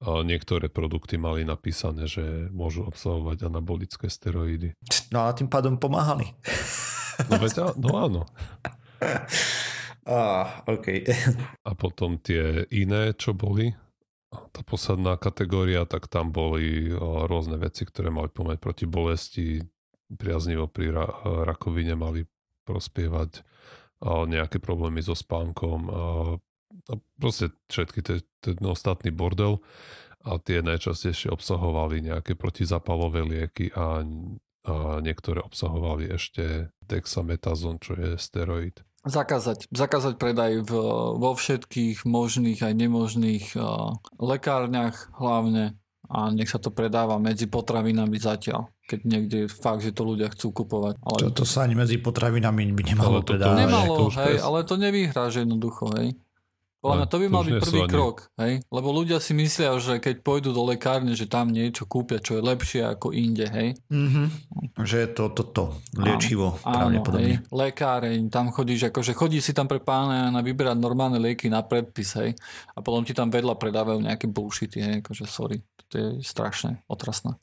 niektoré 0.00 0.72
produkty 0.72 1.20
mali 1.20 1.44
napísané, 1.44 2.08
že 2.08 2.48
môžu 2.56 2.88
obsahovať 2.88 3.52
anabolické 3.52 4.08
steroidy. 4.08 4.72
No 5.12 5.28
a 5.28 5.36
tým 5.36 5.52
pádom 5.52 5.76
pomáhali. 5.76 6.32
No, 7.28 7.36
veď, 7.36 7.76
no 7.76 7.90
áno. 8.00 8.22
Ah, 10.11 10.66
OK. 10.66 11.06
A 11.68 11.70
potom 11.78 12.18
tie 12.18 12.66
iné, 12.74 13.14
čo 13.14 13.30
boli, 13.30 13.70
tá 14.50 14.66
posledná 14.66 15.14
kategória, 15.14 15.86
tak 15.86 16.11
tam 16.11 16.34
boli 16.34 16.90
rôzne 16.98 17.58
veci, 17.62 17.86
ktoré 17.86 18.11
mali 18.11 18.26
pomáhať 18.30 18.58
proti 18.58 18.84
bolesti, 18.90 19.62
priaznivo 20.11 20.66
pri 20.66 20.90
rakovine 21.46 21.94
mali 21.94 22.26
prospievať 22.66 23.46
nejaké 24.02 24.58
problémy 24.58 24.98
so 24.98 25.14
spánkom, 25.14 25.80
a 26.90 26.92
proste 27.18 27.54
všetky 27.70 28.00
ten 28.42 28.64
ostatný 28.66 29.14
bordel 29.14 29.62
a 30.26 30.36
tie 30.42 30.61
najčastejšie 30.61 31.30
obsahovali 31.32 32.02
nejaké 32.02 32.34
protizapalové 32.34 33.24
lieky 33.24 33.72
a, 33.72 34.02
a 34.66 34.74
niektoré 35.00 35.40
obsahovali 35.40 36.11
ešte 36.11 36.74
dexametazon, 36.84 37.78
čo 37.78 37.94
je 37.96 38.11
steroid. 38.18 38.82
Zakázať, 39.01 39.72
zakázať 39.72 40.20
predaj 40.20 40.61
v, 40.61 40.72
vo 41.16 41.32
všetkých 41.32 42.05
možných 42.05 42.61
aj 42.61 42.74
nemožných 42.76 43.46
uh, 43.57 43.96
lekárniach 44.20 45.09
hlavne 45.16 45.80
a 46.11 46.28
nech 46.34 46.53
sa 46.53 46.61
to 46.61 46.68
predáva 46.68 47.16
medzi 47.16 47.48
potravinami 47.48 48.20
zatiaľ 48.20 48.68
keď 48.90 49.01
niekde 49.07 49.38
fakt, 49.46 49.86
že 49.86 49.94
to 49.94 50.03
ľudia 50.03 50.26
chcú 50.34 50.51
kupovať. 50.51 50.98
Ale... 50.98 51.30
To, 51.30 51.30
to 51.30 51.44
sa 51.46 51.62
ani 51.62 51.78
medzi 51.78 52.03
potravinami 52.03 52.74
by 52.74 52.82
nemalo 52.82 53.22
predávať. 53.22 53.62
Nemalo, 53.62 54.11
hej, 54.11 54.42
ale 54.42 54.66
to 54.66 54.74
nevyhráže 54.74 55.46
jednoducho, 55.46 55.94
hej. 55.94 56.18
Podľa 56.80 56.96
mňa 56.96 57.08
to 57.12 57.16
by 57.20 57.26
mal 57.28 57.44
byť 57.44 57.60
prvý 57.60 57.80
ani... 57.84 57.92
krok, 57.92 58.16
hej? 58.40 58.52
Lebo 58.72 58.88
ľudia 58.88 59.20
si 59.20 59.36
myslia, 59.36 59.76
že 59.76 60.00
keď 60.00 60.24
pôjdu 60.24 60.56
do 60.56 60.64
lekárne, 60.64 61.12
že 61.12 61.28
tam 61.28 61.52
niečo 61.52 61.84
kúpia, 61.84 62.24
čo 62.24 62.40
je 62.40 62.42
lepšie 62.42 62.80
ako 62.88 63.12
inde, 63.12 63.44
hej? 63.52 63.76
Mm-hmm. 63.92 64.26
Že 64.80 64.96
je 65.04 65.08
to 65.12 65.24
toto, 65.28 65.76
to, 65.76 66.00
liečivo 66.00 66.56
áno, 66.64 66.72
pravdepodobne. 66.72 67.20
Hej, 67.20 67.52
lekáreň, 67.52 68.32
tam 68.32 68.48
chodíš, 68.48 68.88
akože 68.88 69.12
chodí 69.12 69.44
si 69.44 69.52
tam 69.52 69.68
pre 69.68 69.84
pána 69.84 70.32
na 70.32 70.40
vyberať 70.40 70.80
normálne 70.80 71.20
lieky 71.20 71.52
na 71.52 71.60
predpis, 71.60 72.16
hej? 72.16 72.32
A 72.72 72.80
potom 72.80 73.04
ti 73.04 73.12
tam 73.12 73.28
vedľa 73.28 73.60
predávajú 73.60 74.00
nejaké 74.00 74.24
bullshity, 74.32 74.80
hej? 74.80 74.94
Akože 75.04 75.28
sorry, 75.28 75.60
to 75.92 75.94
je 76.00 76.08
strašné, 76.24 76.80
otrasné. 76.88 77.36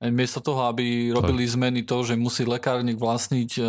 Miesto 0.00 0.40
toho, 0.40 0.64
aby 0.64 1.12
robili 1.12 1.44
tak. 1.44 1.60
zmeny 1.60 1.84
to, 1.84 2.00
že 2.00 2.16
musí 2.16 2.48
lekárnik 2.48 2.96
vlastniť 2.96 3.60
uh, 3.60 3.68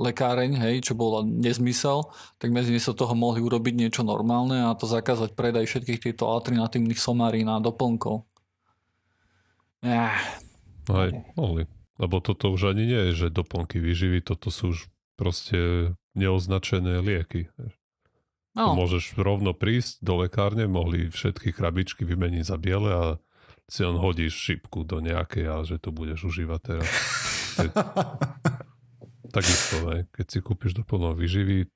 lekáreň, 0.00 0.56
hej, 0.64 0.80
čo 0.80 0.96
bolo 0.96 1.20
nezmysel, 1.20 2.08
tak 2.40 2.56
miesto 2.56 2.96
toho 2.96 3.12
mohli 3.12 3.44
urobiť 3.44 3.76
niečo 3.76 4.00
normálne 4.00 4.64
a 4.64 4.72
to 4.72 4.88
zakázať 4.88 5.36
predaj 5.36 5.68
všetkých 5.68 6.00
týchto 6.00 6.24
alternatívnych 6.24 6.96
somarín 6.96 7.52
a 7.52 7.60
doplnkov. 7.60 8.24
Hej, 10.88 11.10
mohli. 11.36 11.68
Lebo 12.00 12.24
toto 12.24 12.48
už 12.48 12.72
ani 12.72 12.88
nie 12.88 13.02
je, 13.12 13.28
že 13.28 13.36
doplnky 13.36 13.76
výživy, 13.76 14.24
toto 14.24 14.48
sú 14.48 14.72
už 14.72 14.88
proste 15.20 15.92
neoznačené 16.16 17.04
lieky. 17.04 17.52
No. 18.56 18.72
Môžeš 18.72 19.20
rovno 19.20 19.52
prísť 19.52 20.00
do 20.00 20.24
lekárne, 20.24 20.64
mohli 20.64 21.12
všetky 21.12 21.52
krabičky 21.52 22.08
vymeniť 22.08 22.42
za 22.42 22.56
biele 22.56 22.90
a 22.90 23.04
si 23.68 23.84
on 23.84 24.00
hodíš 24.00 24.32
šipku 24.32 24.88
do 24.88 25.04
nejakej 25.04 25.44
a 25.44 25.60
že 25.62 25.76
to 25.76 25.92
budeš 25.92 26.24
užívať 26.24 26.60
teraz. 26.64 26.88
Keď... 27.60 27.68
Takisto, 29.36 29.76
ne? 29.92 30.08
keď 30.08 30.26
si 30.26 30.38
kúpiš 30.40 30.72
doplno 30.72 31.12
výživy, 31.12 31.68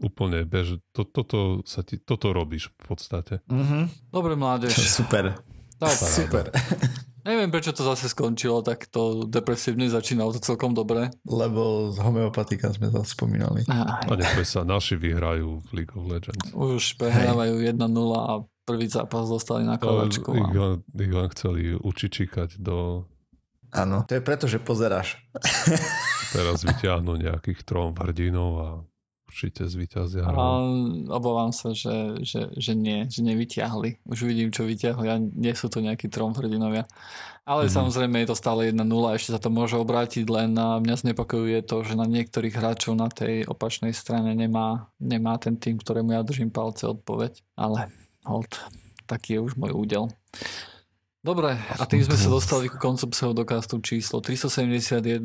úplne 0.00 0.48
bež, 0.48 0.80
to, 0.96 1.04
toto, 1.04 1.60
sa 1.68 1.84
ti, 1.84 2.00
toto 2.00 2.32
robíš 2.32 2.72
v 2.80 2.96
podstate. 2.96 3.34
Mm-hmm. 3.46 4.08
Dobre, 4.08 4.34
mládež. 4.40 4.72
Super. 4.72 5.36
Tak, 5.76 5.96
super. 6.00 6.48
Neviem, 7.28 7.48
prečo 7.48 7.72
to 7.72 7.80
zase 7.80 8.12
skončilo 8.12 8.60
takto 8.60 9.24
depresívne, 9.24 9.88
začínalo 9.88 10.36
to 10.36 10.44
celkom 10.44 10.76
dobre. 10.76 11.08
Lebo 11.24 11.88
z 11.88 11.96
homeopatika 12.04 12.68
sme 12.68 12.92
to 12.92 13.00
spomínali. 13.00 13.64
A 13.68 14.12
nechoj 14.12 14.44
sa, 14.44 14.60
naši 14.60 15.00
vyhrajú 15.00 15.64
v 15.64 15.68
League 15.72 15.96
of 15.96 16.04
Legends. 16.04 16.52
Už 16.52 17.00
prehrávajú 17.00 17.64
1-0 17.64 17.80
a 18.12 18.44
prvý 18.64 18.88
zápas 18.88 19.28
dostali 19.28 19.62
na 19.62 19.76
kovačku. 19.76 20.32
Ich, 20.32 20.56
len, 20.56 20.80
ich 20.80 21.12
len 21.12 21.28
chceli 21.32 21.76
učičikať 21.76 22.58
do... 22.58 23.04
Áno, 23.74 24.06
to 24.08 24.16
je 24.16 24.22
preto, 24.22 24.48
že 24.48 24.62
pozeráš. 24.62 25.20
Teraz 26.34 26.64
vyťahnú 26.64 27.20
nejakých 27.20 27.62
trom 27.66 27.92
hrdinov 27.94 28.50
a 28.58 28.68
určite 29.34 29.66
zvyťazia. 29.66 30.30
A 30.30 30.62
obávam 31.10 31.50
sa, 31.50 31.74
že, 31.74 32.22
že, 32.22 32.54
že 32.54 32.72
nie, 32.78 33.10
že 33.10 33.26
nevyťahli. 33.26 34.06
Už 34.06 34.30
vidím, 34.30 34.54
čo 34.54 34.62
vyťahli 34.62 35.06
a 35.10 35.18
nie 35.18 35.50
sú 35.58 35.66
to 35.66 35.82
nejakí 35.82 36.06
trom 36.06 36.38
hrdinovia. 36.38 36.86
Ale 37.42 37.66
mm-hmm. 37.66 37.74
samozrejme 37.74 38.16
je 38.22 38.28
to 38.30 38.38
stále 38.38 38.62
1-0, 38.62 38.78
ešte 39.18 39.34
sa 39.34 39.42
to 39.42 39.50
môže 39.50 39.74
obrátiť, 39.74 40.24
len 40.30 40.54
na 40.54 40.78
mňa 40.78 41.02
znepokojuje 41.02 41.66
to, 41.66 41.82
že 41.82 41.98
na 41.98 42.06
niektorých 42.06 42.54
hráčov 42.54 42.94
na 42.94 43.10
tej 43.10 43.44
opačnej 43.50 43.90
strane 43.90 44.38
nemá, 44.38 44.88
nemá 45.02 45.34
ten 45.36 45.58
tým, 45.58 45.82
ktorému 45.82 46.14
ja 46.14 46.22
držím 46.22 46.54
palce 46.54 46.86
odpoveď. 46.86 47.42
Ale 47.58 47.90
hold, 48.24 48.52
taký 49.08 49.38
je 49.38 49.40
už 49.40 49.52
môj 49.56 49.72
údel. 49.72 50.04
Dobre, 51.24 51.56
a 51.56 51.88
tým 51.88 52.04
sme 52.04 52.20
sa 52.20 52.28
dostali 52.28 52.68
k 52.68 52.76
koncu 52.76 53.08
pseudokastu 53.08 53.80
číslo 53.80 54.20
371. 54.20 55.24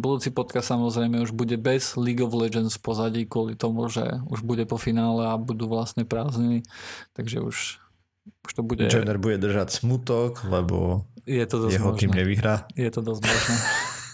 Budúci 0.00 0.32
podcast 0.32 0.72
samozrejme 0.72 1.20
už 1.20 1.36
bude 1.36 1.52
bez 1.60 2.00
League 2.00 2.24
of 2.24 2.32
Legends 2.32 2.80
pozadí 2.80 3.28
kvôli 3.28 3.52
tomu, 3.52 3.92
že 3.92 4.24
už 4.32 4.40
bude 4.40 4.64
po 4.64 4.80
finále 4.80 5.28
a 5.28 5.36
budú 5.36 5.68
vlastne 5.68 6.08
prázdniny, 6.08 6.64
takže 7.12 7.44
už, 7.44 7.76
už 8.48 8.50
to 8.56 8.64
bude... 8.64 8.88
Joiner 8.88 9.20
bude 9.20 9.36
držať 9.36 9.84
smutok, 9.84 10.48
lebo 10.48 11.04
je 11.28 11.44
to 11.44 11.56
dosť 11.60 11.76
jeho 11.76 11.92
možné. 11.92 12.00
tým 12.00 12.12
nevyhrá. 12.16 12.54
Je 12.72 12.88
to 12.88 13.00
dosť 13.04 13.22
možné. 13.28 13.56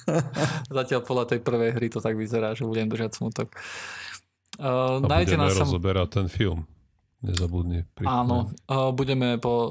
Zatiaľ 0.83 1.01
podľa 1.07 1.25
tej 1.31 1.41
prvej 1.47 1.71
hry 1.79 1.95
to 1.95 2.03
tak 2.03 2.19
vyzerá, 2.19 2.59
že 2.59 2.67
budem 2.67 2.91
držať 2.91 3.23
smutok. 3.23 3.55
Uh, 4.59 4.99
a 4.99 5.23
budeme 5.23 5.47
rozoberať 5.47 6.09
ten 6.11 6.27
film. 6.27 6.67
Nezabudni. 7.23 7.85
Áno, 8.03 8.51
budeme 8.97 9.37
po, 9.39 9.55
uh, 9.55 9.71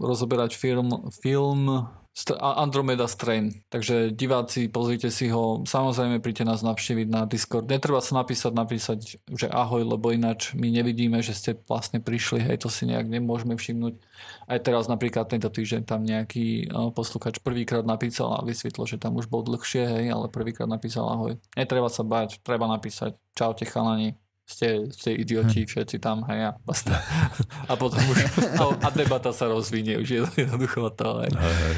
rozoberať 0.00 0.56
film, 0.56 1.10
film 1.10 1.90
Andromeda 2.38 3.10
Strain. 3.10 3.50
Takže 3.74 4.14
diváci, 4.14 4.70
pozrite 4.70 5.10
si 5.10 5.26
ho. 5.34 5.66
Samozrejme, 5.66 6.22
príďte 6.22 6.46
nás 6.46 6.62
navštíviť 6.62 7.10
na 7.10 7.26
Discord. 7.26 7.66
Netreba 7.66 7.98
sa 7.98 8.22
napísať, 8.22 8.54
napísať, 8.54 8.98
že 9.26 9.50
ahoj, 9.50 9.82
lebo 9.82 10.14
ináč 10.14 10.54
my 10.54 10.70
nevidíme, 10.70 11.18
že 11.26 11.34
ste 11.34 11.58
vlastne 11.66 11.98
prišli. 11.98 12.38
Hej, 12.38 12.62
to 12.62 12.70
si 12.70 12.86
nejak 12.86 13.10
nemôžeme 13.10 13.58
všimnúť. 13.58 13.98
Aj 14.46 14.62
teraz 14.62 14.86
napríklad 14.86 15.26
tento 15.26 15.50
týždeň 15.50 15.82
tam 15.90 16.06
nejaký 16.06 16.70
posluchač 16.94 17.42
prvýkrát 17.42 17.82
napísal 17.82 18.30
a 18.38 18.46
vysvetlo, 18.46 18.86
že 18.86 18.94
tam 18.94 19.18
už 19.18 19.26
bol 19.26 19.42
dlhšie, 19.42 19.82
hej, 19.82 20.14
ale 20.14 20.30
prvýkrát 20.30 20.70
napísal 20.70 21.10
ahoj. 21.10 21.34
Netreba 21.58 21.90
sa 21.90 22.06
báť, 22.06 22.38
treba 22.46 22.70
napísať. 22.70 23.18
Čaute 23.34 23.66
chalani, 23.66 24.14
ste, 24.44 24.92
ste 24.92 25.16
idioti 25.16 25.64
hm. 25.64 25.68
všetci 25.68 25.96
tam, 25.98 26.24
hej, 26.28 26.52
a 26.52 26.60
basta. 26.62 27.00
A 27.70 27.80
potom 27.80 28.00
už, 28.12 28.18
a, 28.60 28.64
a 28.84 28.88
debata 28.92 29.32
sa 29.32 29.48
rozvinie, 29.48 29.96
už 29.96 30.08
je 30.08 30.20
jednoducho 30.36 30.92
to, 30.92 31.24
hej. 31.24 31.32
hej, 31.32 31.56
hej. 31.64 31.76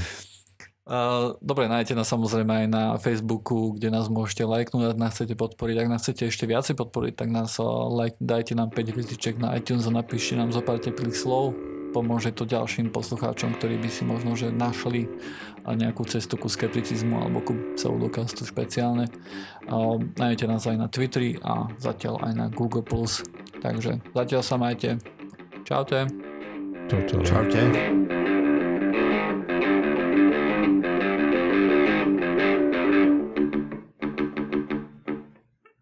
Uh, 0.86 1.34
dobre, 1.42 1.66
nájdete 1.66 1.98
nás 1.98 2.06
samozrejme 2.06 2.62
aj 2.62 2.66
na 2.70 2.84
Facebooku, 3.02 3.74
kde 3.74 3.90
nás 3.90 4.06
môžete 4.06 4.46
lajknúť, 4.46 4.94
ak 4.94 5.02
nás 5.02 5.18
chcete 5.18 5.34
podporiť. 5.34 5.82
Ak 5.82 5.90
nás 5.90 6.06
chcete 6.06 6.30
ešte 6.30 6.46
viacej 6.46 6.78
podporiť, 6.78 7.14
tak 7.18 7.34
nás 7.34 7.58
like, 7.90 8.14
dajte 8.22 8.54
nám 8.54 8.70
5 8.70 8.94
hviezdiček 8.94 9.34
na 9.42 9.58
iTunes 9.58 9.82
a 9.90 9.90
napíšte 9.90 10.38
nám 10.38 10.54
zo 10.54 10.62
pár 10.62 10.78
teplých 10.78 11.18
slov 11.18 11.58
pomôže 11.96 12.36
to 12.36 12.44
ďalším 12.44 12.92
poslucháčom, 12.92 13.56
ktorí 13.56 13.80
by 13.80 13.88
si 13.88 14.04
možno 14.04 14.36
že 14.36 14.52
našli 14.52 15.08
nejakú 15.64 16.04
cestu 16.04 16.36
ku 16.36 16.52
skepticizmu 16.52 17.24
alebo 17.24 17.40
ku 17.40 17.56
pseudokastu 17.72 18.44
špeciálne. 18.44 19.08
Nájdete 20.20 20.44
nás 20.44 20.68
aj 20.68 20.76
na 20.76 20.92
Twitteri 20.92 21.40
a 21.40 21.72
zatiaľ 21.80 22.20
aj 22.20 22.32
na 22.36 22.46
Google+. 22.52 22.84
Takže 23.64 24.04
zatiaľ 24.12 24.42
sa 24.44 24.60
majte. 24.60 25.00
Čaute. 25.64 26.04
Čau, 26.86 27.00
čau. 27.08 27.20
Čaute. 27.24 28.25